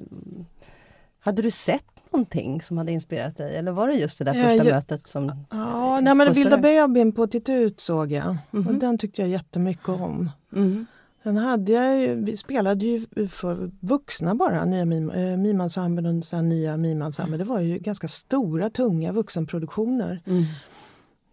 hade 1.20 1.42
du 1.42 1.52
sett 1.52 1.86
någonting 2.12 2.62
som 2.62 2.78
hade 2.78 2.92
inspirerat 2.92 3.38
dig 3.38 3.56
eller 3.56 3.72
var 3.72 3.88
det 3.88 3.94
just 3.94 4.18
det 4.18 4.24
där 4.24 4.34
första 4.34 4.50
ja, 4.50 4.56
jag, 4.56 4.66
mötet? 4.66 5.08
som 5.08 5.32
Ja, 5.50 6.00
nej, 6.02 6.16
men 6.16 6.34
Vilda 6.34 6.58
bebisen 6.58 7.12
på 7.12 7.28
Titt 7.28 7.50
ut 7.50 7.80
såg 7.80 8.12
jag 8.12 8.24
mm 8.24 8.38
-hmm. 8.52 8.68
och 8.68 8.74
den 8.74 8.98
tyckte 8.98 9.22
jag 9.22 9.30
jättemycket 9.30 9.90
om. 9.90 10.30
Mm. 10.56 10.86
Den 11.24 11.38
hade 11.38 11.72
jag 11.72 12.00
ju, 12.00 12.16
vi 12.16 12.38
spelade 12.38 12.86
ju 12.86 13.28
för 13.28 13.72
vuxna 13.80 14.36
bara, 14.36 14.66
nya 14.66 14.86
mimensemblen 15.38 16.18
och 16.18 16.24
sen 16.24 16.50
nya 16.50 16.78
mimensemblen. 16.78 17.40
Det 17.40 17.46
var 17.46 17.60
ju 17.60 17.78
ganska 17.78 18.08
stora, 18.08 18.70
tunga 18.70 19.12
vuxenproduktioner. 19.12 20.22
Mm 20.26 20.44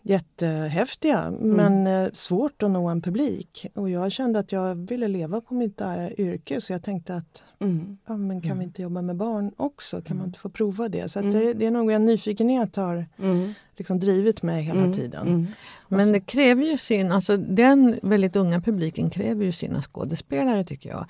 jättehäftiga 0.03 1.19
mm. 1.19 1.51
men 1.51 1.87
eh, 1.87 2.11
svårt 2.13 2.63
att 2.63 2.71
nå 2.71 2.89
en 2.89 3.03
publik. 3.03 3.67
Och 3.75 3.91
jag 3.91 4.13
kände 4.13 4.39
att 4.39 4.53
jag 4.53 4.75
ville 4.75 5.09
leva 5.09 5.41
på 5.41 5.55
mitt 5.55 5.81
äh, 5.81 6.07
yrke 6.19 6.61
så 6.61 6.73
jag 6.73 6.83
tänkte 6.83 7.15
att 7.15 7.43
mm. 7.61 7.99
ja, 8.07 8.17
men 8.17 8.41
kan 8.41 8.51
vi 8.51 8.51
mm. 8.51 8.63
inte 8.63 8.83
jobba 8.83 9.03
med 9.03 9.17
barn 9.17 9.53
också? 9.57 10.03
Kan 10.03 10.17
man 10.17 10.27
inte 10.27 10.39
få 10.39 10.49
prova 10.49 10.89
det? 10.89 11.09
Så 11.09 11.19
mm. 11.19 11.31
det, 11.31 11.53
det, 11.53 11.67
är 11.67 11.71
nog 11.71 11.91
en 11.91 12.07
nyfikenhet 12.07 12.77
har 12.77 13.07
mm. 13.19 13.53
liksom 13.77 14.01
drivit 14.01 14.43
mig 14.43 14.63
hela 14.63 14.93
tiden. 14.93 15.49
Men 15.89 16.13
det 16.13 16.21
kräver 16.21 16.65
ju 16.65 16.79
sin, 16.79 17.13
alltså 17.13 17.37
den 17.37 17.99
väldigt 18.03 18.37
unga 18.37 18.61
publiken 18.61 19.11
kräver 19.11 19.45
ju 19.45 19.53
sina 19.53 19.83
skådespelare 19.83 20.65
tycker 20.65 20.89
jag. 20.91 21.07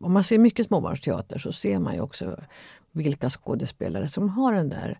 Om 0.00 0.12
man 0.12 0.24
ser 0.24 0.38
mycket 0.38 0.66
småbarnsteater 0.66 1.38
så 1.38 1.52
ser 1.52 1.78
man 1.78 1.94
ju 1.94 2.00
också 2.00 2.36
vilka 2.92 3.30
skådespelare 3.30 4.08
som 4.08 4.28
har 4.28 4.54
den 4.54 4.68
där 4.68 4.98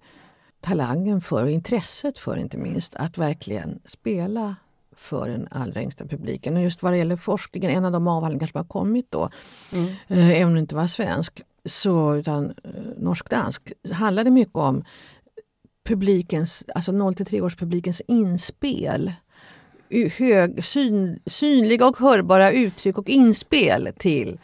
talangen 0.63 1.21
för 1.21 1.43
och 1.43 1.51
intresset 1.51 2.19
för 2.19 2.37
inte 2.37 2.57
minst 2.57 2.95
att 2.95 3.19
verkligen 3.19 3.81
spela 3.85 4.57
för 4.97 5.29
den 5.29 5.49
allra 5.51 5.83
yngsta 5.83 6.07
publiken. 6.07 6.57
Och 6.57 6.63
just 6.63 6.83
vad 6.83 6.93
det 6.93 6.97
gäller 6.97 7.17
forskningen, 7.17 7.71
en 7.71 7.85
av 7.85 7.93
de 7.93 8.09
avhandlingar 8.09 8.47
som 8.47 8.59
har 8.59 8.65
kommit 8.65 9.07
då, 9.11 9.31
mm. 9.73 9.87
eh, 10.09 10.31
även 10.31 10.47
om 10.47 10.55
det 10.55 10.61
inte 10.61 10.75
var 10.75 10.87
svensk, 10.87 11.41
så, 11.65 12.15
utan 12.15 12.51
eh, 12.51 12.71
norsk-dansk, 12.97 13.73
handlade 13.93 14.31
mycket 14.31 14.57
om 14.57 14.85
publikens, 15.85 16.65
alltså 16.75 16.93
0 16.93 17.15
till 17.15 17.27
3 17.27 17.41
års 17.41 17.57
publikens 17.57 18.03
inspel. 18.09 19.13
Hög, 20.19 20.65
syn, 20.65 21.21
synliga 21.27 21.87
och 21.87 21.99
hörbara 21.99 22.53
uttryck 22.53 22.99
och 22.99 23.09
inspel 23.09 23.93
till 23.99 24.39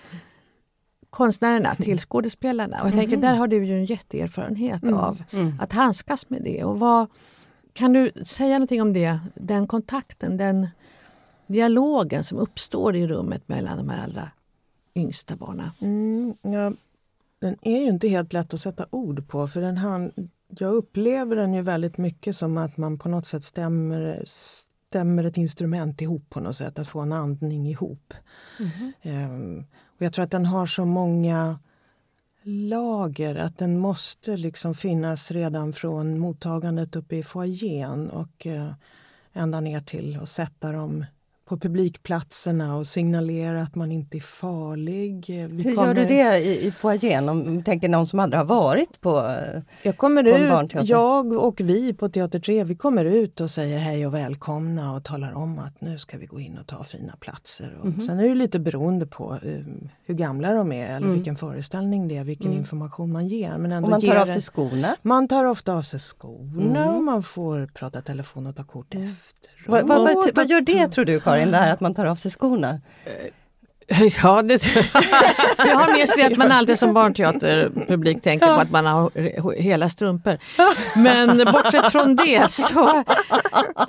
konstnärerna 1.11 1.75
till 1.75 1.99
skådespelarna. 1.99 2.83
Och 2.83 2.89
jag 2.89 2.95
tänker, 2.95 3.17
där 3.17 3.35
har 3.35 3.49
du 3.49 3.65
ju 3.65 3.75
en 3.75 3.85
jätteerfarenhet 3.85 4.83
mm. 4.83 4.95
av 4.95 5.23
mm. 5.31 5.61
att 5.61 5.73
handskas 5.73 6.31
med 6.31 6.43
det. 6.43 6.65
Och 6.65 6.79
vad, 6.79 7.07
kan 7.73 7.93
du 7.93 8.13
säga 8.25 8.55
någonting 8.55 8.83
om 8.83 8.93
det, 8.93 9.19
den 9.35 9.67
kontakten, 9.67 10.37
den 10.37 10.69
dialogen 11.47 12.25
som 12.25 12.39
uppstår 12.39 12.97
i 12.97 13.07
rummet 13.07 13.49
mellan 13.49 13.77
de 13.77 13.89
här 13.89 14.05
allra 14.05 14.31
yngsta 14.95 15.37
barnen? 15.37 15.71
Mm, 15.81 16.35
ja, 16.43 16.73
den 17.39 17.57
är 17.63 17.81
ju 17.81 17.89
inte 17.89 18.09
helt 18.09 18.33
lätt 18.33 18.55
att 18.55 18.61
sätta 18.61 18.87
ord 18.91 19.29
på 19.29 19.47
för 19.47 19.61
den 19.61 19.77
han, 19.77 20.13
jag 20.49 20.75
upplever 20.75 21.37
den 21.37 21.55
ju 21.55 21.63
väldigt 21.63 21.99
mycket 21.99 22.37
som 22.37 22.59
att 22.59 22.77
man 22.77 22.99
på 22.99 23.09
något 23.09 23.27
sätt 23.27 23.45
stämmer, 23.45 24.23
stämmer 24.27 25.25
ett 25.25 25.37
instrument 25.37 26.01
ihop 26.01 26.31
på 26.31 26.41
något 26.41 26.57
sätt, 26.57 26.79
att 26.79 26.89
få 26.89 27.01
en 27.01 27.13
andning 27.13 27.69
ihop. 27.69 28.15
Mm. 29.03 29.33
Um, 29.33 29.67
och 29.99 30.03
jag 30.03 30.13
tror 30.13 30.25
att 30.25 30.31
den 30.31 30.47
har 30.47 30.67
så 30.67 30.85
många 30.85 31.59
lager 32.43 33.35
att 33.35 33.59
den 33.59 33.79
måste 33.79 34.37
liksom 34.37 34.75
finnas 34.75 35.31
redan 35.31 35.73
från 35.73 36.19
mottagandet 36.19 36.97
uppe 36.97 37.17
i 37.17 37.23
foajén 37.23 38.11
och 38.11 38.47
eh, 38.47 38.73
ända 39.33 39.61
ner 39.61 39.81
till 39.81 40.19
att 40.23 40.29
sätta 40.29 40.73
dem 40.73 41.05
på 41.49 41.59
publikplatserna 41.59 42.77
och 42.77 42.87
signalera 42.87 43.63
att 43.63 43.75
man 43.75 43.93
inte 43.93 44.17
är 44.17 44.21
farlig. 44.21 45.25
Vi 45.29 45.63
Hur 45.63 45.75
kommer... 45.75 45.87
gör 45.87 45.95
du 45.95 46.05
det 46.05 46.39
i, 46.39 46.67
i 46.67 46.71
foajén? 46.71 47.29
Om 47.29 47.63
tänker 47.63 47.89
någon 47.89 48.07
som 48.07 48.19
aldrig 48.19 48.39
har 48.39 48.45
varit 48.45 49.01
på 49.01 49.37
Jag 49.83 49.97
kommer 49.97 50.25
ut, 50.25 50.89
jag 50.89 51.33
och 51.33 51.61
vi 51.61 51.95
på 51.95 52.09
Teater 52.09 52.41
3, 52.41 52.65
vi 52.65 52.77
kommer 52.77 53.05
ut 53.05 53.41
och 53.41 53.51
säger 53.51 53.79
hej 53.79 54.07
och 54.07 54.15
välkomna 54.15 54.95
och 54.95 55.05
talar 55.05 55.33
om 55.33 55.59
att 55.59 55.81
nu 55.81 55.99
ska 55.99 56.19
vi 56.19 56.27
gå 56.27 56.41
in 56.41 56.59
och 56.59 56.67
ta 56.67 56.85
fina 56.85 57.17
platser. 57.21 57.77
Och 57.81 57.87
mm. 57.87 58.01
Sen 58.01 58.21
är 58.21 58.29
det 58.29 58.35
lite 58.35 58.59
beroende 58.59 59.07
på 59.07 59.39
uh, 59.45 59.65
hur 60.05 60.15
gamla 60.15 60.55
de 60.55 60.73
är 60.73 60.87
eller 60.87 60.97
mm. 60.97 61.13
vilken 61.13 61.37
föreställning 61.37 62.09
det 62.09 62.17
är, 62.17 62.25
vilken 62.25 62.47
mm. 62.47 62.59
information 62.59 63.13
man 63.13 63.27
ger. 63.29 63.59
Men 63.59 63.73
ändå 63.73 63.87
och 63.87 63.91
man 63.91 64.01
tar 64.01 64.17
av 64.17 64.27
sig 64.27 64.43
skorna? 64.43 64.97
Man 65.03 65.29
tar 65.29 65.45
ofta 65.45 65.75
av 65.75 65.83
sig 65.83 66.01
skorna 66.01 66.85
och 66.85 66.93
mm. 66.93 67.05
man 67.05 67.23
får 67.23 67.67
prata 67.67 68.03
telefon 68.03 68.47
och 68.47 68.57
ta 68.57 68.65
kort 68.65 68.95
mm. 68.95 69.07
efter. 69.07 69.59
Vad, 69.67 69.89
vad, 69.89 69.99
vad, 69.99 70.35
vad, 70.35 70.51
gör 70.51 70.61
det 70.61 70.89
tror 70.89 71.05
du 71.05 71.21
Karin, 71.21 71.38
det 71.47 71.57
här 71.57 71.73
att 71.73 71.81
man 71.81 71.95
tar 71.95 72.05
av 72.05 72.17
sig 72.17 72.31
skorna? 72.31 72.81
Eh, 73.05 73.13
Ja, 74.23 74.43
det, 74.43 74.67
jag 75.59 75.77
har 75.77 75.99
med 75.99 76.09
sig 76.09 76.25
att 76.25 76.37
man 76.37 76.53
alltid 76.53 76.79
som 76.79 76.95
barnteaterpublik 76.95 78.23
tänker 78.23 78.47
på 78.47 78.61
att 78.61 78.71
man 78.71 78.87
har 78.87 79.53
hela 79.53 79.89
strumpor. 79.89 80.39
Men 81.03 81.39
bortsett 81.53 81.93
från 81.93 82.17
det 82.17 82.51
så 82.51 83.03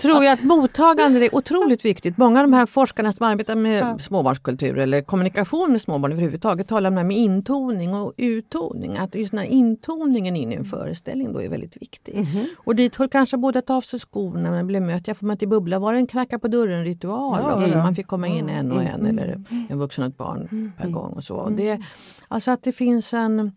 tror 0.02 0.24
jag 0.24 0.34
att 0.34 0.44
mottagande 0.44 1.26
är 1.26 1.36
otroligt 1.36 1.86
viktigt. 1.86 2.18
Många 2.18 2.40
av 2.40 2.48
de 2.48 2.54
här 2.54 2.66
forskarna 2.66 3.14
som 3.14 3.26
arbetar 3.26 3.56
med 3.56 4.02
småbarnskultur 4.02 4.78
eller 4.78 5.02
kommunikation 5.02 5.72
med 5.72 5.82
småbarn 5.82 6.12
överhuvudtaget 6.12 6.68
talar 6.68 6.90
om 6.90 6.96
det 6.96 7.02
här 7.02 7.08
med 7.08 7.18
intoning 7.18 7.94
och 7.94 8.14
uttoning. 8.18 8.98
Att 8.98 9.16
just 9.16 9.32
den 9.32 9.40
här 9.40 9.48
intoningen 9.48 10.36
in 10.36 10.52
i 10.52 10.56
en 10.56 10.66
föreställning 10.66 11.34
då 11.34 11.42
är 11.42 11.50
väldigt 11.50 11.82
viktig. 11.82 12.14
Mm 12.14 12.26
-hmm. 12.26 12.46
Och 12.58 12.76
dit 12.76 12.96
hör 12.96 13.08
kanske 13.08 13.38
både 13.38 13.60
att 13.60 13.68
ta 13.68 13.76
av 13.76 13.82
sig 13.82 14.00
skorna 14.00 14.40
när 14.40 14.52
man 14.52 14.68
blir 14.68 14.80
mött. 14.80 15.08
Jag 15.08 15.18
får 15.18 15.26
man 15.26 15.38
till 15.38 15.48
Bubbla 15.48 15.80
var 15.80 15.94
det 15.94 16.00
en 16.00 16.08
knacka 16.08 16.40
på 16.40 16.48
dörren-ritual 16.48 17.40
ja. 17.44 17.68
Ja. 17.68 17.78
Man 17.78 17.96
fick 17.96 18.08
komma 18.08 18.28
in 18.28 18.50
en 18.50 18.72
och 18.72 18.84
en. 18.84 19.06
Eller 19.06 19.44
en 19.70 19.80
vuxen 19.90 20.04
och 20.04 20.10
ett 20.10 20.18
barn 20.18 20.48
mm. 20.52 20.72
per 20.78 20.90
gång. 20.90 21.14
och 21.14 21.24
så. 21.24 21.36
Och 21.36 21.52
det, 21.52 21.82
alltså 22.28 22.52
att 22.52 22.64
det 22.64 22.72
finns 22.72 23.14
en 23.14 23.52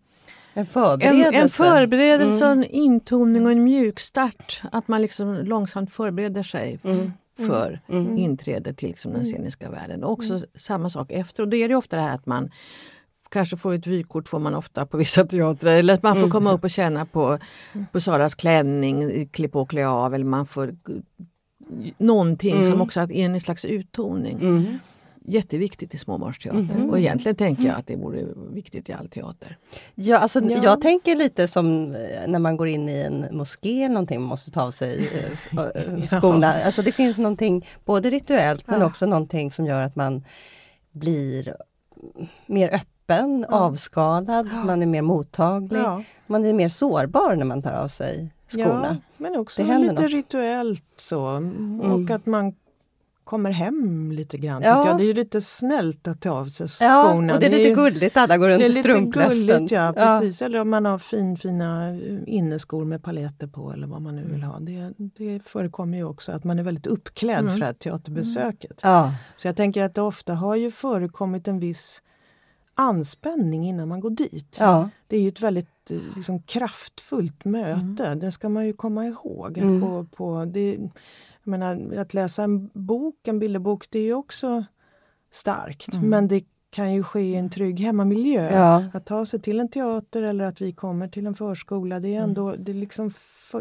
en 0.55 0.67
förberedelse. 0.67 1.29
En, 1.29 1.43
en 1.43 1.49
förberedelse, 1.49 2.45
mm. 2.45 2.59
en 2.59 2.65
intoning 2.65 3.47
och 3.47 3.53
en 3.53 3.65
mjukstart. 3.65 4.63
Att 4.73 4.89
man 4.89 5.03
liksom 5.03 5.35
långsamt 5.35 5.93
förbereder 5.93 6.43
sig 6.43 6.79
mm. 6.85 7.13
för 7.37 7.81
mm. 7.89 8.19
inträde 8.19 8.75
till 8.75 8.89
liksom 8.89 9.13
den 9.13 9.25
sceniska 9.25 9.71
världen. 9.71 10.05
Och 10.05 10.13
också 10.13 10.41
samma 10.55 10.91
sak 10.91 11.13
efter. 11.13 11.43
Och 11.43 11.49
då 11.49 11.57
är 11.57 11.69
det 11.69 11.75
ofta 11.75 11.97
det 11.97 12.03
här 12.03 12.15
att 12.15 12.27
man 12.27 12.51
kanske 13.31 13.57
får 13.57 13.75
ett 13.75 13.87
vykort 13.87 14.29
får 14.29 14.39
man 14.39 14.55
ofta 14.55 14.87
på 14.87 14.97
vissa 14.97 15.25
teatrar. 15.25 15.73
Eller 15.73 15.95
att 15.95 16.03
man 16.03 16.21
får 16.21 16.31
komma 16.31 16.53
upp 16.53 16.65
och 16.65 16.71
känna 16.71 17.07
på, 17.07 17.39
på 17.93 18.01
Saras 18.01 18.35
klänning, 18.35 19.29
klä 19.29 19.49
på 19.49 19.61
och 19.61 19.71
klä 19.71 19.87
av. 19.87 20.15
Eller 20.15 20.25
man 20.25 20.47
får 20.47 20.75
någonting 21.99 22.65
som 22.65 22.81
också 22.81 23.01
är 23.01 23.13
en 23.13 23.41
slags 23.41 23.65
uttoning 23.65 24.39
jätteviktigt 25.25 25.95
i 25.95 25.99
småbarnsteater. 25.99 26.75
Mm. 26.75 26.91
Och 26.91 26.99
egentligen 26.99 27.37
tänker 27.37 27.65
jag 27.65 27.77
att 27.77 27.87
det 27.87 27.97
vore 27.97 28.27
viktigt 28.53 28.89
i 28.89 28.93
all 28.93 29.09
teater. 29.09 29.57
Ja, 29.95 30.19
alltså, 30.19 30.41
ja. 30.41 30.61
Jag 30.63 30.81
tänker 30.81 31.17
lite 31.17 31.49
som 31.49 31.95
eh, 31.95 32.27
när 32.27 32.39
man 32.39 32.57
går 32.57 32.69
in 32.69 32.89
i 32.89 33.01
en 33.01 33.27
moské 33.37 33.83
eller 33.83 33.95
någonting, 33.95 34.21
man 34.21 34.29
måste 34.29 34.51
ta 34.51 34.63
av 34.63 34.71
sig 34.71 35.09
äh, 35.53 36.07
skorna. 36.09 36.59
Ja. 36.59 36.65
Alltså 36.65 36.83
det 36.83 36.93
finns 36.93 37.19
någonting 37.19 37.67
både 37.85 38.11
rituellt 38.11 38.67
men 38.67 38.83
också 38.83 39.07
någonting 39.07 39.51
som 39.51 39.67
gör 39.67 39.83
att 39.83 39.97
man 39.97 40.25
blir 40.93 41.57
mer 42.47 42.75
öppen, 42.75 43.47
ja. 43.49 43.57
avskalad, 43.57 44.49
man 44.67 44.83
är 44.83 44.87
mer 44.87 45.03
mottaglig. 45.03 45.83
Man 46.27 46.45
är 46.45 46.53
mer 46.53 46.69
sårbar 46.69 47.37
när 47.37 47.45
man 47.45 47.63
tar 47.63 47.73
av 47.73 47.89
sig 47.89 48.31
skorna. 48.49 49.01
Ja, 49.01 49.15
men 49.17 49.37
också 49.37 49.63
lite 49.63 49.93
något. 49.93 50.05
rituellt 50.05 50.87
så. 50.97 51.27
Mm. 51.27 51.81
Och 51.81 52.11
att 52.11 52.27
man 52.27 52.55
kommer 53.25 53.51
hem 53.51 54.13
lite 54.13 54.39
grann. 54.39 54.63
Ja. 54.63 54.95
Det 54.99 55.05
är 55.05 55.07
ju 55.07 55.15
lite 55.15 55.41
snällt 55.41 56.09
att 56.09 56.21
ta 56.21 56.31
av 56.31 56.47
sig 56.47 56.69
skorna. 56.69 57.29
Ja, 57.29 57.35
och 57.35 57.41
det 57.41 57.47
är 57.47 57.51
lite 57.51 57.63
det 57.63 57.71
är, 57.71 57.75
gulligt, 57.75 58.17
alla 58.17 58.39
går 58.39 58.49
runt 58.49 58.63
i 58.63 58.73
strumplästen. 58.73 59.69
Ja, 59.71 59.93
precis. 59.97 60.41
Ja. 60.41 60.47
Eller 60.47 60.61
om 60.61 60.71
man 60.71 60.85
har 60.85 60.99
fin, 60.99 61.37
fina 61.37 61.89
eh, 61.89 62.19
inneskor 62.27 62.85
med 62.85 63.03
paletter 63.03 63.47
på 63.47 63.73
eller 63.73 63.87
vad 63.87 64.03
man 64.03 64.17
nu 64.17 64.25
vill 64.25 64.43
ha. 64.43 64.59
Det, 64.61 64.93
det 64.97 65.41
förekommer 65.45 65.99
ju 65.99 66.05
också 66.05 66.33
att 66.33 66.45
man 66.45 66.59
är 66.59 66.63
väldigt 66.63 66.87
uppklädd 66.87 67.41
mm. 67.41 67.53
för 67.53 67.59
det 67.59 67.67
här 67.67 67.73
teaterbesöket. 67.73 68.85
Mm. 68.85 68.95
Ja. 68.95 69.15
Så 69.37 69.49
jag 69.49 69.57
tänker 69.57 69.83
att 69.83 69.95
det 69.95 70.03
ofta 70.03 70.35
har 70.35 70.57
ju 70.57 70.71
förekommit 70.71 71.49
en 71.49 71.59
viss 71.59 72.03
anspänning 72.75 73.69
innan 73.69 73.89
man 73.89 74.01
går 74.01 74.11
dit. 74.11 74.57
Ja. 74.61 74.89
Det 75.07 75.17
är 75.17 75.21
ju 75.21 75.29
ett 75.29 75.41
väldigt 75.41 75.91
eh, 75.91 75.99
liksom, 76.17 76.43
kraftfullt 76.43 77.45
möte, 77.45 78.07
mm. 78.07 78.19
det 78.19 78.33
ska 78.33 78.49
man 78.49 78.67
ju 78.67 78.73
komma 78.73 79.07
ihåg. 79.07 79.59
Mm. 79.59 79.81
På, 79.81 80.07
på, 80.17 80.45
det, 80.45 80.79
jag 81.45 81.51
menar, 81.51 81.97
att 81.97 82.15
läsa 82.15 82.43
en 82.43 82.71
bok, 82.75 83.29
en 83.29 83.39
bilderbok, 83.39 83.87
det 83.91 83.99
är 83.99 84.05
ju 84.05 84.15
också 84.15 84.65
starkt. 85.31 85.95
Mm. 85.95 86.09
Men 86.09 86.29
det 86.29 86.45
kan 86.71 86.93
ju 86.93 87.03
ske 87.03 87.21
i 87.21 87.35
en 87.35 87.51
trygg 87.51 87.81
hemmamiljö. 87.81 88.51
Ja. 88.53 88.85
Att 88.93 89.07
ta 89.07 89.27
sig 89.27 89.41
till 89.41 89.61
en 89.61 89.69
teater 89.69 90.23
eller 90.23 90.45
att 90.45 90.61
vi 90.61 90.73
kommer 90.73 91.09
till 91.09 91.27
en 91.27 91.35
förskola, 91.35 92.01
det 92.01 92.09
är 92.09 92.17
mm. 92.17 92.29
ändå, 92.29 92.49
mm. 92.49 92.65
det, 92.65 92.73
liksom, 92.73 93.11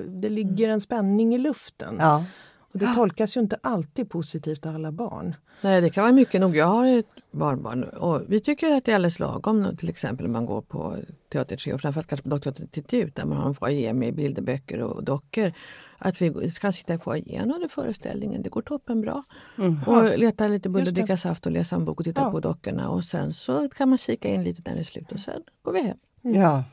det 0.07 0.29
ligger 0.29 0.69
en 0.69 0.81
spänning 0.81 1.35
i 1.35 1.37
luften. 1.37 1.95
Ja. 1.99 2.25
Och 2.73 2.79
det 2.79 2.93
tolkas 2.95 3.37
ju 3.37 3.41
inte 3.41 3.57
alltid 3.63 4.09
positivt 4.09 4.65
av 4.65 4.75
alla 4.75 4.91
barn. 4.91 5.35
Nej, 5.61 5.81
det 5.81 5.89
kan 5.89 6.03
vara 6.03 6.13
mycket 6.13 6.41
nog. 6.41 6.55
Jag 6.55 6.65
har 6.65 6.85
ett 6.85 7.05
barnbarn 7.31 7.83
och 7.83 8.21
vi 8.27 8.41
tycker 8.41 8.71
att 8.71 8.85
det 8.85 8.91
är 8.91 8.95
alldeles 8.95 9.19
lagom 9.19 9.77
till 9.77 9.89
exempel 9.89 10.25
om 10.25 10.31
man 10.31 10.45
går 10.45 10.61
på 10.61 10.97
Teater 11.31 11.55
3 11.55 11.73
och 11.73 11.81
framförallt 11.81 12.07
kanske 12.07 12.23
på 12.23 12.29
Doktorteatern 12.29 13.11
där 13.15 13.25
man 13.25 13.37
har 13.37 13.47
en 13.47 13.53
foajé 13.53 13.93
med 13.93 14.15
bilderböcker 14.15 14.81
och 14.81 15.03
dockor 15.03 15.53
att 16.01 16.21
vi 16.21 16.51
kan 16.51 16.73
sitta 16.73 16.93
i 16.93 16.97
foajén 16.97 17.51
under 17.51 17.67
föreställningen. 17.67 18.41
Det 18.41 18.49
går 18.49 18.61
toppen 18.61 19.01
bra. 19.01 19.23
Mm. 19.57 19.77
Och 19.87 20.19
leta 20.19 20.47
lite 20.47 20.69
bulle, 20.69 20.91
dricka 20.91 21.17
saft 21.17 21.45
och 21.45 21.51
läsa 21.51 21.75
en 21.75 21.85
bok 21.85 21.99
och 21.99 22.05
titta 22.05 22.21
ja. 22.21 22.31
på 22.31 22.39
dockorna. 22.39 22.89
Och 22.89 23.05
sen 23.05 23.33
så 23.33 23.69
kan 23.69 23.89
man 23.89 23.97
kika 23.97 24.27
in 24.27 24.43
lite 24.43 24.61
när 24.65 24.75
det 24.75 24.81
är 24.81 24.83
slut 24.83 25.11
och 25.11 25.19
sen 25.19 25.43
går 25.61 25.71
vi 25.71 25.81
hem. 25.81 25.97
Ja. 26.21 26.63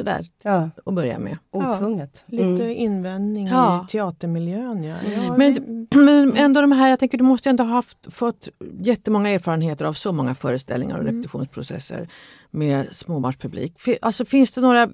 Mm. 0.00 0.22
Sådär 0.22 0.26
ja. 0.42 0.70
att 0.86 0.94
börja 0.94 1.18
med. 1.18 1.38
Otvunget. 1.50 2.24
Ja, 2.26 2.36
lite 2.36 2.64
mm. 2.64 2.76
invändning 2.76 3.46
ja. 3.46 3.84
i 3.84 3.90
teatermiljön. 3.90 4.82
Ja. 4.82 4.96
ja 5.14 5.36
men, 5.36 5.86
men 5.94 6.36
ändå 6.36 6.60
de 6.60 6.72
här, 6.72 6.88
jag 6.88 6.98
tänker 6.98 7.18
du 7.18 7.24
måste 7.24 7.50
ändå 7.50 7.64
ha 7.64 7.70
haft, 7.70 7.98
fått 8.14 8.48
jättemånga 8.80 9.30
erfarenheter 9.30 9.84
av 9.84 9.92
så 9.92 10.12
många 10.12 10.34
föreställningar 10.34 10.94
och 10.94 11.02
mm. 11.02 11.14
repetitionsprocesser 11.16 12.08
med 12.50 12.88
småbarnspublik. 12.92 13.74
Alltså, 14.02 14.24
finns 14.24 14.52
det 14.52 14.60
några, 14.60 14.90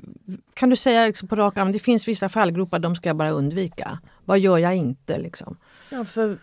kan 0.55 0.71
du 0.71 0.77
säga 0.77 1.07
liksom 1.07 1.29
på 1.29 1.37
rak 1.37 1.57
arm, 1.57 1.73
det 1.73 1.79
finns 1.79 2.09
vissa 2.09 2.29
fallgropar, 2.29 2.79
de 2.79 2.97
ska 2.97 3.09
jag 3.09 3.17
bara 3.17 3.31
undvika. 3.31 3.99
Vad 4.25 4.39
gör 4.39 4.59
jag 4.59 4.77
inte? 4.77 5.19
Liksom? 5.19 5.57
Ja, 5.91 6.05
för, 6.05 6.39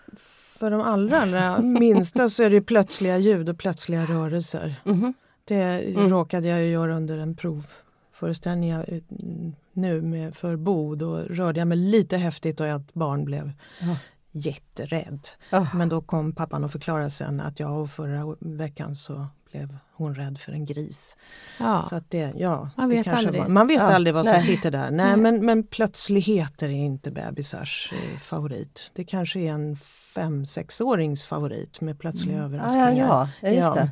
för 0.59 0.71
de 0.71 0.81
allra, 0.81 1.21
allra 1.21 1.61
minsta 1.61 2.29
så 2.29 2.43
är 2.43 2.49
det 2.49 2.61
plötsliga 2.61 3.17
ljud 3.17 3.49
och 3.49 3.57
plötsliga 3.57 4.05
rörelser. 4.05 4.75
Mm. 4.85 5.13
Det 5.43 5.55
mm. 5.55 6.09
råkade 6.09 6.47
jag 6.47 6.65
göra 6.65 6.95
under 6.95 7.17
en 7.17 7.35
prov 7.35 7.67
föreställningar 8.21 8.85
eh, 8.87 9.01
nu 9.73 10.01
med, 10.01 10.35
för 10.35 10.55
Bo, 10.55 10.95
då 10.95 11.17
rörde 11.17 11.59
jag 11.59 11.67
mig 11.67 11.77
lite 11.77 12.17
häftigt 12.17 12.59
och 12.59 12.67
ett 12.67 12.93
barn 12.93 13.25
blev 13.25 13.51
ja. 13.79 13.95
jätterädd. 14.31 15.27
Ja. 15.49 15.67
Men 15.73 15.89
då 15.89 16.01
kom 16.01 16.33
pappan 16.33 16.63
och 16.63 16.71
förklarade 16.71 17.11
sen 17.11 17.39
att 17.39 17.59
jag 17.59 17.81
och 17.81 17.89
förra 17.89 18.35
veckan 18.39 18.95
så 18.95 19.27
blev 19.51 19.77
hon 19.93 20.15
rädd 20.15 20.39
för 20.39 20.51
en 20.51 20.65
gris. 20.65 21.17
Ja. 21.59 21.85
Så 21.89 21.95
att 21.95 22.09
det, 22.09 22.33
ja, 22.37 22.69
man 22.77 22.89
vet 22.89 23.05
det 23.05 23.11
aldrig. 23.11 23.41
Var, 23.41 23.47
man 23.47 23.67
vet 23.67 23.81
ja. 23.81 23.95
aldrig 23.95 24.13
vad 24.13 24.25
som 24.25 24.33
Nej. 24.33 24.41
sitter 24.41 24.71
där. 24.71 24.91
Nej, 24.91 25.07
Nej, 25.07 25.17
Men, 25.17 25.45
men 25.45 25.63
plötsligheter 25.63 26.69
är 26.69 26.73
inte 26.73 27.11
bebisars 27.11 27.93
eh, 27.93 28.19
favorit. 28.19 28.91
Det 28.95 29.03
kanske 29.03 29.39
är 29.39 29.51
en 29.51 29.77
fem 30.15 30.45
sexårings 30.45 31.25
favorit 31.25 31.81
med 31.81 31.99
plötsliga 31.99 32.37
mm. 32.37 32.45
överraskningar. 32.45 33.07
Ja, 33.07 33.29
ja, 33.41 33.49
just 33.49 33.75
det. 33.75 33.91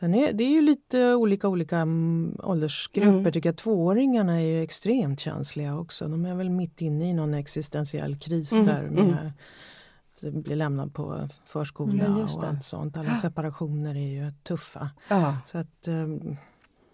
Den 0.00 0.14
är, 0.14 0.32
det 0.32 0.44
är 0.44 0.50
ju 0.50 0.62
lite 0.62 1.14
olika 1.14 1.48
olika 1.48 1.76
mm, 1.76 2.36
åldersgrupper. 2.42 3.08
Mm. 3.08 3.32
Tycker 3.32 3.48
jag. 3.48 3.56
Tvååringarna 3.56 4.40
är 4.40 4.44
ju 4.44 4.62
extremt 4.62 5.20
känsliga 5.20 5.78
också. 5.78 6.08
De 6.08 6.24
är 6.24 6.34
väl 6.34 6.50
mitt 6.50 6.80
inne 6.80 7.10
i 7.10 7.12
någon 7.12 7.34
existentiell 7.34 8.16
kris 8.16 8.52
mm. 8.52 8.66
där. 8.66 8.82
Med 8.82 9.04
mm. 9.04 9.16
att 9.16 10.44
bli 10.44 10.56
lämnad 10.56 10.94
på 10.94 11.28
förskola 11.44 12.04
mm, 12.04 12.22
och 12.22 12.44
allt 12.44 12.64
sånt. 12.64 12.96
Alla 12.96 13.16
separationer 13.16 13.94
är 13.94 14.24
ju 14.24 14.32
tuffa. 14.42 14.90
Ja. 15.08 15.36
Så 15.46 15.58
att, 15.58 15.88
um, 15.88 16.36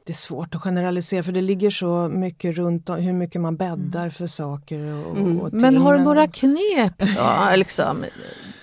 det 0.06 0.12
är 0.12 0.16
svårt 0.16 0.54
att 0.54 0.62
generalisera 0.62 1.22
för 1.22 1.32
det 1.32 1.40
ligger 1.40 1.70
så 1.70 2.08
mycket 2.08 2.56
runt 2.56 2.88
om, 2.88 2.96
hur 2.96 3.12
mycket 3.12 3.40
man 3.40 3.56
bäddar 3.56 4.00
mm. 4.00 4.10
för 4.10 4.26
saker. 4.26 5.06
Och, 5.06 5.16
mm. 5.16 5.40
och 5.40 5.52
Men 5.52 5.76
har 5.76 5.98
du 5.98 6.04
några 6.04 6.28
knep 6.28 6.98
då? 6.98 7.56
liksom, 7.56 8.04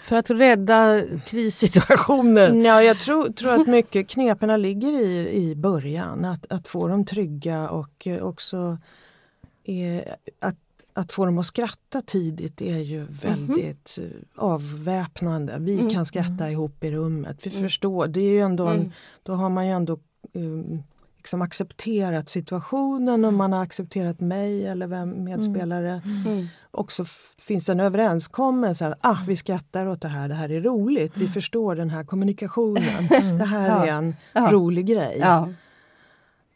för 0.01 0.15
att 0.15 0.29
rädda 0.29 1.01
krissituationer? 1.25 2.51
Ja, 2.65 2.83
jag 2.83 2.99
tror, 2.99 3.29
tror 3.29 3.61
att 3.61 3.67
mycket 3.67 4.09
kneperna 4.09 4.57
ligger 4.57 5.01
i, 5.01 5.29
i 5.29 5.55
början. 5.55 6.25
Att, 6.25 6.51
att 6.51 6.67
få 6.67 6.87
dem 6.87 7.05
trygga 7.05 7.69
och 7.69 8.07
också 8.21 8.77
är, 9.63 10.15
att 10.39 10.55
att 10.93 11.11
få 11.11 11.25
dem 11.25 11.37
att 11.37 11.45
skratta 11.45 12.01
tidigt 12.01 12.61
är 12.61 12.77
ju 12.77 12.99
mhm. 12.99 13.17
väldigt 13.21 13.97
mm. 13.97 14.11
avväpnande. 14.35 15.57
Vi 15.59 15.79
mm. 15.79 15.89
kan 15.89 16.05
skratta 16.05 16.51
ihop 16.51 16.83
i 16.83 16.91
rummet. 16.91 17.37
Vi 17.43 17.51
mm. 17.51 17.63
förstår, 17.63 18.07
det 18.07 18.19
är 18.19 18.29
ju 18.29 18.39
ändå 18.39 18.67
en, 18.67 18.79
mm. 18.79 18.91
då 19.23 19.33
har 19.33 19.49
man 19.49 19.67
ju 19.67 19.71
ändå 19.73 19.99
um, 20.33 20.83
liksom 21.21 21.41
accepterat 21.41 22.29
situationen 22.29 23.25
och 23.25 23.33
man 23.33 23.53
har 23.53 23.61
accepterat 23.63 24.19
mig 24.19 24.67
eller 24.67 24.87
vem 24.87 25.23
medspelare. 25.23 26.01
Mm. 26.05 26.27
Mm. 26.27 26.47
Och 26.71 26.91
så 26.91 27.05
finns 27.39 27.65
det 27.65 27.71
en 27.71 27.79
överenskommelse 27.79 28.87
att 28.87 28.97
ah, 29.01 29.17
vi 29.27 29.35
skrattar 29.35 29.87
åt 29.87 30.01
det 30.01 30.07
här, 30.07 30.27
det 30.27 30.35
här 30.35 30.51
är 30.51 30.61
roligt, 30.61 31.11
vi 31.15 31.21
mm. 31.21 31.33
förstår 31.33 31.75
den 31.75 31.89
här 31.89 32.03
kommunikationen. 32.03 33.07
Mm. 33.11 33.37
Det 33.37 33.45
här 33.45 33.69
ja. 33.69 33.85
är 33.85 33.91
en 33.91 34.15
ja. 34.33 34.51
rolig 34.51 34.85
grej. 34.85 35.17
Ja. 35.19 35.49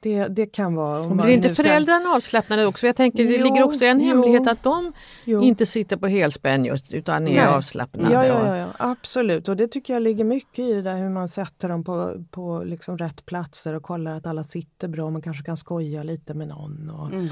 Det, 0.06 0.28
det 0.28 0.46
kan 0.46 0.76
vara... 0.76 1.02
Om 1.02 1.18
blir 1.18 1.30
inte 1.30 1.56
ska... 1.56 1.64
föräldrarna 1.64 2.10
avslappnade 2.10 2.66
också? 2.66 2.86
Jag 2.86 2.96
tänker, 2.96 3.26
det 3.26 3.36
jo, 3.36 3.44
ligger 3.44 3.64
också 3.64 3.86
en 3.86 4.00
jo, 4.00 4.08
hemlighet 4.08 4.48
att 4.48 4.64
de 4.64 4.94
jo. 5.24 5.44
inte 5.44 5.66
sitter 5.66 5.98
på 5.98 6.08
helspänn 6.08 6.66
just 6.66 6.94
utan 6.94 7.28
är 7.28 7.36
Nej. 7.36 7.46
avslappnade. 7.46 8.14
Ja, 8.14 8.26
ja, 8.26 8.48
ja, 8.48 8.58
ja, 8.58 8.68
absolut. 8.78 9.50
Och 9.50 9.58
det 9.58 9.68
tycker 9.68 9.94
jag 9.94 10.02
ligger 10.02 10.24
mycket 10.24 10.60
i 10.60 10.74
det 10.74 10.82
där 10.82 10.98
hur 10.98 11.10
man 11.10 11.28
sätter 11.28 11.70
dem 11.70 11.84
på, 11.84 12.24
på 12.32 12.64
liksom 12.66 12.98
rätt 12.98 13.26
platser 13.26 13.74
och 13.74 13.84
kollar 13.84 14.18
att 14.18 14.26
alla 14.26 14.44
sitter 14.44 14.88
bra. 14.88 15.10
Man 15.10 15.22
kanske 15.22 15.44
kan 15.44 15.58
skoja 15.58 16.04
lite 16.04 16.34
med 16.34 16.48
någon. 16.48 16.90
Och 16.90 17.08
mm. 17.08 17.28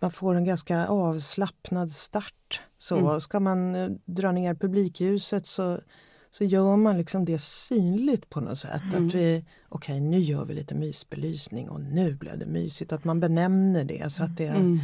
Man 0.00 0.10
får 0.10 0.34
en 0.34 0.44
ganska 0.44 0.86
avslappnad 0.86 1.90
start. 1.90 2.60
Så 2.78 2.96
mm. 2.96 3.20
Ska 3.20 3.40
man 3.40 3.74
eh, 3.74 3.88
dra 4.04 4.32
ner 4.32 4.54
publikljuset 4.54 5.46
så 5.46 5.78
så 6.30 6.44
gör 6.44 6.76
man 6.76 6.98
liksom 6.98 7.24
det 7.24 7.38
synligt 7.38 8.30
på 8.30 8.40
något 8.40 8.58
sätt. 8.58 8.82
Mm. 8.92 9.06
Att 9.06 9.14
vi, 9.14 9.44
okej 9.68 9.94
okay, 9.96 10.00
nu 10.00 10.18
gör 10.20 10.44
vi 10.44 10.54
lite 10.54 10.74
mysbelysning 10.74 11.68
och 11.70 11.80
nu 11.80 12.14
blev 12.14 12.38
det 12.38 12.46
mysigt. 12.46 12.92
Att 12.92 13.04
man 13.04 13.20
benämner 13.20 13.84
det 13.84 14.12
så 14.12 14.22
att 14.22 14.36
det 14.36 14.46
är 14.46 14.54
Mm. 14.54 14.78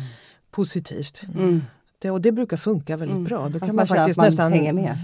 positivt. 0.50 1.22
Mm. 1.34 1.62
Det, 1.98 2.10
och 2.10 2.20
det 2.20 2.32
brukar 2.32 2.56
funka 2.56 2.96
väldigt 2.96 3.14
Mm. 3.16 3.24
bra. 3.24 3.48
Då 3.48 3.58
kan 3.58 3.68
man 3.68 3.76
man, 3.76 3.86
faktiskt 3.86 4.16
man 4.16 4.26
nästan. 4.26 4.52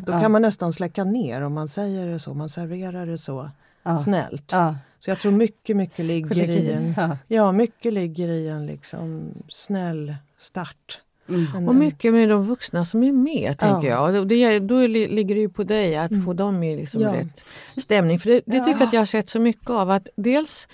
Då 0.06 0.12
Ja. 0.12 0.20
kan 0.20 0.32
man 0.32 0.42
nästan 0.42 0.72
släcka 0.72 1.04
ner 1.04 1.40
om 1.40 1.52
man 1.52 1.68
säger 1.68 2.06
det 2.06 2.18
så, 2.18 2.34
man 2.34 2.48
serverar 2.48 3.06
det 3.06 3.18
så 3.18 3.50
Ja. 3.82 3.98
snällt. 3.98 4.52
Ja. 4.52 4.76
Så 4.98 5.10
jag 5.10 5.18
tror 5.18 5.32
mycket, 5.32 5.76
mycket 5.76 6.04
ligger 6.04 6.48
i 6.48 6.70
en, 6.72 6.94
Ja. 6.96 7.16
ja, 7.28 7.52
mycket 7.52 7.92
ligger 7.92 8.28
i 8.28 8.48
en 8.48 8.66
liksom 8.66 9.28
snäll 9.48 10.14
start. 10.36 11.00
Mm. 11.28 11.68
Och 11.68 11.74
mycket 11.74 12.12
med 12.12 12.28
de 12.28 12.44
vuxna 12.44 12.84
som 12.84 13.02
är 13.02 13.12
med, 13.12 13.58
tänker 13.58 13.88
Ja. 13.88 14.10
jag. 14.12 14.20
Och 14.20 14.26
Det, 14.26 14.58
då 14.58 14.80
li- 14.86 15.08
ligger 15.08 15.34
det 15.34 15.40
ju 15.40 15.48
på 15.48 15.62
dig 15.64 15.96
att 15.96 16.10
Mm. 16.10 16.24
få 16.24 16.32
dem 16.32 16.62
i 16.62 16.76
liksom 16.76 17.00
Ja. 17.02 17.12
rätt 17.14 17.44
stämning. 17.76 18.18
För 18.18 18.30
det, 18.30 18.40
det 18.46 18.58
tycker 18.58 18.70
jag 18.78 18.82
att 18.82 18.92
jag 18.92 19.00
har 19.00 19.06
sett 19.06 19.28
så 19.28 19.40
mycket 19.40 19.70
av. 19.70 19.90
att 19.90 20.08
Dels 20.16 20.68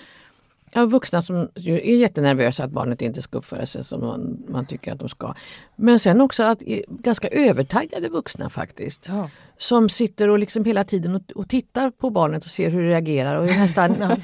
ja, 0.71 0.85
vuxna 0.85 1.21
som 1.21 1.35
är 1.55 1.95
jättenervösa 1.95 2.63
att 2.63 2.71
barnet 2.71 3.01
inte 3.01 3.21
ska 3.21 3.37
uppföra 3.37 3.65
sig 3.65 3.83
som 3.83 3.99
man, 4.01 4.43
man 4.49 4.65
tycker 4.65 4.93
att 4.93 4.99
de 4.99 5.09
ska. 5.09 5.33
Men 5.75 5.99
sen 5.99 6.21
också 6.21 6.43
att 6.43 6.59
ganska 6.89 7.27
övertaggade 7.27 8.09
vuxna 8.09 8.49
faktiskt. 8.49 9.05
ja. 9.07 9.29
Som 9.61 9.89
sitter 9.89 10.29
och 10.29 10.39
liksom 10.39 10.65
hela 10.65 10.83
tiden 10.83 11.15
och, 11.15 11.21
och 11.35 11.49
tittar 11.49 11.91
på 11.91 12.09
barnet 12.09 12.45
och 12.45 12.51
ser 12.51 12.69
hur 12.69 12.83
det 12.83 12.89
reagerar. 12.89 13.35
Och 13.35 13.45
nästan, 13.45 13.95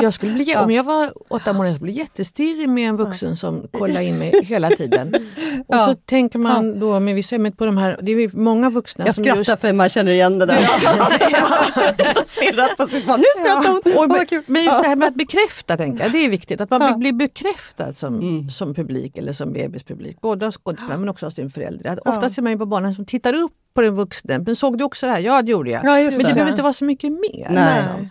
jag 0.00 0.14
skulle 0.14 0.32
bli, 0.32 0.56
Om 0.56 0.70
jag 0.70 0.84
var 0.84 1.12
åtta 1.28 1.52
månader 1.52 1.74
skulle 1.74 1.90
jag 1.90 1.94
bli 1.94 2.02
jättestirrig 2.02 2.68
med 2.68 2.88
en 2.88 2.96
vuxen 2.96 3.36
som 3.36 3.68
kollar 3.72 4.00
in 4.00 4.18
mig 4.18 4.44
hela 4.44 4.70
tiden. 4.70 5.14
Och 5.66 5.74
så 5.74 5.94
tänker 5.94 6.38
man 6.38 6.80
då 6.80 7.00
med 7.00 7.14
vissa 7.14 7.36
på 7.56 7.66
de 7.66 7.76
här, 7.76 7.98
det 8.02 8.12
är 8.12 8.36
många 8.36 8.70
vuxna 8.70 9.06
Jag 9.06 9.14
som 9.14 9.24
skrattar 9.24 9.38
just 9.38 9.60
för 9.60 9.72
man 9.72 9.88
känner 9.88 10.12
igen 10.12 10.38
det 10.38 10.46
där. 10.46 10.56
Stirrat 12.24 12.76
på 12.76 12.82
sitt 12.82 13.06
barn. 13.06 13.20
Nu 13.20 13.40
skrattar 13.40 13.68
hon! 13.94 14.10
och, 14.10 14.44
men 14.46 14.64
just 14.64 14.82
det 14.82 14.88
här 14.88 14.96
med 14.96 15.08
att 15.08 15.14
bekräfta, 15.14 15.76
tänker 15.76 16.04
jag, 16.04 16.12
det 16.12 16.24
är 16.24 16.28
viktigt. 16.28 16.60
Att 16.60 16.70
man 16.70 17.00
blir 17.00 17.12
bekräftad 17.12 17.94
som, 17.94 18.14
Mm. 18.18 18.50
som 18.50 18.74
publik 18.74 19.18
eller 19.18 19.32
som 19.32 19.52
bebispublik. 19.52 20.20
Både 20.20 20.46
av 20.46 20.52
skådespelare 20.52 20.98
men 20.98 21.08
också 21.08 21.26
av 21.26 21.30
sin 21.30 21.50
förälder. 21.50 21.90
Att 21.90 21.98
Ja. 22.04 22.10
Ofta 22.10 22.30
ser 22.30 22.42
man 22.42 22.52
ju 22.52 22.58
på 22.58 22.66
barnen 22.66 22.94
som 22.94 23.04
tittar 23.04 23.32
upp 23.34 23.52
på 23.78 23.82
den 23.82 23.94
vuxne. 23.94 24.38
Men 24.38 24.56
såg 24.56 24.78
du 24.78 24.84
också 24.84 25.06
det 25.06 25.12
här? 25.12 25.18
Ja, 25.20 25.42
det 25.42 25.50
gjorde 25.50 25.70
jag. 25.70 25.84
Ja, 25.84 25.90
men 25.92 26.04
det 26.10 26.16
det. 26.18 26.34
behöver 26.34 26.50
inte 26.50 26.62
vara 26.62 26.72
så 26.72 26.84
mycket 26.84 27.12
mer. 27.12 27.48
Nej. 27.50 27.74
liksom. 27.74 28.10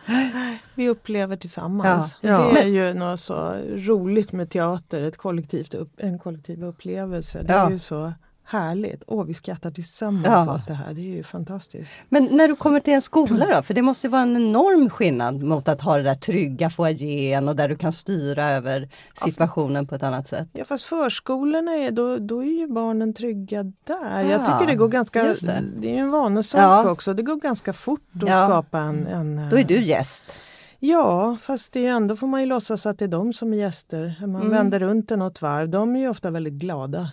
Vi 0.75 0.89
upplever 0.89 1.35
tillsammans. 1.35 2.15
Ja. 2.21 2.29
Ja. 2.29 2.51
Det 2.53 2.59
är 2.59 2.67
ju 2.67 2.93
något 2.93 3.19
så 3.19 3.55
roligt 3.75 4.31
med 4.31 4.49
teater, 4.49 5.01
ett 5.01 5.17
kollektivt 5.17 5.73
upp, 5.73 5.89
en 5.97 6.19
kollektiv 6.19 6.63
upplevelse. 6.65 7.43
Det 7.43 7.53
Ja. 7.53 7.65
är 7.65 7.69
ju 7.71 7.77
så 7.77 8.13
härligt. 8.47 9.03
Åh, 9.07 9.23
vi 9.25 9.33
skrattar 9.33 9.71
tillsammans 9.71 10.43
Ja. 10.47 10.55
åt 10.55 10.67
det 10.67 10.73
här. 10.73 10.93
Det 10.93 11.01
är 11.01 11.15
ju 11.15 11.23
fantastiskt. 11.23 11.93
Men 12.09 12.25
när 12.31 12.47
du 12.47 12.55
kommer 12.55 12.79
till 12.79 12.93
en 12.93 13.01
skola 13.01 13.45
då, 13.55 13.61
för 13.61 13.73
det 13.73 13.81
måste 13.81 14.09
vara 14.09 14.21
en 14.21 14.35
enorm 14.35 14.89
skillnad 14.89 15.43
mot 15.43 15.67
att 15.67 15.81
ha 15.81 15.97
det 15.97 16.03
där 16.03 16.15
trygga 16.15 16.69
foajén 16.69 17.47
och 17.47 17.55
där 17.55 17.69
du 17.69 17.75
kan 17.75 17.91
styra 17.93 18.49
över 18.51 18.89
situationen 19.25 19.87
på 19.87 19.95
ett 19.95 20.03
annat 20.03 20.27
sätt. 20.27 20.47
Ja, 20.53 20.65
fast 20.65 20.83
förskolorna 20.83 21.71
är, 21.71 21.91
då, 21.91 22.17
då 22.17 22.43
är 22.43 22.59
ju 22.59 22.67
barnen 22.67 23.13
trygga 23.13 23.63
där. 23.63 24.21
Jag 24.23 24.41
Ah, 24.41 24.45
tycker 24.45 24.71
det 24.71 24.75
går 24.77 24.87
ganska, 24.87 25.23
det. 25.23 25.63
det. 25.77 25.95
är 25.95 25.97
en 25.99 26.11
vanesak 26.11 26.61
Ja. 26.61 26.89
också. 26.91 27.13
Det 27.13 27.23
går 27.23 27.35
ganska 27.35 27.73
fort 27.73 28.01
att 28.15 28.29
Ja. 28.29 28.47
skapa 28.47 28.79
en, 28.79 29.07
en... 29.07 29.49
Då 29.49 29.57
är 29.57 29.63
du 29.63 29.83
gäst. 29.83 30.39
Ja, 30.79 31.37
fast 31.41 31.73
det 31.73 31.85
är 31.85 31.89
ändå 31.91 32.15
får 32.15 32.27
man 32.27 32.39
ju 32.39 32.45
låtsas 32.45 32.85
att 32.85 32.99
det 32.99 33.05
är 33.05 33.09
de 33.09 33.33
som 33.33 33.53
är 33.53 33.57
gäster. 33.57 34.15
Man 34.21 34.35
Mm. 34.35 34.49
vänder 34.49 34.79
runt 34.79 35.09
den 35.09 35.19
något 35.19 35.41
varv. 35.41 35.69
De 35.69 35.95
är 35.95 35.99
ju 35.99 36.09
ofta 36.09 36.31
väldigt 36.31 36.53
glada 36.53 37.09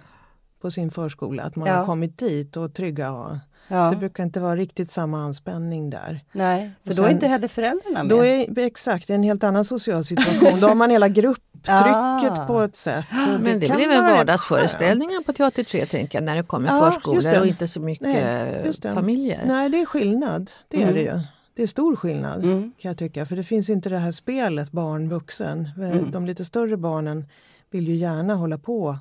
på 0.65 0.71
sin 0.71 0.91
förskola 0.91 1.43
att 1.43 1.57
man 1.57 1.69
Ja. 1.69 1.75
har 1.75 1.87
kommit 1.87 2.19
dit 2.19 2.57
och 2.57 2.75
trygga. 2.75 3.13
Och 3.13 3.37
Ja. 3.69 3.91
Det 3.91 3.97
brukar 3.97 4.23
inte 4.25 4.41
vara 4.41 4.57
riktigt 4.57 4.91
samma 4.91 5.19
anspänning 5.25 5.91
där. 5.91 6.21
Nej, 6.33 6.71
för 6.85 6.91
Och 6.91 6.97
då 6.97 7.03
är 7.05 7.11
inte 7.11 7.27
heller 7.29 7.49
föräldrarna 7.49 8.03
med. 8.03 8.09
Då 8.11 8.25
är 8.25 8.59
exakt 8.59 9.07
det 9.07 9.13
är 9.13 9.15
en 9.15 9.23
helt 9.23 9.45
annan 9.45 9.65
social 9.65 10.05
situation. 10.05 10.61
Då 10.61 10.67
har 10.69 10.75
man 10.75 10.91
hela 10.91 11.09
grupptrycket 11.09 12.39
Ah. 12.39 12.45
på 12.47 12.61
ett 12.63 12.77
sätt. 12.77 13.05
Så 13.11 13.31
Men 13.31 13.61
det 13.61 13.75
blir 13.75 13.89
väl 13.89 14.03
vardagsföreställningar 14.17 15.23
på 15.23 15.33
Teater 15.33 15.65
3 15.65 15.87
tänker 15.87 16.19
jag, 16.19 16.25
när 16.25 16.37
det 16.37 16.43
kommer 16.43 16.69
Ja, 16.69 16.91
förskolor 16.91 17.23
det. 17.23 17.41
och 17.41 17.47
inte 17.47 17.69
så 17.69 17.81
mycket 17.81 18.07
Nej, 18.07 18.73
det. 18.83 18.93
familjer. 18.93 19.41
Nej, 19.47 19.69
det 19.69 19.81
är 19.81 19.87
skillnad. 19.87 20.51
Det 20.69 20.77
är 20.77 20.83
Mm. 20.83 20.95
det 20.95 21.01
ju. 21.01 21.21
Det 21.57 21.63
är 21.63 21.67
stor 21.67 21.97
skillnad 21.97 22.45
Mm. 22.45 22.73
kan 22.79 22.89
jag 22.89 22.99
tycka. 22.99 23.27
För 23.27 23.37
det 23.37 23.43
finns 23.45 23.71
inte 23.71 23.89
det 23.89 23.99
här 23.99 24.11
spelet 24.13 24.71
barn-vuxen. 24.73 25.69
Mm. 25.77 26.11
De 26.11 26.27
lite 26.27 26.45
större 26.45 26.77
barnen 26.77 27.25
vill 27.71 27.89
ju 27.89 27.97
gärna 27.97 28.35
hålla 28.35 28.59
på 28.59 28.99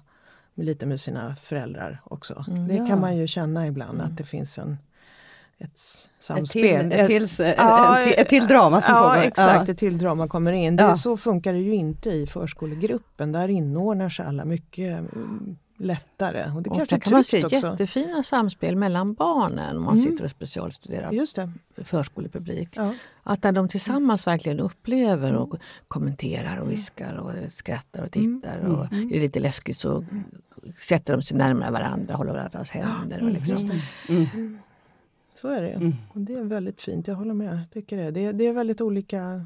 lite 0.55 0.85
med 0.85 0.99
sina 0.99 1.35
föräldrar 1.35 2.01
också. 2.03 2.45
Mm, 2.47 2.67
det 2.67 2.75
ja. 2.75 2.87
kan 2.87 2.99
man 2.99 3.17
ju 3.17 3.27
känna 3.27 3.67
ibland 3.67 4.01
att 4.01 4.17
det 4.17 4.23
finns 4.23 4.57
en, 4.59 4.77
ett 5.57 5.71
s- 5.75 6.09
Ett 6.17 6.23
samspel. 6.23 6.89
till, 6.89 6.99
ett, 6.99 7.07
tills, 7.07 7.39
eh, 7.39 7.53
Ja, 7.57 7.99
ett 8.01 8.29
till 8.29 8.47
drama 8.47 8.81
som 8.81 8.93
ja, 8.95 9.01
pågår. 9.03 9.23
exakt, 9.27 9.69
ett 9.69 9.77
till 9.77 9.97
drama 9.97 10.27
kommer 10.27 10.51
in. 10.51 10.75
Det, 10.75 10.83
Ja. 10.83 10.95
Så 10.95 11.17
funkar 11.17 11.53
det 11.53 11.59
ju 11.59 11.73
inte 11.75 12.09
i 12.09 12.27
förskolegruppen. 12.27 13.31
Där 13.31 13.47
inordnar 13.47 14.09
sig 14.09 14.25
alla 14.25 14.45
mycket 14.45 14.99
mm, 14.99 15.57
lättare. 15.77 16.51
Och 16.55 16.61
det 16.63 16.69
Ofta 16.69 16.85
kanske 16.85 16.99
kan 16.99 17.13
man 17.13 17.23
se 17.23 17.43
också. 17.45 17.55
jättefina 17.55 18.23
samspel 18.23 18.75
mellan 18.75 19.13
barnen 19.13 19.77
om 19.77 19.83
man 19.83 19.97
Mm. 19.97 20.11
sitter 20.11 20.23
och 20.23 20.29
specialstuderar 20.31 21.11
Just 21.11 21.35
det. 21.35 21.51
förskolepublik. 21.83 22.69
Ja. 22.73 22.93
Att 23.23 23.43
när 23.43 23.51
de 23.51 23.67
tillsammans 23.69 24.27
verkligen 24.27 24.59
upplever 24.59 25.33
och 25.33 25.55
kommenterar 25.87 26.57
och 26.57 26.71
viskar 26.71 27.13
och 27.15 27.31
skrattar 27.51 28.03
och 28.03 28.11
tittar. 28.11 28.57
Mm. 28.59 28.75
Och 28.75 28.85
är 28.93 29.09
det 29.09 29.19
lite 29.19 29.39
läskigt 29.39 29.77
så 29.77 30.05
sätter 30.77 31.13
de 31.13 31.21
sig 31.21 31.37
närmare 31.37 31.71
varandra, 31.71 32.15
håller 32.15 32.33
varandras 32.33 32.69
händer. 32.71 33.15
Och 33.17 33.21
Mm, 33.29 33.33
liksom. 33.33 33.57
just 33.57 33.67
det. 34.07 34.13
Mm. 34.13 34.57
Så 35.41 35.47
är 35.47 35.61
det. 35.61 35.69
Mm. 35.71 35.93
Och 36.13 36.21
det 36.21 36.33
är 36.33 36.43
väldigt 36.43 36.81
fint, 36.81 37.07
jag 37.07 37.15
håller 37.15 37.33
med. 37.33 37.59
Tycker 37.73 37.97
det. 37.97 38.11
Det, 38.11 38.25
är- 38.25 38.33
det 38.33 38.47
är 38.47 38.53
väldigt 38.53 38.81
olika 38.81 39.45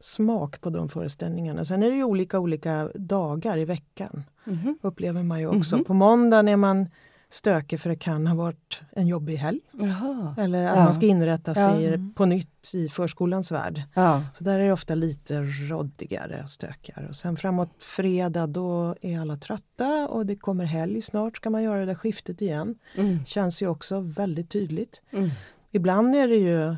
smak 0.00 0.60
på 0.60 0.70
de 0.70 0.88
föreställningarna. 0.88 1.64
Sen 1.64 1.82
är 1.82 1.90
det 1.90 1.96
ju 1.96 2.04
olika 2.04 2.38
olika 2.38 2.90
dagar 2.94 3.56
i 3.58 3.64
veckan. 3.64 4.22
Mhm. 4.44 4.78
Upplever 4.82 5.22
man 5.22 5.40
ju 5.40 5.46
också. 5.46 5.76
Mhm. 5.76 5.84
På 5.84 5.94
måndagen 5.94 6.48
är 6.48 6.56
man 6.56 6.86
stökig 7.30 7.80
för 7.80 7.90
det 7.90 7.96
kan 7.96 8.26
ha 8.26 8.34
varit 8.34 8.80
en 8.92 9.06
jobbig 9.06 9.36
helg. 9.36 9.60
Jaha. 9.72 10.34
Eller 10.38 10.64
att 10.64 10.76
Ja. 10.76 10.84
man 10.84 10.94
ska 10.94 11.06
inrätta 11.06 11.54
sig 11.54 11.84
Ja. 11.84 11.98
på 12.14 12.26
nytt 12.26 12.70
i 12.74 12.88
förskolans 12.88 13.52
värld. 13.52 13.82
Ja. 13.94 14.22
Så 14.34 14.44
där 14.44 14.58
är 14.58 14.66
det 14.66 14.72
ofta 14.72 14.94
lite 14.94 15.40
råddigare 15.42 16.40
och 16.44 16.50
stökigare. 16.50 17.08
Och 17.08 17.16
sen 17.16 17.36
framåt 17.36 17.70
fredag 17.78 18.46
då 18.46 18.94
är 19.02 19.18
alla 19.20 19.36
trötta 19.36 20.08
och 20.08 20.26
det 20.26 20.36
kommer 20.36 20.64
helg 20.64 21.02
snart 21.02 21.36
ska 21.36 21.50
man 21.50 21.62
göra 21.62 21.80
det 21.80 21.86
där 21.86 21.94
skiftet 21.94 22.42
igen. 22.42 22.74
Mm. 22.96 23.24
Känns 23.24 23.62
ju 23.62 23.68
också 23.68 24.00
väldigt 24.00 24.50
tydligt. 24.50 25.00
Mm. 25.10 25.30
Ibland 25.70 26.14
är 26.16 26.28
det 26.28 26.36
ju 26.36 26.76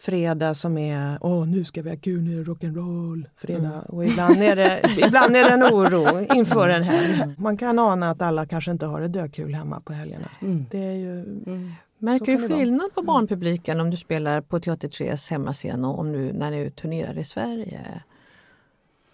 fredag 0.00 0.54
som 0.54 0.78
är 0.78 1.18
åh 1.20 1.46
nu 1.46 1.64
ska 1.64 1.82
vi 1.82 1.90
ha 1.90 1.96
kul, 1.96 2.22
nu 2.22 2.40
är 2.40 2.44
det 2.44 2.50
rock'n'roll 2.50 3.26
fredag. 3.36 3.68
Mm. 3.68 3.80
Och 3.80 4.06
ibland 4.06 4.42
är, 4.42 4.56
det, 4.56 4.82
ibland 5.06 5.36
är 5.36 5.44
det 5.44 5.50
en 5.50 5.62
oro 5.62 6.34
inför 6.34 6.68
en 6.68 6.82
helg. 6.82 7.34
Man 7.38 7.56
kan 7.56 7.78
ana 7.78 8.10
att 8.10 8.22
alla 8.22 8.46
kanske 8.46 8.70
inte 8.70 8.86
har 8.86 9.00
det 9.00 9.08
dökul 9.08 9.54
hemma 9.54 9.80
på 9.80 9.92
helgerna. 9.92 10.30
Mm. 10.42 10.66
Det 10.70 10.84
är 10.84 10.92
ju 10.92 11.18
Mm. 11.46 11.72
Märker 12.00 12.38
du 12.38 12.48
skillnad 12.48 12.94
på 12.94 13.02
barnpubliken 13.02 13.80
om 13.80 13.90
du 13.90 13.96
spelar 13.96 14.40
på 14.40 14.60
Teater 14.60 14.88
3s 14.88 15.30
hemmascen 15.30 15.84
och 15.84 15.98
om 15.98 16.12
du, 16.12 16.32
när 16.32 16.50
du 16.50 16.70
turnerar 16.70 17.18
i 17.18 17.24
Sverige? 17.24 18.02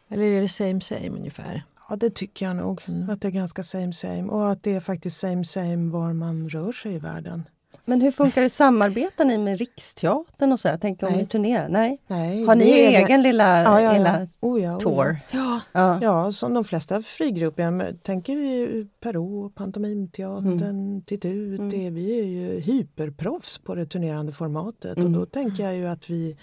Eller 0.09 0.25
är 0.25 0.41
det 0.41 0.49
same 0.49 0.81
same 0.81 1.09
ungefär? 1.09 1.63
Ja 1.89 1.97
det 1.97 2.15
tycker 2.15 2.47
jag 2.47 2.57
nog. 2.57 2.83
Mm. 2.89 3.11
Att 3.11 3.21
det 3.21 3.29
är 3.29 3.33
ganska 3.33 3.63
same 3.63 3.93
same. 3.93 4.23
Och 4.23 4.51
att 4.51 4.63
det 4.63 4.75
är 4.75 4.81
faktiskt 4.81 5.21
same 5.21 5.45
same 5.45 5.91
var 5.91 6.13
man 6.13 6.49
rör 6.49 6.73
sig 6.73 6.95
i 6.95 6.99
världen. 6.99 7.45
Men 7.85 8.01
hur 8.01 8.11
funkar 8.11 8.43
det? 8.43 8.51
Samarbetar 8.51 9.25
ni 9.25 9.39
med 9.39 9.59
Riksteatern 9.59 10.53
och 10.53 10.61
så? 10.61 10.69
Jag 10.69 10.81
tänker 10.81 11.07
om 11.07 11.13
ni 11.13 11.27
turnerar? 11.27 11.69
Nej. 11.69 11.99
Nej, 12.07 12.45
Har 12.45 12.55
ni 12.57 12.71
är- 12.71 13.05
egen 13.05 13.23
lilla, 13.23 13.63
ja, 13.63 13.81
ja, 13.81 13.93
lilla. 13.93 14.29
Oh, 14.41 14.63
ja, 14.63 14.75
oh, 14.77 14.79
tour? 14.79 15.17
Ja. 15.31 15.61
Ja. 15.73 15.99
Ja, 16.03 16.33
som 16.33 16.55
de 16.55 16.65
flesta 16.65 17.03
frigrupper. 17.03 17.63
Jag 17.63 18.03
tänker 18.03 18.37
i 18.37 18.87
Perot, 19.01 19.55
Pantomimteatern, 19.55 21.03
Titt 21.03 21.25
ut. 21.25 21.59
Mm. 21.59 21.71
Det, 21.71 21.91
vi 21.91 22.21
är 22.21 22.25
ju 22.25 22.61
hyperproffs 22.61 23.59
på 23.59 23.75
det 23.75 23.87
turnerande 23.87 24.33
formatet. 24.33 24.97
Mm. 24.97 25.07
Och 25.07 25.21
då 25.21 25.27
tänker 25.27 25.65
jag 25.65 25.75
ju 25.77 25.87
att 25.87 26.11
vi, 26.11 26.37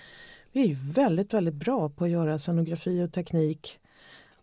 vi 0.51 0.71
är 0.71 0.93
väldigt, 0.93 1.33
väldigt 1.33 1.53
bra 1.55 1.89
på 1.89 2.03
att 2.03 2.09
göra 2.09 2.39
scenografi 2.39 3.03
och 3.03 3.13
teknik 3.13 3.79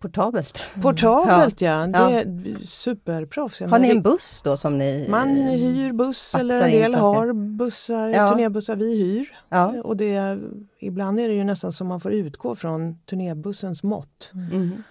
Portabelt. 0.01 0.67
portabelt. 0.83 1.61
Ja. 1.61 1.87
Det 1.87 1.99
Ja. 1.99 2.11
är 2.11 2.65
superproffs. 2.65 3.61
Har 3.61 3.79
ni 3.79 3.91
en 3.91 4.03
buss 4.03 4.43
då 4.45 4.57
som 4.57 4.79
ni... 4.79 5.07
Man 5.11 5.29
hyr 5.37 5.93
buss 5.93 6.35
eller 6.35 6.61
en 6.63 6.71
del 6.71 6.95
har 6.95 7.33
bussar, 7.33 8.09
Ja. 8.09 8.31
turnébussar 8.31 8.77
vi 8.77 8.99
hyr. 8.99 9.29
Ja. 9.49 9.75
Och 9.85 9.97
det, 9.97 10.39
ibland 10.81 11.21
är 11.21 11.29
det 11.29 11.35
ju 11.35 11.45
nästan 11.45 11.73
som 11.73 11.87
man 11.87 12.01
får 12.01 12.13
utgå 12.13 12.55
från 12.55 12.99
turnébussens 12.99 13.83
mått. 13.83 14.31
Mm. 14.53 14.83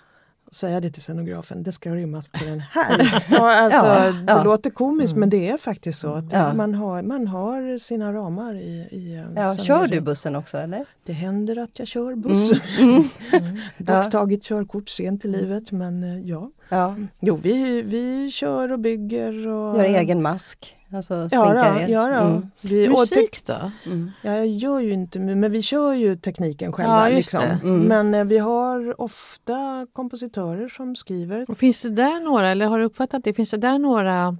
Och 0.47 0.55
säga 0.55 0.79
det 0.81 0.89
till 0.89 1.01
scenografen, 1.01 1.63
det 1.63 1.71
ska 1.71 1.95
rymmas 1.95 2.25
på 2.27 2.45
den 2.45 2.59
här. 2.59 3.23
ja, 3.31 3.55
alltså, 3.55 3.85
Ja, 3.85 4.11
det 4.11 4.23
ja. 4.27 4.43
låter 4.43 4.69
komiskt 4.69 5.15
men 5.15 5.29
det 5.29 5.49
är 5.49 5.57
faktiskt 5.57 5.99
så 5.99 6.13
att 6.13 6.31
Ja. 6.31 6.53
man, 6.53 6.75
har, 6.75 7.01
man 7.01 7.27
har 7.27 7.77
sina 7.77 8.13
ramar 8.13 8.55
i, 8.55 8.87
i 8.91 9.15
eh, 9.15 9.41
Ja, 9.43 9.55
kör 9.55 9.87
du 9.87 10.01
bussen 10.01 10.35
också 10.35 10.57
eller? 10.57 10.85
Det 11.05 11.13
händer 11.13 11.57
att 11.59 11.79
jag 11.79 11.87
kör 11.87 12.15
bussen. 12.15 12.59
Mm. 12.79 13.03
Dock 13.77 13.89
Ja. 14.05 14.11
tagit 14.11 14.43
körkort 14.43 14.89
sent 14.89 15.25
i 15.25 15.27
livet 15.27 15.71
men 15.71 16.03
eh, 16.03 16.19
ja. 16.29 16.51
Ja. 16.69 16.95
Jo 17.19 17.39
vi, 17.43 17.81
vi 17.81 18.31
kör 18.31 18.71
och 18.71 18.79
bygger 18.79 19.47
och 19.47 19.77
Gör 19.77 19.83
egen 19.85 20.21
mask. 20.21 20.76
Alltså 20.91 21.13
Ja, 21.15 21.29
sminkar 21.29 21.73
då, 21.73 21.79
er? 21.79 21.87
ja 21.87 22.07
då. 22.21 22.27
Mm. 22.27 22.49
Vi, 22.61 22.89
Musik 22.89 23.45
då? 23.45 23.71
Mm. 23.85 24.11
ja, 24.21 24.31
jag 24.31 24.47
gör 24.47 24.79
ju 24.79 24.91
inte 24.93 25.19
men 25.19 25.51
vi 25.51 25.61
kör 25.61 25.93
ju 25.93 26.15
tekniken 26.15 26.71
själva. 26.73 27.09
Ja, 27.09 27.15
liksom. 27.15 27.43
Mm. 27.43 27.81
Men 27.81 28.13
eh, 28.13 28.23
vi 28.25 28.37
har 28.37 29.01
ofta 29.01 29.87
kompositörer 29.93 30.69
som 30.69 30.95
skriver. 30.95 31.45
Och 31.51 31.57
finns 31.57 31.81
det 31.81 31.89
där 31.89 32.19
några, 32.19 32.47
eller 32.49 32.65
har 32.65 32.79
du 32.79 32.85
uppfattat 32.85 33.23
det, 33.23 33.33
finns 33.33 33.51
det 33.51 33.57
där 33.57 33.79
några 33.79 34.37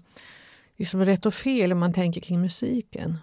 liksom 0.78 1.06
rätt 1.06 1.26
och 1.26 1.34
fel 1.34 1.72
om 1.72 1.80
man 1.80 1.94
tänker 1.94 2.22
kring 2.22 2.42
musiken? 2.42 3.18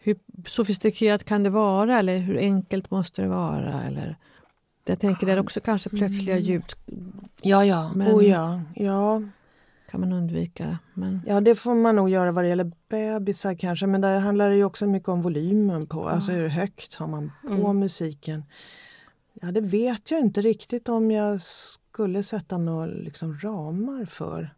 Hur 0.00 0.16
sofistikerat 0.46 1.24
kan 1.24 1.42
det 1.42 1.50
vara 1.50 1.98
eller 1.98 2.18
hur 2.18 2.38
enkelt 2.38 2.90
måste 2.90 3.22
det 3.22 3.28
vara? 3.28 3.82
Eller, 3.82 4.16
jag 4.86 5.00
tänker 5.00 5.26
där 5.26 5.38
också 5.40 5.60
kanske 5.60 5.88
plötsliga 5.90 6.34
Mm. 6.36 6.44
ljud 6.44 6.64
Ja, 7.42 7.64
ja. 7.64 7.90
Men- 7.94 8.12
Oh, 8.14 8.26
ja. 8.26 8.60
ja. 8.74 9.22
Kan 9.90 10.00
man 10.00 10.12
undvika. 10.12 10.78
Men, 10.94 11.20
Ja, 11.26 11.40
det 11.40 11.54
får 11.54 11.74
man 11.74 11.96
nog 11.96 12.08
göra 12.10 12.32
vad 12.32 12.44
det 12.44 12.48
gäller 12.48 12.72
bebisar 12.88 13.54
kanske. 13.54 13.86
Men 13.86 14.00
där 14.00 14.18
handlar 14.18 14.50
det 14.50 14.56
ju 14.56 14.64
också 14.64 14.86
mycket 14.86 15.08
om 15.08 15.22
volymen 15.22 15.86
på. 15.86 16.08
Alltså 16.08 16.32
hur 16.32 16.48
högt 16.48 16.94
har 16.94 17.06
man 17.06 17.32
på 17.42 17.52
Mm. 17.54 17.78
musiken. 17.78 18.44
Ja, 19.40 19.52
det 19.52 19.60
vet 19.60 20.10
jag 20.10 20.20
inte 20.20 20.40
riktigt 20.40 20.88
om 20.88 21.10
jag 21.10 21.40
skulle 21.40 22.22
sätta 22.22 22.58
några 22.58 22.86
liksom, 22.86 23.38
ramar 23.38 24.04
för. 24.04 24.54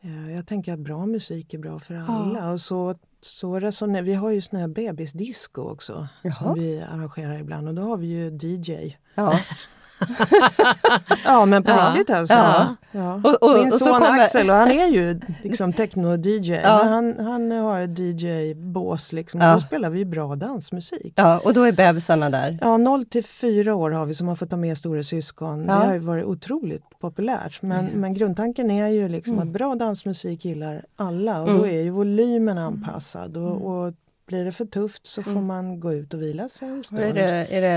Eh, 0.00 0.32
Jag 0.34 0.46
tänker 0.46 0.72
att 0.72 0.78
bra 0.78 1.06
musik 1.06 1.54
är 1.54 1.58
bra 1.58 1.78
för 1.78 1.94
alla. 2.08 2.50
Och 2.52 2.60
så, 2.60 2.94
så 3.20 3.60
resonerar, 3.60 4.02
vi 4.02 4.14
har 4.14 4.30
ju 4.30 4.40
sån 4.40 4.60
här 4.60 4.68
bebisdisco 4.68 5.62
också. 5.62 6.08
Jaha. 6.22 6.32
Som 6.32 6.54
vi 6.54 6.80
arrangerar 6.92 7.38
ibland. 7.38 7.68
Och 7.68 7.74
då 7.74 7.82
har 7.82 7.96
vi 7.96 8.06
ju 8.06 8.30
DJ. 8.42 8.96
Ja. 9.14 9.40
Ja 11.24 11.44
men 11.44 11.62
på 11.62 11.72
riktigt 11.72 12.10
alltså. 12.16 12.34
Ja. 12.34 12.76
Ja. 12.92 13.14
Och- 13.14 13.42
och- 13.50 13.58
Min 13.58 13.66
och 13.66 13.72
son 13.72 13.92
kommer- 14.00 14.20
Axel, 14.20 14.50
och 14.50 14.56
han 14.56 14.70
är 14.70 14.86
ju 14.86 15.20
liksom 15.42 15.72
techno-DJ. 15.72 16.60
Ja. 16.64 16.82
Han, 16.84 17.14
han 17.18 17.50
har 17.50 17.80
ett 17.80 17.98
DJ-bås 17.98 19.12
liksom. 19.12 19.40
Ja. 19.40 19.48
Och 19.54 19.60
då 19.60 19.66
spelar 19.66 19.90
vi 19.90 20.04
bra 20.04 20.34
dansmusik. 20.36 21.12
ja, 21.16 21.38
och 21.44 21.54
då 21.54 21.62
är 21.62 21.72
bebisarna 21.72 22.30
där. 22.30 22.58
Ja, 22.60 22.76
0 22.76 23.04
till 23.04 23.24
4 23.24 23.74
år 23.74 23.90
har 23.90 24.06
vi 24.06 24.14
som 24.14 24.28
har 24.28 24.36
fått 24.36 24.50
ta 24.50 24.56
med 24.56 24.78
stora 24.78 25.02
syskon. 25.02 25.66
Det 25.66 25.72
har 25.72 25.98
varit 25.98 26.24
otroligt 26.24 26.82
populärt. 27.00 27.62
Men, 27.62 27.84
men 27.86 28.14
grundtanken 28.14 28.70
är 28.70 28.88
ju 28.88 29.08
liksom 29.08 29.34
Mm. 29.34 29.48
att 29.48 29.52
bra 29.54 29.74
dansmusik 29.74 30.44
gillar 30.44 30.84
alla 30.96 31.40
och 31.42 31.48
Mm. 31.48 31.60
då 31.60 31.66
är 31.66 31.80
ju 31.82 31.90
volymen 31.90 32.58
anpassad. 32.58 33.36
Och, 33.36 33.62
och 33.86 33.92
blir 34.26 34.44
det 34.44 34.52
för 34.52 34.64
tufft 34.64 35.06
så 35.06 35.22
får 35.22 35.40
man 35.40 35.80
gå 35.80 35.92
ut 35.92 36.14
och 36.14 36.22
vila 36.22 36.48
sig 36.48 36.68
en 36.68 36.78
Och 36.78 36.84
stund. 36.84 37.00
Är 37.00 37.12
det, 37.14 37.46
är 37.50 37.60
det 37.60 37.68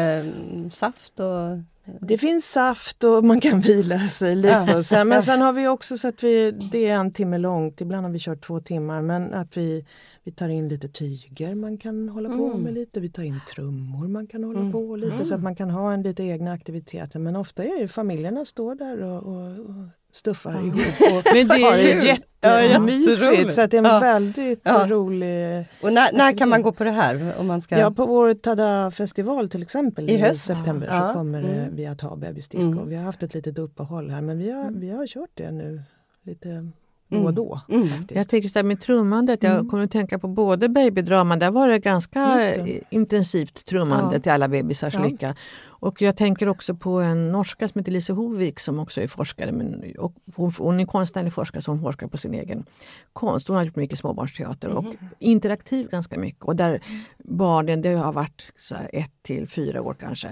mm, 0.51 0.72
saft 0.72 1.20
och... 1.20 1.59
Det 2.02 2.18
finns 2.18 2.46
saft 2.52 3.04
och 3.04 3.24
man 3.26 3.40
kan 3.42 3.60
vila 3.60 4.00
sig 4.00 4.36
lite. 4.36 4.76
Och 4.78 4.86
sen, 4.86 5.08
men 5.08 5.22
sen 5.22 5.42
har 5.42 5.54
vi 5.54 5.68
också 5.68 5.98
så 5.98 6.08
att 6.08 6.24
vi, 6.24 6.52
det 6.52 6.88
är 6.88 6.96
en 6.96 7.12
timme 7.14 7.38
långt, 7.38 7.82
ibland 7.82 8.06
har 8.06 8.12
vi 8.14 8.20
kört 8.20 8.42
två 8.46 8.60
timmar. 8.60 9.02
Men 9.02 9.34
att 9.34 9.58
vi, 9.58 9.86
vi 10.24 10.32
tar 10.32 10.50
in 10.50 10.68
lite 10.70 10.88
tyger 10.90 11.56
man 11.56 11.78
kan 11.78 12.10
hålla 12.10 12.30
på 12.30 12.46
Mm. 12.50 12.62
med 12.62 12.74
lite. 12.74 13.00
Vi 13.00 13.10
tar 13.10 13.24
in 13.24 13.40
trummor 13.56 14.08
man 14.08 14.28
kan 14.28 14.44
hålla 14.44 14.60
Mm. 14.60 14.72
på 14.72 14.96
lite. 14.96 15.26
Så 15.26 15.36
att 15.36 15.44
man 15.44 15.56
kan 15.56 15.70
ha 15.70 15.94
en 15.94 16.02
lite 16.02 16.24
egna 16.24 16.52
aktiviteter. 16.54 17.20
Men 17.20 17.36
ofta 17.36 17.64
är 17.64 17.82
det 17.82 17.88
familjerna 17.88 18.46
står 18.46 18.76
där 18.76 19.02
och, 19.04 19.24
och, 19.24 19.60
och 19.60 19.86
stuffar 20.12 20.53
Ja. 20.53 20.60
ihop. 20.60 20.74
Och 21.12 21.24
men 21.34 21.47
det 21.47 21.64
har 21.64 21.72
är 21.74 21.78
det 21.78 22.01
ju, 22.07 22.16
Ja, 22.41 22.62
jättemysigt. 22.62 23.22
jätteroligt. 23.22 23.53
så 23.53 23.62
att 23.62 23.72
det 23.72 23.78
är 23.78 23.80
en 23.80 23.86
Ja. 23.86 23.99
väldigt 23.99 24.62
Ja. 24.64 24.86
rolig... 24.89 25.66
Och 25.82 25.93
när, 25.93 26.12
när 26.14 26.38
kan 26.38 26.49
man 26.49 26.62
gå 26.62 26.72
på 26.72 26.84
det 26.84 26.91
här? 26.91 27.34
Om 27.39 27.47
man 27.47 27.62
ska... 27.62 27.78
Ja, 27.78 27.91
på 27.91 28.05
vår 28.05 28.34
Tada-festival 28.34 29.49
till 29.49 29.62
exempel 29.62 30.10
I 30.10 30.14
i, 30.14 30.18
höst. 30.18 30.45
september 30.45 30.88
Ja. 30.91 31.07
så 31.07 31.14
kommer 31.14 31.41
det 31.41 31.47
Mm. 31.49 31.76
vi 31.76 31.86
att 31.86 32.01
ha 32.01 32.16
bebisdisco. 32.16 32.72
Mm. 32.72 32.89
Vi 32.89 32.95
har 32.95 33.03
haft 33.03 33.24
ett 33.24 33.34
litet 33.34 33.60
uppehåll 33.60 34.10
här 34.10 34.22
men 34.22 34.38
vi 34.38 34.51
har, 34.51 34.62
Mm. 34.62 34.80
vi 34.80 34.89
har 34.89 35.07
kört 35.07 35.30
det 35.34 35.51
nu 35.51 35.82
lite 36.24 36.70
då 37.10 37.18
och 37.24 37.34
då. 37.34 37.62
Mm. 37.70 37.88
Jag 38.10 38.30
tänker 38.30 38.49
så 38.49 38.53
där 38.53 38.64
med 38.64 38.82
trummandet, 38.82 39.43
jag 39.43 39.53
Mm. 39.53 39.70
kommer 39.70 39.84
att 39.84 39.91
tänka 39.91 40.20
på 40.20 40.28
både 40.28 40.70
babydrama, 40.70 41.36
där 41.36 41.51
var 41.51 41.68
det 41.68 41.80
ganska 41.80 42.20
det. 42.36 42.82
intensivt 42.89 43.66
trummande 43.66 44.16
Ja. 44.16 44.22
till 44.22 44.32
alla 44.32 44.47
bebisars 44.47 44.93
Ja. 44.93 45.03
lycka. 45.05 45.36
Och 45.82 46.01
jag 46.01 46.18
tänker 46.18 46.49
också 46.49 46.76
på 46.76 46.89
en 46.99 47.32
norska 47.32 47.68
som 47.68 47.80
heter 47.80 47.91
Lise 47.91 48.14
Hovik 48.14 48.60
som 48.60 48.80
också 48.80 49.01
är 49.01 49.07
forskare. 49.07 49.51
Men, 49.51 49.84
och 49.99 50.14
hon, 50.36 50.51
hon 50.57 50.80
är 50.80 50.86
konstnärlig 50.86 51.34
forskare 51.34 51.62
så 51.62 51.72
hon 51.72 51.82
forskar 51.82 52.07
på 52.07 52.18
sin 52.18 52.34
egen 52.34 52.66
konst. 53.14 53.47
Hon 53.47 53.57
har 53.57 53.64
gjort 53.64 53.76
mycket 53.76 53.99
småbarnsteater 53.99 54.70
och 54.70 54.86
interaktiv 55.20 55.89
ganska 55.89 56.20
mycket. 56.20 56.43
Och 56.43 56.55
där 56.55 56.80
barnen, 57.18 57.82
det 57.82 57.93
har 57.93 58.14
varit 58.14 58.51
så 58.60 58.76
här 58.76 58.89
ett 58.93 59.12
till 59.22 59.47
fyra 59.47 59.82
år 59.82 59.95
kanske, 59.99 60.28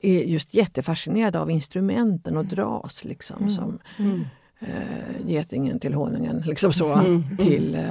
är 0.00 0.18
just 0.22 0.54
jättefascinerade 0.54 1.40
av 1.40 1.50
instrumenten 1.50 2.36
och 2.36 2.44
dras 2.46 3.04
liksom. 3.04 3.50
Som 3.50 3.78
Mm. 3.98 4.24
Eh, 4.60 5.26
getingen 5.26 5.78
till 5.80 5.94
honungen, 5.94 6.38
liksom 6.46 6.72
så. 6.72 6.94
Mm. 6.94 7.36
Till 7.36 7.74
eh, 7.74 7.84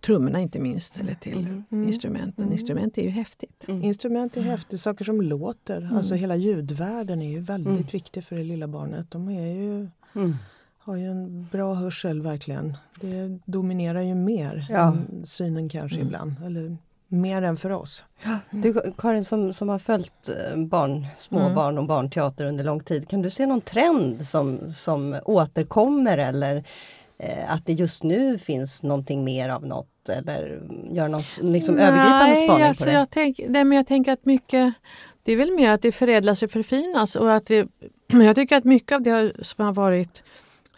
trummorna 0.00 0.40
inte 0.40 0.58
minst, 0.58 1.00
eller 1.00 1.14
till 1.14 1.46
Mm. 1.70 1.88
instrumenten. 1.88 2.44
Mm. 2.44 2.52
Instrument 2.52 2.98
är 2.98 3.02
ju 3.02 3.08
häftigt. 3.08 3.64
Mm. 3.68 3.84
Instrument 3.84 4.36
är 4.36 4.40
häftigt, 4.42 4.80
saker 4.80 5.04
som 5.04 5.20
låter. 5.22 5.90
Alltså 5.94 6.14
hela 6.14 6.36
ljudvärlden 6.36 7.22
är 7.22 7.30
ju 7.30 7.40
väldigt 7.40 7.70
Mm. 7.72 7.82
viktig 7.92 8.24
för 8.24 8.36
det 8.36 8.44
lilla 8.44 8.68
barnet. 8.68 9.10
De 9.10 9.28
är 9.28 9.46
ju, 9.54 9.88
Mm. 10.14 10.36
har 10.78 10.96
ju 10.96 11.06
en 11.10 11.48
bra 11.52 11.74
hörsel 11.74 12.22
verkligen. 12.22 12.76
Det 13.00 13.38
dominerar 13.44 14.00
ju 14.02 14.14
mer 14.14 14.66
Ja. 14.70 14.88
än 14.92 15.26
synen 15.26 15.68
kanske 15.68 15.96
Mm. 15.96 16.06
ibland. 16.06 16.32
Eller 16.46 16.76
mer 17.12 17.42
än 17.42 17.56
för 17.56 17.70
oss. 17.70 18.04
Du, 18.50 18.92
Karin 18.98 19.24
som, 19.24 19.52
som 19.52 19.68
har 19.68 19.78
följt 19.78 20.28
eh, 20.28 20.56
barn, 20.56 21.06
små 21.18 21.38
Mm. 21.40 21.54
barn 21.54 21.78
och 21.78 21.86
barnteater 21.86 22.44
under 22.44 22.64
lång 22.64 22.80
tid. 22.80 23.08
Kan 23.08 23.22
du 23.22 23.30
se 23.30 23.46
någon 23.46 23.60
trend 23.60 24.28
som, 24.28 24.72
som 24.76 25.16
återkommer 25.24 26.18
eller 26.18 26.64
eh, 27.18 27.52
att 27.52 27.66
det 27.66 27.72
just 27.72 28.02
nu 28.02 28.38
finns 28.38 28.82
någonting 28.82 29.24
mer 29.24 29.48
av 29.48 29.66
något 29.66 30.08
eller 30.08 30.62
gör 30.90 31.08
någon 31.08 31.22
liksom 31.52 31.78
övergripande 31.78 32.36
spaning 32.36 32.62
alltså 32.66 32.84
på 32.84 32.90
det? 32.90 32.96
Jag, 32.96 33.10
tänk, 33.10 33.40
nej, 33.48 33.64
men 33.64 33.76
jag 33.76 33.86
tänker 33.86 34.12
att 34.12 34.24
mycket, 34.24 34.74
det 35.22 35.32
är 35.32 35.36
väl 35.36 35.52
mer 35.52 35.70
att 35.70 35.82
det 35.82 35.92
förädlas 35.92 36.42
och 36.42 36.50
förfinas. 36.50 37.16
Och 37.16 37.32
att 37.32 37.46
det, 37.46 37.68
jag 38.06 38.36
tycker 38.36 38.56
att 38.56 38.64
mycket 38.64 38.94
av 38.94 39.02
det 39.02 39.32
som 39.42 39.64
har 39.64 39.72
varit 39.72 40.22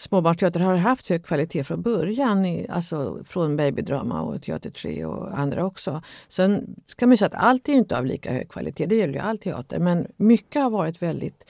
småbarnsteater 0.02 0.60
har 0.60 0.76
haft 0.76 1.08
hög 1.08 1.24
kvalitet 1.24 1.64
från 1.64 1.82
början. 1.82 2.44
I, 2.44 2.66
alltså 2.68 3.24
från 3.24 3.56
Babydrama 3.56 4.22
och 4.22 4.42
Teater 4.42 4.70
3 4.70 5.04
och 5.04 5.38
andra 5.38 5.64
också. 5.64 6.02
Sen 6.28 6.74
kan 6.96 7.08
man 7.08 7.12
ju 7.12 7.16
säga 7.16 7.26
att 7.26 7.44
allt 7.44 7.68
är 7.68 7.72
inte 7.72 7.98
av 7.98 8.06
lika 8.06 8.32
hög 8.32 8.48
kvalitet, 8.48 8.86
det 8.86 8.96
gäller 8.96 9.14
ju 9.14 9.20
all 9.20 9.38
teater. 9.38 9.78
Men 9.78 10.06
mycket 10.16 10.62
har 10.62 10.70
varit 10.70 11.02
väldigt 11.02 11.44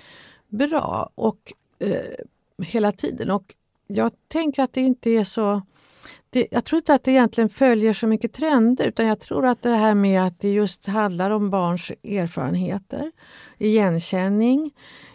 bra 0.48 1.10
och 1.14 1.52
eh, 1.78 2.64
hela 2.64 2.92
tiden. 2.92 3.30
Och 3.30 3.54
jag 3.86 4.12
tänker 4.28 4.62
att 4.62 4.72
det 4.72 4.80
inte 4.80 5.10
är 5.10 5.24
så 5.24 5.62
det, 6.30 6.46
jag 6.50 6.64
tror 6.64 6.76
inte 6.76 6.94
att 6.94 7.04
det 7.04 7.10
egentligen 7.10 7.48
följer 7.48 7.92
så 7.92 8.06
mycket 8.06 8.32
trender 8.32 8.86
utan 8.86 9.06
jag 9.06 9.20
tror 9.20 9.46
att 9.46 9.62
det 9.62 9.70
här 9.70 9.94
med 9.94 10.22
att 10.22 10.40
det 10.40 10.50
just 10.50 10.86
handlar 10.86 11.30
om 11.30 11.50
barns 11.50 11.90
erfarenheter, 11.90 13.12
igenkänning, 13.58 14.70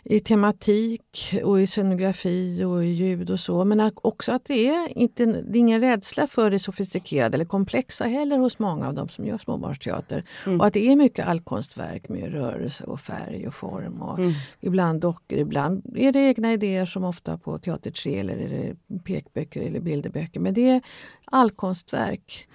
i 0.10 0.20
tematik 0.20 1.36
och 1.44 1.62
i 1.62 1.68
scenografi 1.68 2.64
och 2.64 2.86
i 2.86 2.88
ljud 2.88 3.30
och 3.30 3.40
så. 3.40 3.66
Men 3.66 3.92
också 3.96 4.32
att 4.32 4.46
det 4.46 4.68
är, 4.68 4.98
inte, 4.98 5.26
det 5.26 5.58
är 5.58 5.60
ingen 5.60 5.82
rädsla 5.82 6.28
för 6.28 6.50
det 6.50 6.60
sofistikerade 6.60 7.36
eller 7.36 7.46
komplexa 7.46 8.06
heller 8.06 8.38
hos 8.38 8.60
många 8.60 8.88
av 8.88 8.94
de 8.94 9.10
som 9.10 9.26
gör 9.26 9.38
småbarnsteater. 9.38 10.24
Mm. 10.46 10.60
Och 10.60 10.68
att 10.68 10.74
det 10.74 10.88
är 10.88 10.96
mycket 10.96 11.28
allkonstverk 11.28 12.10
med 12.10 12.32
rörelse 12.32 12.84
och 12.84 13.00
färg 13.00 13.48
och 13.48 13.54
form. 13.54 14.02
Och 14.02 14.18
Mm. 14.18 14.32
Ibland 14.60 15.02
dockor, 15.02 15.38
ibland 15.38 15.98
är 15.98 16.12
det 16.12 16.20
egna 16.20 16.54
idéer 16.54 16.86
som 16.86 17.04
ofta 17.04 17.38
på 17.38 17.60
Teater 17.60 17.92
3 17.92 18.20
eller 18.20 18.38
är 18.38 18.76
pekböcker 19.04 19.62
eller 19.62 19.80
bilderböcker. 19.80 20.40
Men 20.40 20.54
det 20.54 20.70
är 20.70 20.82
allkonstverk. 21.26 22.48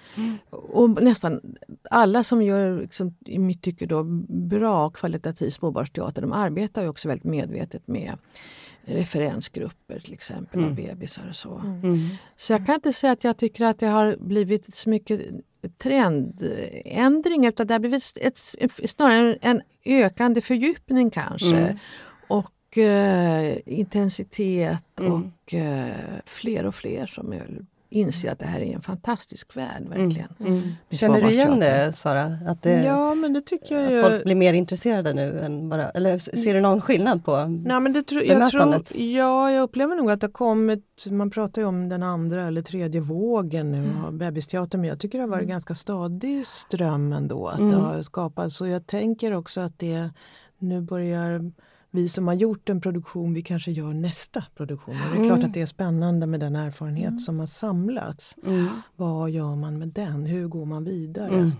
Och 0.49 1.03
nästan 1.03 1.41
alla 1.89 2.23
som 2.23 2.41
gör, 2.41 2.81
liksom, 2.81 3.15
i 3.25 3.39
mitt 3.39 3.61
tycke, 3.61 3.85
då, 3.85 4.03
bra 4.29 4.89
kvalitativ 4.89 5.49
småbarnsteater 5.49 6.21
de 6.21 6.31
arbetar 6.31 6.81
ju 6.81 6.87
också 6.87 7.07
väldigt 7.07 7.23
medvetet 7.47 7.87
med 7.87 8.17
referensgrupper 8.85 9.99
till 9.99 10.13
exempel 10.13 10.59
av 10.59 10.65
Mm. 10.71 10.75
bebisar 10.75 11.27
och 11.29 11.35
så. 11.35 11.55
Mm. 11.83 11.97
Så 12.35 12.53
jag 12.53 12.65
kan 12.65 12.75
inte 12.75 12.93
säga 12.93 13.13
att 13.13 13.23
jag 13.23 13.37
tycker 13.37 13.65
att 13.65 13.79
det 13.79 13.87
har 13.87 14.17
blivit 14.19 14.75
så 14.75 14.89
mycket 14.89 15.21
trendändring 15.77 17.45
utan 17.45 17.67
det 17.67 17.73
har 17.73 17.79
blivit 17.79 18.17
ett, 18.21 18.39
ett, 18.59 18.89
snarare 18.89 19.37
en 19.41 19.61
ökande 19.85 20.41
fördjupning 20.41 21.09
kanske. 21.09 21.55
Mm. 21.57 21.77
Och 22.27 22.77
eh, 22.77 23.57
intensitet 23.65 24.83
Mm. 24.99 25.13
och 25.13 25.53
eh, 25.53 25.95
fler 26.25 26.65
och 26.65 26.75
fler 26.75 27.05
som 27.05 27.33
är- 27.33 27.65
inser 27.93 28.31
att 28.31 28.39
det 28.39 28.45
här 28.45 28.59
är 28.59 28.73
en 28.75 28.81
fantastisk 28.81 29.57
värld 29.57 29.83
verkligen. 29.89 30.29
Mm. 30.39 30.61
Med 30.89 30.99
Känner 30.99 31.21
du 31.21 31.29
igen 31.29 31.59
det 31.59 31.93
Sara? 31.95 32.37
Att, 32.47 32.61
det, 32.61 32.83
Ja 32.83 33.15
men 33.15 33.33
det 33.33 33.41
tycker 33.41 33.75
jag 33.75 33.85
att 33.85 33.91
ju. 33.91 34.01
folk 34.01 34.23
blir 34.23 34.35
mer 34.35 34.53
intresserade 34.53 35.13
nu 35.13 35.39
än 35.39 35.69
bara, 35.69 35.89
eller 35.89 36.17
ser 36.17 36.53
du 36.53 36.61
någon 36.61 36.81
skillnad 36.81 37.25
på? 37.25 37.45
Nej, 37.45 37.79
men 37.79 37.93
det 37.93 38.03
tro, 38.03 38.19
jag 38.21 38.49
tror, 38.49 38.59
Bemötandet. 38.59 38.95
ja, 38.95 39.51
jag 39.51 39.63
upplever 39.63 39.95
nog 39.95 40.11
att 40.11 40.21
det 40.21 40.27
har 40.27 40.31
kommit, 40.31 41.05
man 41.11 41.29
pratar 41.29 41.61
ju 41.61 41.67
om 41.67 41.89
den 41.89 42.03
andra 42.03 42.47
eller 42.47 42.61
tredje 42.61 43.01
vågen 43.01 43.71
nu 43.71 43.77
Mm. 43.83 44.05
av 44.05 44.13
bebisteater 44.13 44.77
men 44.77 44.89
jag 44.89 44.99
tycker 44.99 45.17
det 45.17 45.23
har 45.23 45.29
varit 45.29 45.47
ganska 45.47 45.75
stadig 45.75 46.47
ström 46.47 47.13
ändå. 47.13 47.47
Att 47.47 47.59
Mm. 47.59 47.71
det 47.71 47.77
har 47.77 48.01
skapats. 48.01 48.55
Så 48.57 48.67
jag 48.67 48.87
tänker 48.87 49.31
också 49.33 49.61
att 49.61 49.79
det 49.79 50.09
nu 50.59 50.81
börjar 50.81 51.51
vi 51.95 52.07
som 52.07 52.27
har 52.27 52.33
gjort 52.33 52.69
en 52.69 52.81
produktion, 52.81 53.33
vi 53.33 53.41
kanske 53.41 53.71
gör 53.71 53.93
nästa 53.93 54.43
produktion. 54.55 54.95
Och 54.95 55.01
det 55.11 55.15
är 55.17 55.23
Mm. 55.25 55.27
klart 55.27 55.43
att 55.43 55.53
det 55.53 55.61
är 55.61 55.65
spännande 55.65 56.27
med 56.27 56.39
den 56.39 56.55
erfarenhet 56.55 57.21
som 57.21 57.39
har 57.39 57.45
samlats. 57.47 58.35
Mm. 58.45 58.67
Vad 58.95 59.29
gör 59.29 59.55
man 59.55 59.77
med 59.79 59.87
den? 59.87 60.25
Hur 60.25 60.47
går 60.47 60.65
man 60.65 60.83
vidare? 60.83 61.33
Mm. 61.33 61.51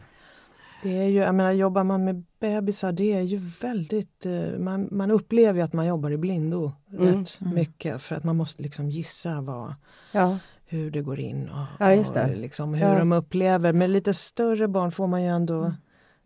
Det 0.83 0.97
är 0.97 1.03
ju, 1.07 1.19
jag 1.19 1.35
menar, 1.35 1.51
jobbar 1.51 1.83
man 1.83 2.03
med 2.03 2.23
bebisar, 2.39 2.91
det 2.91 3.13
är 3.13 3.21
ju 3.21 3.37
väldigt... 3.61 4.25
eh, 4.25 4.59
Man, 4.59 4.87
man 4.91 5.11
upplever 5.11 5.59
ju 5.59 5.65
att 5.65 5.73
man 5.73 5.85
jobbar 5.85 6.11
i 6.11 6.17
blindo 6.17 6.71
Mm. 6.91 7.05
rätt 7.19 7.39
mycket 7.41 8.01
för 8.01 8.15
att 8.15 8.23
man 8.23 8.37
måste 8.37 8.61
liksom 8.63 8.89
gissa 8.89 9.41
vad, 9.41 9.73
Ja. 10.11 10.37
hur 10.65 10.91
det 10.91 11.01
går 11.01 11.19
in 11.19 11.49
och, 11.49 11.65
Ja, 11.79 11.99
och 12.29 12.35
liksom 12.37 12.73
hur 12.73 12.87
Ja. 12.87 12.99
de 12.99 13.11
upplever. 13.11 13.73
Med 13.73 13.89
lite 13.89 14.13
större 14.13 14.67
barn 14.67 14.91
får 14.91 15.07
man 15.07 15.23
ju 15.23 15.29
ändå 15.29 15.73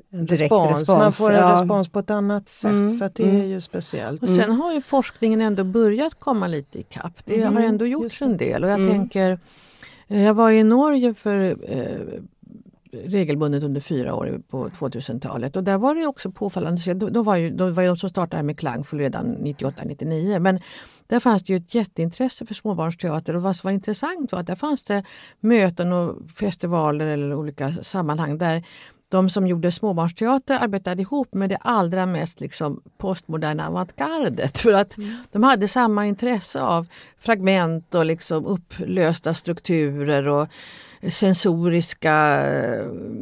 en 0.09 0.27
respons. 0.27 0.79
respons, 0.79 0.87
Man 0.99 1.11
får 1.11 1.31
en 1.31 1.35
ja. 1.39 1.53
respons 1.53 1.89
på 1.89 1.99
ett 1.99 2.09
annat 2.09 2.49
sätt 2.49 2.71
Mm, 2.71 2.91
så 2.93 3.05
att 3.05 3.15
det 3.15 3.23
mm. 3.23 3.41
är 3.41 3.45
ju 3.45 3.61
speciellt. 3.61 4.23
Och 4.23 4.29
sen 4.29 4.51
har 4.51 4.73
ju 4.73 4.81
forskningen 4.81 5.41
ändå 5.41 5.63
börjat 5.63 6.19
komma 6.19 6.47
lite 6.47 6.79
i 6.79 6.83
kapp. 6.83 7.13
Det 7.25 7.41
har 7.41 7.51
Mm, 7.51 7.63
ändå 7.63 7.85
just 7.85 8.03
gjorts 8.03 8.21
en 8.21 8.37
del 8.37 8.63
och 8.63 8.69
jag 8.69 8.79
Mm. 8.79 8.91
tänker 8.91 9.39
eh, 10.07 10.23
Jag 10.23 10.33
var 10.33 10.51
i 10.51 10.63
Norge 10.63 11.13
för 11.13 11.55
eh, 11.71 12.19
regelbundet 12.91 13.63
under 13.63 13.81
fyra 13.81 14.15
år 14.15 14.41
på 14.49 14.69
2000-talet 14.69 15.55
och 15.55 15.63
där 15.63 15.77
var 15.77 15.95
det 15.95 16.07
också 16.07 16.31
påfallande 16.31 16.93
då, 16.93 17.09
då 17.09 17.23
var 17.23 17.35
ju, 17.35 17.49
då 17.49 17.69
var 17.69 17.83
ju 17.83 17.89
de 17.89 17.97
som 17.97 18.09
startade 18.09 18.43
med 18.43 18.59
Klangfull 18.59 18.99
redan 18.99 19.37
98-99 19.37 20.39
men 20.39 20.59
där 21.07 21.19
fanns 21.19 21.43
det 21.43 21.53
ju 21.53 21.57
ett 21.57 21.75
jätteintresse 21.75 22.45
för 22.45 22.53
småbarnsteater 22.53 23.35
och 23.35 23.41
vad 23.41 23.55
som 23.55 23.67
var 23.67 23.71
intressant 23.73 24.31
var 24.31 24.39
att 24.39 24.47
där 24.47 24.55
fanns 24.55 24.83
det 24.83 25.03
möten 25.39 25.93
och 25.93 26.15
festivaler 26.35 27.05
eller 27.05 27.35
olika 27.35 27.73
sammanhang 27.73 28.37
där 28.37 28.63
de 29.09 29.29
som 29.29 29.47
gjorde 29.47 29.71
småbarnsteater 29.71 30.59
arbetade 30.59 31.01
ihop 31.01 31.33
med 31.33 31.49
det 31.49 31.57
allra 31.61 32.05
mest 32.05 32.41
liksom 32.41 32.81
postmoderna 32.97 33.67
avantgardet. 33.67 34.59
För 34.59 34.73
att 34.73 34.95
de 35.31 35.43
hade 35.43 35.67
samma 35.67 36.05
intresse 36.05 36.61
av 36.61 36.87
fragment 37.17 37.95
och 37.95 38.05
liksom 38.05 38.45
upplösta 38.45 39.33
strukturer 39.33 40.27
och 40.27 40.47
sensoriska 41.09 42.43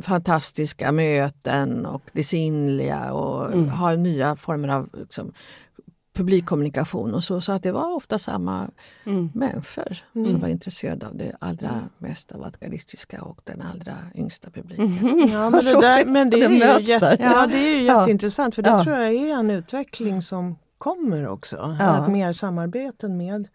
fantastiska 0.01 0.91
möten 0.91 1.86
och 1.86 2.01
det 2.13 2.23
sinnliga 2.23 3.13
och 3.13 3.53
Mm. 3.53 3.69
ha 3.69 3.95
nya 3.95 4.36
former 4.36 4.67
av 4.67 4.89
liksom, 4.93 5.33
publikkommunikation 6.16 7.13
och 7.13 7.24
så. 7.24 7.41
Så 7.41 7.51
att 7.51 7.63
det 7.63 7.72
var 7.72 7.95
ofta 7.95 8.20
samma 8.20 8.68
Mm. 9.05 9.30
människor 9.34 9.97
Mm. 10.16 10.32
som 10.32 10.39
var 10.39 10.47
intresserade 10.47 11.07
av 11.07 11.18
det 11.18 11.32
allra 11.39 11.82
mest 11.97 12.32
avantgardistiska 12.32 13.22
och 13.24 13.39
den 13.43 13.61
allra 13.61 13.97
yngsta 14.16 14.49
publiken. 14.49 14.86
Mhm. 14.91 15.28
Ja, 15.32 15.49
men, 15.49 15.66
det 15.66 15.72
där, 15.82 16.05
men 16.05 16.30
det, 16.30 16.38
det 16.38 16.45
är 16.45 16.49
ju 16.49 16.59
möts 16.59 16.88
jätte, 16.88 17.18
ja, 17.20 17.47
det 17.47 17.57
är 17.57 17.80
ju 17.80 17.86
Ja. 17.86 17.99
jätteintressant 17.99 18.55
för 18.55 18.61
det 18.61 18.70
Ja. 18.70 18.84
tror 18.84 18.95
jag 18.97 19.13
är 19.13 19.34
en 19.34 19.49
utveckling 19.49 20.22
som 20.22 20.55
kommer 20.78 21.28
också. 21.28 21.76
Ja. 21.80 21.86
Att 21.86 22.11
mer 22.11 22.32
samarbeten 22.34 23.18
med 23.18 23.47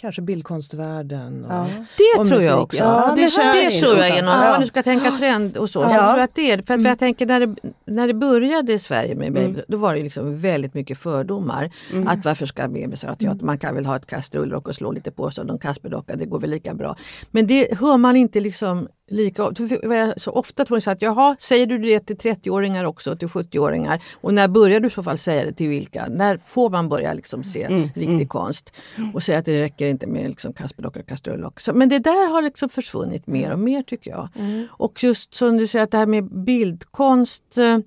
kanske 0.00 0.22
bildkonstvärlden. 0.22 1.44
Och, 1.44 1.52
Ja. 1.52 1.66
Det 1.98 2.20
Och 2.20 2.26
tror 2.28 2.42
jag 2.42 2.50
musik, 2.56 2.62
också. 2.62 2.78
ja, 2.78 3.12
det 3.16 3.20
det, 3.20 3.26
är 3.66 3.80
tror 3.80 3.96
jag 3.98 4.08
är 4.08 4.22
något. 4.22 4.34
Om 4.34 4.42
Ja. 4.42 4.50
man 4.50 4.60
nu 4.60 4.66
ska 4.66 4.82
tänka 4.82 5.10
trend 5.10 5.56
och 5.56 5.70
så. 5.70 5.82
så 5.82 5.88
Ja. 5.88 5.88
tror 5.88 6.18
jag 6.18 6.20
att 6.20 6.34
det 6.34 6.50
är 6.50 6.56
det. 6.56 6.62
För, 6.62 6.74
att, 6.74 6.82
för 6.82 6.88
jag 6.88 6.98
tänker 6.98 7.26
när 7.26 7.40
det, 7.40 7.54
när 7.86 8.06
det 8.06 8.14
började 8.14 8.72
i 8.72 8.78
Sverige 8.78 9.14
med 9.14 9.32
baby, 9.32 9.46
Mm. 9.50 9.60
då 9.68 9.76
var 9.76 9.94
det 9.94 10.02
liksom 10.02 10.36
väldigt 10.38 10.74
mycket 10.74 10.98
fördomar. 10.98 11.70
Mm. 11.92 12.08
Att 12.08 12.24
varför 12.24 12.46
ska 12.46 12.68
bebisar 12.68 13.08
ha 13.08 13.14
teater? 13.14 13.44
Man 13.44 13.58
kan 13.58 13.74
väl 13.74 13.86
ha 13.86 13.96
ett 13.96 14.06
kastrullrock 14.06 14.68
och 14.68 14.74
slå 14.74 14.92
lite 14.92 15.10
på 15.10 15.30
sig 15.30 15.42
och 15.42 15.46
någon 15.48 15.58
Kasperdocka, 15.58 16.16
det 16.16 16.24
går 16.26 16.40
väl 16.40 16.50
lika 16.50 16.74
bra. 16.74 16.96
Men 17.30 17.46
det 17.46 17.78
hör 17.80 17.96
man 17.96 18.16
inte 18.16 18.40
liksom 18.40 18.88
lika 19.10 19.54
för 19.54 19.94
jag 19.94 20.20
så 20.20 20.30
ofta 20.30 20.64
tror 20.64 20.76
jag 20.76 20.82
så 20.82 20.90
att 20.90 21.02
jaha, 21.02 21.36
säger 21.38 21.66
du 21.66 21.78
det 21.78 22.00
till 22.00 22.16
30-åringar 22.16 22.84
också, 22.84 23.16
till 23.16 23.28
70-åringar? 23.28 24.02
Och 24.20 24.34
när 24.34 24.48
börjar 24.48 24.80
du 24.80 24.88
i 24.88 24.90
så 24.90 25.02
fall 25.02 25.18
säga 25.18 25.44
det 25.44 25.52
till 25.52 25.68
vilka? 25.68 26.06
När 26.10 26.40
får 26.46 26.70
man 26.70 26.88
börja 26.88 27.12
liksom 27.14 27.44
se 27.44 27.62
Mm, 27.62 27.82
riktig 27.82 28.04
mm. 28.14 28.28
konst? 28.28 28.72
Och 29.14 29.22
säga 29.22 29.38
att 29.38 29.44
det 29.44 29.60
räcker 29.60 29.86
inte 29.86 30.06
med 30.06 30.28
liksom 30.28 30.52
Kasperdocka 30.52 31.00
och 31.00 31.06
kastrullock. 31.06 31.60
Men 31.74 31.88
det 31.88 31.98
där 31.98 32.30
har 32.32 32.42
liksom 32.42 32.68
försvunnit 32.68 33.26
mer 33.26 33.52
och 33.52 33.58
mer 33.58 33.82
tycker 33.82 34.10
jag. 34.10 34.28
Mm. 34.38 34.66
Och 34.70 35.02
just 35.04 35.34
som 35.34 35.56
du 35.56 35.66
säger 35.66 35.82
att 35.84 35.90
det 35.90 35.98
här 35.98 36.06
med 36.06 36.24
bildkonst. 36.24 37.58
eh, 37.58 37.78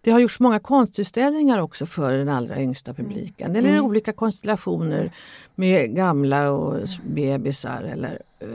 Det 0.00 0.10
har 0.10 0.18
gjorts 0.20 0.40
många 0.40 0.58
konstutställningar 0.60 1.58
också 1.62 1.86
för 1.86 2.12
den 2.12 2.28
allra 2.28 2.60
yngsta 2.60 2.94
publiken. 2.94 3.56
Eller 3.56 3.68
Mm. 3.68 3.84
olika 3.84 4.12
konstellationer 4.12 5.12
med 5.54 5.94
gamla 5.94 6.50
och 6.50 6.80
bebisar. 7.06 7.82
Eller 7.82 8.22
eh, 8.40 8.48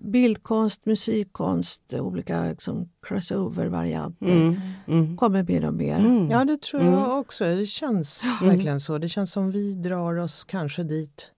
bildkonst, 0.00 0.86
musikkonst, 0.86 1.94
olika 1.94 2.44
liksom, 2.44 2.88
crossover-varianter. 3.02 4.26
Mm. 4.26 4.56
Mm. 4.86 5.16
Kommer 5.16 5.42
mer 5.42 5.64
och 5.66 5.74
mer. 5.74 5.98
Mm. 5.98 6.30
Ja, 6.30 6.44
det 6.44 6.60
tror 6.62 6.80
Mm. 6.80 6.92
jag 6.94 7.18
också. 7.20 7.44
Det 7.44 7.66
känns 7.66 8.24
Mm. 8.40 8.52
verkligen 8.54 8.80
så. 8.80 8.98
Det 8.98 9.08
känns 9.08 9.32
som 9.32 9.50
vi 9.50 9.74
drar 9.74 10.16
oss 10.18 10.44
kanske 10.44 10.82
dit 10.82 11.28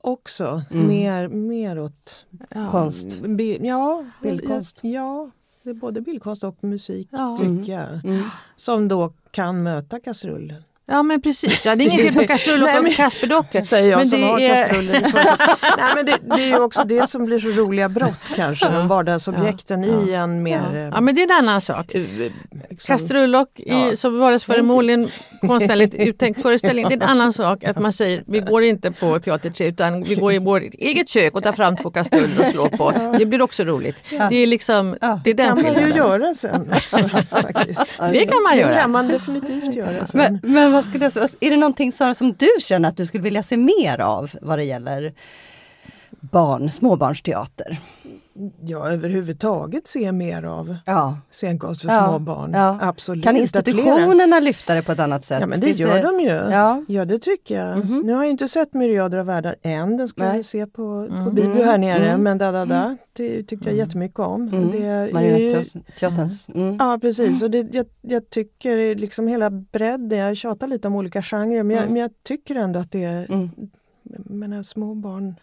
också. 0.00 0.62
Mm. 0.70 0.86
Mer, 0.86 1.28
mer 1.28 1.78
åt 1.78 2.26
Ja. 2.50 2.70
Konst. 2.70 3.20
Bi- 3.20 3.58
ja, 3.62 4.04
Bildkonst. 4.22 4.78
Ja, 4.82 5.30
det 5.62 5.70
är 5.70 5.74
både 5.74 6.00
bildkonst 6.00 6.44
och 6.44 6.64
musik 6.64 7.08
Ja. 7.10 7.36
tycker 7.40 7.72
jag. 7.72 8.04
Mm. 8.04 8.22
Som 8.56 8.88
då 8.88 9.12
kan 9.30 9.62
möta 9.62 10.00
kastrullen. 10.00 10.62
Ja 10.90 11.02
men 11.02 11.22
precis, 11.22 11.66
ja, 11.66 11.76
det 11.76 11.84
är 11.84 11.86
inget 11.90 12.14
fel 12.14 12.26
på 12.26 12.56
Nej, 12.64 12.74
men- 12.74 12.86
och 12.86 12.92
kasperdockor. 12.96 13.60
Säger 13.60 13.90
jag 13.90 13.98
Men 13.98 14.06
som 14.06 14.20
det 14.20 14.26
har 14.26 14.40
är- 14.40 14.56
kastrullen 14.56 14.96
i 14.96 15.10
första- 15.10 15.36
Nej 15.78 15.92
men 15.96 16.06
det, 16.06 16.16
det 16.36 16.42
är 16.42 16.46
ju 16.46 16.58
också 16.60 16.82
det 16.84 17.10
som 17.10 17.24
blir 17.24 17.38
så 17.38 17.48
roliga 17.48 17.88
brott 17.88 18.20
kanske. 18.36 18.66
Ja. 18.66 18.72
De 18.72 18.88
vardagsobjekten 18.88 19.82
Ja. 19.84 20.06
i 20.08 20.14
en 20.14 20.42
mer... 20.42 20.60
eh, 20.74 20.80
Ja 20.94 21.00
men 21.00 21.14
det 21.14 21.20
är 21.22 21.24
en 21.32 21.38
annan 21.38 21.60
sak. 21.60 21.94
eh, 21.94 22.02
liksom- 22.70 22.92
Kastrullock 22.94 23.60
i, 23.60 23.64
Ja. 23.90 23.96
som 23.96 24.18
vardagsföremål 24.18 24.90
konstnärligt 25.46 25.94
uttänkt 25.94 26.42
föreställning. 26.42 26.88
Det 26.88 26.94
är 26.94 26.96
en 27.02 27.08
annan 27.08 27.32
sak 27.32 27.64
att 27.64 27.78
man 27.78 27.92
säger 27.92 28.22
vi 28.26 28.40
går 28.40 28.62
inte 28.64 28.90
på 28.92 29.20
Teater 29.20 29.50
3 29.50 29.66
utan 29.66 30.02
vi 30.02 30.14
går 30.14 30.32
i 30.32 30.38
vårt 30.38 30.62
eget 30.62 31.08
kök 31.08 31.34
och 31.34 31.42
tar 31.42 31.52
fram 31.52 31.76
två 31.76 31.90
kastruller 31.90 32.40
och 32.40 32.46
slår 32.46 32.68
på. 32.68 32.92
Det 33.18 33.26
blir 33.26 33.42
också 33.42 33.64
roligt. 33.64 33.96
Det 34.30 34.36
är 34.36 34.46
liksom 34.46 34.96
Ja. 35.00 35.20
det 35.24 35.30
är 35.30 35.34
Det 35.34 35.42
den 35.42 35.56
kan 35.64 35.72
man 35.74 35.88
ju 35.88 35.94
göra 35.96 36.34
sen 36.34 36.72
också 36.76 36.98
faktiskt. 37.30 37.98
Det 38.12 38.26
kan 38.26 38.42
man 38.42 38.52
Det 38.56 38.60
göra. 38.60 38.74
kan 38.74 38.90
man 38.90 39.08
definitivt 39.08 39.74
göra 39.74 40.06
sen. 40.06 40.20
Men, 40.42 40.52
men 40.52 40.72
vad 40.80 40.86
skulle 40.86 41.04
jag 41.04 41.12
säga, 41.12 41.28
är 41.40 41.50
det 41.50 41.56
någonting 41.56 41.92
Sara 41.92 42.14
som 42.14 42.32
du 42.32 42.48
känner 42.60 42.88
att 42.88 42.96
du 42.96 43.06
skulle 43.06 43.22
vilja 43.22 43.42
se 43.42 43.56
mer 43.56 44.00
av 44.00 44.30
vad 44.42 44.58
det 44.58 44.64
gäller 44.64 45.12
barn, 46.20 46.70
småbarnsteater? 46.70 47.78
Ja, 48.64 48.88
överhuvudtaget 48.90 49.86
se 49.86 50.12
mer 50.12 50.42
av 50.42 50.76
Ja. 50.86 51.18
scenkonst 51.30 51.82
för 51.82 51.88
Ja, 51.88 52.08
små 52.08 52.18
barn. 52.18 52.50
ja. 52.54 52.78
Absolut. 52.80 53.24
Kan 53.24 53.34
att 53.34 53.40
institutionerna 53.40 54.40
lyfta 54.40 54.74
det 54.74 54.82
på 54.82 54.92
ett 54.92 54.98
annat 54.98 55.24
sätt? 55.24 55.40
Ja 55.40 55.46
men 55.46 55.60
det 55.60 55.66
Finns 55.66 55.78
gör 55.78 56.02
de 56.02 56.20
ju. 56.20 56.28
Ja. 56.54 56.84
Ja 56.88 57.04
det 57.04 57.18
tycker 57.18 57.54
jag. 57.64 57.78
Mhm. 57.78 58.00
Nu 58.00 58.12
har 58.12 58.22
jag 58.22 58.30
inte 58.30 58.48
sett 58.48 58.74
Myriader 58.74 59.18
av 59.18 59.26
världar 59.26 59.56
än. 59.62 59.96
Den 59.96 60.08
ska 60.08 60.22
Nej. 60.24 60.36
vi 60.36 60.42
se 60.42 60.66
på, 60.66 60.72
på 61.08 61.14
Mm. 61.14 61.34
Bibu 61.34 61.64
här 61.64 61.78
nere. 61.78 62.08
Mm. 62.08 62.22
Men 62.22 62.38
da, 62.38 62.52
da, 62.52 62.64
da, 62.64 62.96
det 63.12 63.42
tyckte 63.42 63.68
jag 63.68 63.78
jättemycket 63.78 64.18
om. 64.18 64.48
Mm. 64.48 64.70
Det 64.70 65.12
Marionetteaterns. 65.12 66.48
Mm. 66.54 66.76
Ja 66.78 66.98
precis 67.00 67.42
och 67.42 67.50
det, 67.50 67.74
jag, 67.74 67.86
jag 68.00 68.30
tycker 68.30 68.94
liksom 68.94 69.28
hela 69.28 69.50
bredden, 69.50 70.18
jag 70.18 70.36
tjatar 70.36 70.66
lite 70.66 70.88
om 70.88 70.94
olika 70.94 71.22
genrer 71.22 71.62
men 71.62 71.76
jag, 71.76 71.82
Mm. 71.82 71.92
men 71.92 72.02
jag 72.02 72.10
tycker 72.22 72.54
ändå 72.54 72.80
att 72.80 72.92
det 72.92 73.04
är, 73.04 73.30
Mm. 73.32 73.50
jag 74.02 74.30
menar, 74.30 74.62
små 74.62 74.94
barn 74.94 75.34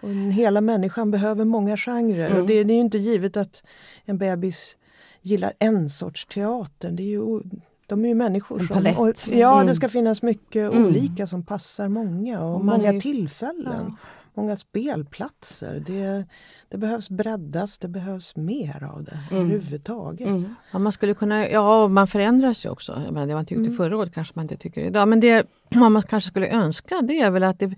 och 0.00 0.10
hela 0.10 0.60
människan 0.60 1.10
behöver 1.10 1.44
många 1.44 1.76
genrer. 1.76 2.26
Mm. 2.26 2.40
Och 2.40 2.46
det, 2.48 2.64
det 2.64 2.72
är 2.72 2.74
ju 2.76 2.80
inte 2.80 2.98
givet 2.98 3.36
att 3.36 3.62
en 4.04 4.18
bebis 4.18 4.76
gillar 5.22 5.52
en 5.58 5.90
sorts 5.90 6.26
teater. 6.26 6.90
Det 6.90 7.02
är 7.02 7.06
ju, 7.06 7.40
de 7.86 8.04
är 8.04 8.08
ju 8.08 8.14
människor. 8.14 8.60
En 8.60 8.66
som- 8.66 8.74
palett. 8.76 8.98
och, 8.98 9.12
ja, 9.32 9.54
Mm. 9.54 9.66
det 9.66 9.74
ska 9.74 9.88
finnas 9.88 10.22
mycket 10.22 10.72
Mm. 10.72 10.86
olika 10.86 11.26
som 11.26 11.42
passar 11.44 11.88
många 11.88 12.40
och, 12.40 12.54
Och 12.54 12.64
många 12.64 12.88
är- 12.92 13.00
tillfällen. 13.00 13.86
Ja. 13.88 13.96
Många 14.36 14.56
spelplatser. 14.56 15.82
Det, 15.86 16.24
det 16.68 16.76
behövs 16.78 17.10
breddas, 17.10 17.78
det 17.78 17.88
behövs 17.88 18.36
mer 18.36 18.84
av 18.94 19.04
det 19.04 19.18
Mm. 19.30 19.42
överhuvudtaget. 19.50 20.28
Mm. 20.28 20.54
Ja, 20.72 20.78
man 20.78 20.92
skulle 20.92 21.14
kunna, 21.14 21.48
ja, 21.48 21.88
man 21.88 22.06
förändras 22.06 22.64
ju 22.66 22.70
också. 22.70 23.02
Jag 23.04 23.12
menar, 23.14 23.26
det 23.26 23.34
man 23.34 23.46
tyckte 23.46 23.60
Mm. 23.60 23.76
förra 23.76 23.96
året 23.96 24.14
kanske 24.14 24.32
man 24.36 24.44
inte 24.44 24.56
tycker 24.56 24.80
idag. 24.80 25.08
Men 25.08 25.20
det 25.20 25.46
man 25.74 26.02
kanske 26.02 26.28
skulle 26.30 26.48
önska 26.48 27.00
det 27.02 27.20
är 27.20 27.30
väl 27.30 27.42
att 27.42 27.58
det, 27.58 27.74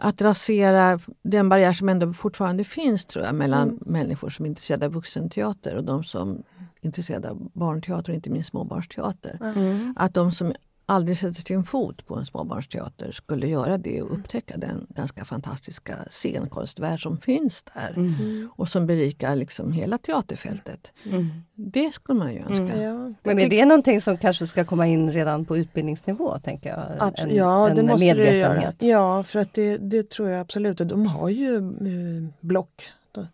att 0.00 0.22
rasera 0.22 0.98
den 1.22 1.48
barriär 1.48 1.72
som 1.72 1.88
ändå 1.88 2.12
fortfarande 2.12 2.64
finns 2.64 3.06
tror 3.06 3.24
jag 3.24 3.34
mellan 3.34 3.68
Mm. 3.68 3.78
människor 3.86 4.30
som 4.30 4.44
är 4.44 4.48
intresserade 4.48 4.86
av 4.86 4.92
vuxenteater 4.92 5.74
och 5.74 5.84
de 5.84 6.04
som 6.04 6.30
är 6.30 6.86
intresserade 6.86 7.30
av 7.30 7.50
barnteater 7.52 8.10
och 8.12 8.14
inte 8.14 8.30
minst 8.30 8.50
småbarnsteater. 8.50 9.38
Mm. 9.56 9.94
Att 9.96 10.14
de 10.14 10.32
som 10.32 10.52
aldrig 10.86 11.18
sätter 11.18 11.42
sin 11.42 11.64
fot 11.64 12.06
på 12.06 12.16
en 12.16 12.26
småbarnsteater 12.26 13.12
skulle 13.12 13.46
göra 13.48 13.78
det 13.78 14.02
och 14.02 14.12
upptäcka 14.18 14.56
den 14.56 14.86
ganska 14.88 15.24
fantastiska 15.24 15.96
scenkonstvärld 16.10 17.02
som 17.02 17.18
finns 17.18 17.62
där. 17.62 17.92
Mm. 17.96 18.48
Och 18.56 18.68
som 18.68 18.86
berikar 18.86 19.36
liksom 19.36 19.72
hela 19.72 19.98
teaterfältet. 19.98 20.92
Mm. 21.04 21.26
Det 21.54 21.92
skulle 21.94 22.18
man 22.18 22.32
ju 22.32 22.38
önska. 22.38 22.62
Mm. 22.74 22.80
Ja, 22.82 23.12
Men 23.22 23.38
är 23.38 23.48
det 23.50 23.64
någonting 23.64 24.00
som 24.00 24.16
kanske 24.18 24.46
ska 24.46 24.64
komma 24.64 24.86
in 24.86 25.12
redan 25.12 25.44
på 25.44 25.56
utbildningsnivå? 25.56 26.38
tänker 26.38 26.68
jag? 26.70 26.78
Abs- 27.08 27.20
En, 27.22 27.34
ja, 27.34 27.68
en 27.68 27.76
det 27.76 27.82
måste 27.82 28.04
det 28.14 28.36
göra. 28.36 28.48
medvetenhet. 28.48 28.82
Ja, 28.82 29.22
för 29.22 29.38
att 29.38 29.52
det, 29.54 29.76
det 29.78 30.10
tror 30.10 30.28
jag 30.28 30.40
absolut. 30.40 30.78
De 30.78 31.06
har 31.06 31.28
ju 31.28 31.56
eh, 31.56 32.28
block, 32.40 32.88
eh, 33.16 33.24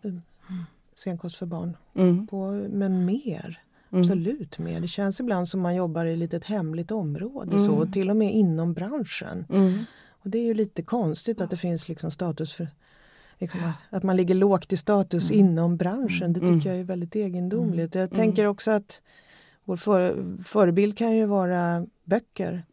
scenkonst 0.95 1.35
för 1.37 1.45
barn, 1.45 1.77
Mm. 1.95 2.27
på, 2.27 2.51
men 2.69 3.05
mer. 3.05 3.59
Absolut 3.91 4.59
med. 4.59 4.81
Det 4.81 4.87
känns 4.87 5.19
ibland 5.19 5.47
som 5.47 5.61
man 5.61 5.75
jobbar 5.75 6.05
i 6.05 6.13
ett 6.13 6.19
litet 6.19 6.43
hemligt 6.43 6.91
område, 6.91 7.59
så, 7.59 7.85
till 7.85 8.09
och 8.09 8.15
med 8.15 8.33
inom 8.33 8.73
branschen. 8.73 9.45
Och 10.23 10.29
Det 10.29 10.37
är 10.37 10.43
ju 10.43 10.53
lite 10.53 10.83
konstigt 10.83 11.41
att 11.41 11.49
det 11.49 11.57
finns 11.57 11.89
liksom 11.89 12.11
status 12.11 12.53
för 12.53 12.67
liksom 13.37 13.59
att, 13.63 13.95
att, 13.97 14.03
man 14.03 14.17
ligger 14.17 14.35
lågt 14.35 14.73
i 14.73 14.77
status 14.77 15.31
inom 15.31 15.77
branschen. 15.77 16.33
Det 16.33 16.39
tycker 16.39 16.69
jag 16.69 16.79
är 16.79 16.83
väldigt 16.83 17.15
egendomligt. 17.15 17.95
Jag 17.95 18.11
tänker 18.11 18.45
också 18.45 18.71
att 18.71 19.01
vår 19.63 19.77
för, 19.77 20.25
förebild 20.43 20.97
kan 20.97 21.15
ju 21.15 21.25
vara 21.25 21.85
böcker. 22.03 22.63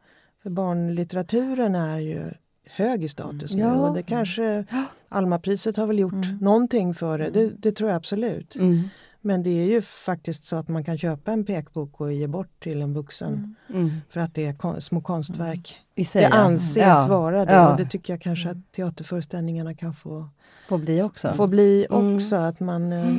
För 0.43 0.51
barnlitteraturen 0.51 1.75
är 1.75 1.99
ju 1.99 2.31
hög 2.65 3.05
i 3.05 3.09
status 3.09 3.55
nu 3.55 3.65
och 3.65 3.95
det 3.95 4.03
kanske 4.03 4.65
Almapriset 5.09 5.77
har 5.77 5.87
väl 5.87 5.99
gjort 5.99 6.13
mm. 6.13 6.39
någonting 6.41 6.95
för 6.95 7.19
det, 7.19 7.31
det, 7.31 7.53
det 7.59 7.73
tror 7.73 7.91
jag 7.91 7.97
absolut. 7.97 8.57
Mm. 8.57 8.89
Men 9.29 9.43
det 9.43 9.51
är 9.51 9.65
ju 9.65 9.83
faktiskt 9.83 10.45
så 10.45 10.57
att 10.57 10.69
man 10.69 10.85
kan 10.85 10.99
köpa 10.99 11.33
en 11.33 11.45
pekbok 11.45 12.01
och 12.01 12.13
ge 12.13 12.27
bort 12.27 12.63
till 12.63 12.83
en 12.83 12.95
vuxen. 12.95 13.57
Mm. 13.69 13.81
mm. 13.81 14.01
För 14.11 14.21
att 14.21 14.35
det 14.35 14.47
är 14.47 14.53
kon 14.53 14.81
små 14.81 15.01
konstverk. 15.01 15.79
Mm. 15.97 16.05
Sig, 16.07 16.23
det 16.23 16.29
anses 16.29 16.77
ja. 16.77 17.07
vara 17.09 17.45
det 17.45 17.53
ja. 17.53 17.71
och 17.71 17.77
det 17.77 17.85
tycker 17.85 18.13
jag 18.13 18.21
kanske 18.21 18.51
att 18.51 18.73
teaterföreställningarna 18.73 19.75
kan 19.75 19.95
få, 19.95 20.29
få 20.69 20.79
bli 20.79 21.03
också. 21.03 21.33
Få 21.35 21.47
bli 21.47 21.87
mm. 21.91 22.15
också 22.15 22.37
att 22.37 22.61
man 22.61 22.93
eh, 22.93 23.15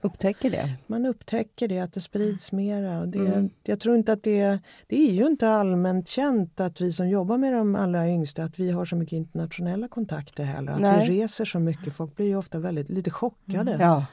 Upptäcker 0.00 0.50
det? 0.50 0.74
Man 0.86 1.06
upptäcker 1.06 1.68
det, 1.68 1.80
att 1.80 1.92
det 1.92 2.00
sprids 2.00 2.52
mera. 2.52 3.00
Och 3.00 3.08
det, 3.08 3.18
mm. 3.18 3.50
Jag 3.62 3.80
tror 3.80 3.96
inte 3.96 4.12
att 4.12 4.22
det, 4.22 4.58
det 4.86 5.08
är 5.08 5.12
ju 5.12 5.26
inte 5.26 5.48
allmänt 5.48 6.08
känt 6.08 6.60
att 6.60 6.80
vi 6.80 6.92
som 6.92 7.08
jobbar 7.08 7.38
med 7.38 7.52
de 7.52 7.74
allra 7.74 8.08
yngsta, 8.08 8.44
att 8.44 8.58
vi 8.58 8.70
har 8.70 8.84
så 8.84 8.96
mycket 8.96 9.16
internationella 9.16 9.88
kontakter 9.88 10.44
heller. 10.44 10.72
Att 10.72 10.80
Nej. 10.80 11.08
vi 11.08 11.22
reser 11.22 11.44
så 11.44 11.58
mycket. 11.58 11.94
Folk 11.94 12.16
blir 12.16 12.26
ju 12.26 12.36
ofta 12.36 12.58
väldigt 12.58 12.90
lite 12.90 13.10
chockade. 13.10 13.72
Mm. 13.72 13.80
Ja. 13.80 14.06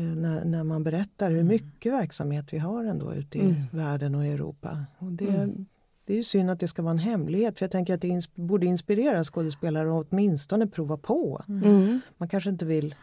Eh, 0.00 0.16
när, 0.16 0.44
när, 0.44 0.64
man 0.64 0.84
berättar 0.84 1.30
hur 1.30 1.42
mycket 1.42 1.92
verksamhet 1.92 2.46
vi 2.50 2.58
har 2.58 2.84
ändå 2.84 3.14
ute 3.14 3.38
i 3.38 3.40
mm. 3.40 3.62
världen 3.70 4.14
och 4.14 4.26
Europa. 4.26 4.84
Och 4.98 5.12
det, 5.12 5.28
mm. 5.28 5.66
det 6.04 6.18
är 6.18 6.22
synd 6.22 6.50
att 6.50 6.60
det 6.60 6.68
ska 6.68 6.82
vara 6.82 6.92
en 6.92 6.98
hemlighet 6.98 7.58
för 7.58 7.64
jag 7.64 7.72
tänker 7.72 7.94
att 7.94 8.00
det 8.00 8.08
ins 8.08 8.34
borde 8.34 8.66
inspirera 8.66 9.24
skådespelare 9.24 10.00
att 10.00 10.06
åtminstone 10.10 10.66
prova 10.66 10.96
på. 10.96 11.44
Mm. 11.48 12.00
Man 12.16 12.28
kanske 12.28 12.50
inte 12.50 12.64
vill 12.64 12.94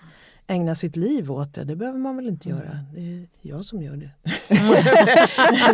ägna 0.47 0.75
sitt 0.75 0.95
liv 0.95 1.31
åt 1.31 1.53
det, 1.53 1.63
det 1.63 1.75
behöver 1.75 1.99
man 1.99 2.15
väl 2.15 2.27
inte 2.27 2.49
göra. 2.49 2.79
Det 2.93 3.01
är 3.01 3.27
jag 3.41 3.65
som 3.65 3.83
gör 3.83 3.95
det. 3.95 4.11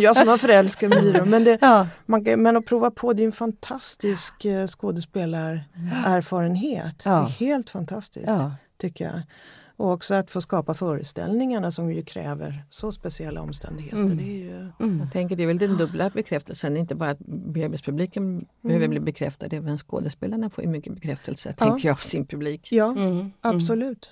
jag 0.00 0.16
som 0.16 0.28
har 0.28 0.38
förälskat 0.38 0.90
mig 0.90 1.08
i 1.08 1.12
dem. 1.12 1.30
Men, 1.30 1.44
det, 1.44 1.58
ja. 1.60 1.86
man, 2.06 2.22
men 2.22 2.56
att 2.56 2.66
prova 2.66 2.90
på, 2.90 3.12
det 3.12 3.22
är 3.22 3.26
en 3.26 3.32
fantastisk 3.32 4.44
eh, 4.44 4.66
skådespelarerfarenhet. 4.66 7.02
Ja. 7.04 7.10
Det 7.10 7.16
är 7.16 7.28
helt 7.28 7.70
fantastiskt, 7.70 8.28
ja. 8.28 8.52
tycker 8.78 9.04
jag. 9.04 9.22
Och 9.76 9.92
också 9.92 10.14
att 10.14 10.30
få 10.30 10.40
skapa 10.40 10.74
föreställningarna 10.74 11.70
som 11.70 11.92
ju 11.92 12.02
kräver 12.02 12.64
så 12.70 12.92
speciella 12.92 13.40
omständigheter. 13.40 13.98
Mm. 13.98 14.16
Det 14.16 14.22
är 14.22 14.38
ju... 14.38 14.70
mm. 14.80 15.00
Jag 15.00 15.12
tänker 15.12 15.36
det 15.36 15.42
är 15.42 15.46
väl 15.46 15.58
den 15.58 15.76
dubbla 15.76 16.10
bekräftelsen, 16.10 16.76
inte 16.76 16.94
bara 16.94 17.10
att 17.10 17.18
bebispubliken 17.26 18.24
mm. 18.24 18.46
behöver 18.60 18.88
bli 18.88 19.00
bekräftad, 19.00 19.46
även 19.46 19.78
skådespelarna 19.78 20.50
får 20.50 20.64
ju 20.64 20.70
mycket 20.70 20.94
bekräftelse, 20.94 21.54
ja. 21.58 21.66
tänker 21.66 21.88
jag, 21.88 21.92
av 21.92 21.98
sin 21.98 22.26
publik. 22.26 22.72
Ja, 22.72 22.90
mm. 22.90 23.12
Mm. 23.12 23.32
absolut. 23.40 24.10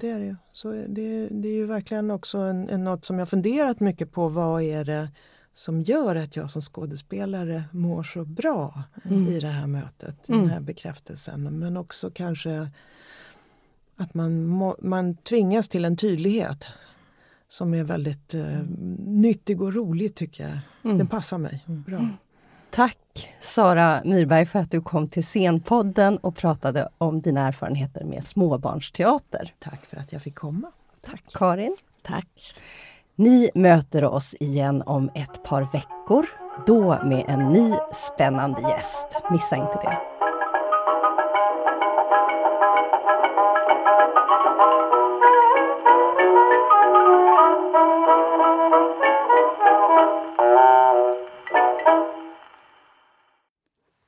Det 0.00 0.10
är 0.10 0.18
det 0.18 0.24
ju. 0.24 0.36
Så 0.52 0.72
det, 0.72 1.28
det 1.28 1.48
är 1.48 1.52
ju 1.52 1.66
verkligen 1.66 2.10
också 2.10 2.38
en, 2.38 2.68
en, 2.68 2.84
något 2.84 3.04
som 3.04 3.18
jag 3.18 3.28
funderat 3.28 3.80
mycket 3.80 4.12
på. 4.12 4.28
Vad 4.28 4.62
är 4.62 4.84
det 4.84 5.08
som 5.54 5.80
gör 5.82 6.16
att 6.16 6.36
jag 6.36 6.50
som 6.50 6.62
skådespelare 6.62 7.64
mår 7.72 8.02
så 8.02 8.24
bra 8.24 8.82
mm. 9.04 9.28
i 9.28 9.40
det 9.40 9.48
här 9.48 9.66
mötet, 9.66 10.28
mm. 10.28 10.40
den 10.40 10.50
här 10.50 10.60
bekräftelsen. 10.60 11.58
Men 11.58 11.76
också 11.76 12.10
kanske 12.10 12.70
att 13.98 14.14
man, 14.14 14.46
må, 14.46 14.76
man 14.82 15.16
tvingas 15.16 15.68
till 15.68 15.84
en 15.84 15.96
tydlighet 15.96 16.68
som 17.48 17.74
är 17.74 17.84
väldigt 17.84 18.34
eh, 18.34 18.60
nyttig 19.06 19.62
och 19.62 19.74
rolig 19.74 20.14
tycker 20.14 20.44
jag. 20.44 20.58
Mm. 20.84 20.98
Den 20.98 21.06
passar 21.06 21.38
mig 21.38 21.64
bra. 21.66 21.98
Mm. 21.98 22.12
Tack 22.70 23.28
Sara 23.40 24.00
Myrberg 24.04 24.46
för 24.46 24.58
att 24.58 24.70
du 24.70 24.80
kom 24.80 25.08
till 25.08 25.24
Scenpodden 25.24 26.18
och 26.18 26.36
pratade 26.36 26.88
om 26.98 27.20
dina 27.20 27.46
erfarenheter 27.48 28.04
med 28.04 28.26
småbarnsteater. 28.26 29.54
Tack 29.58 29.86
för 29.86 29.96
att 29.96 30.12
jag 30.12 30.22
fick 30.22 30.34
komma. 30.34 30.70
Tack 31.00 31.24
Karin. 31.32 31.76
Tack. 32.02 32.54
Ni 33.16 33.50
möter 33.54 34.04
oss 34.04 34.34
igen 34.40 34.82
om 34.82 35.10
ett 35.14 35.44
par 35.44 35.72
veckor. 35.72 36.26
Då 36.66 36.98
med 37.04 37.24
en 37.28 37.52
ny 37.52 37.72
spännande 37.92 38.60
gäst. 38.60 39.22
Missa 39.30 39.56
inte 39.56 39.78
det. 39.82 40.17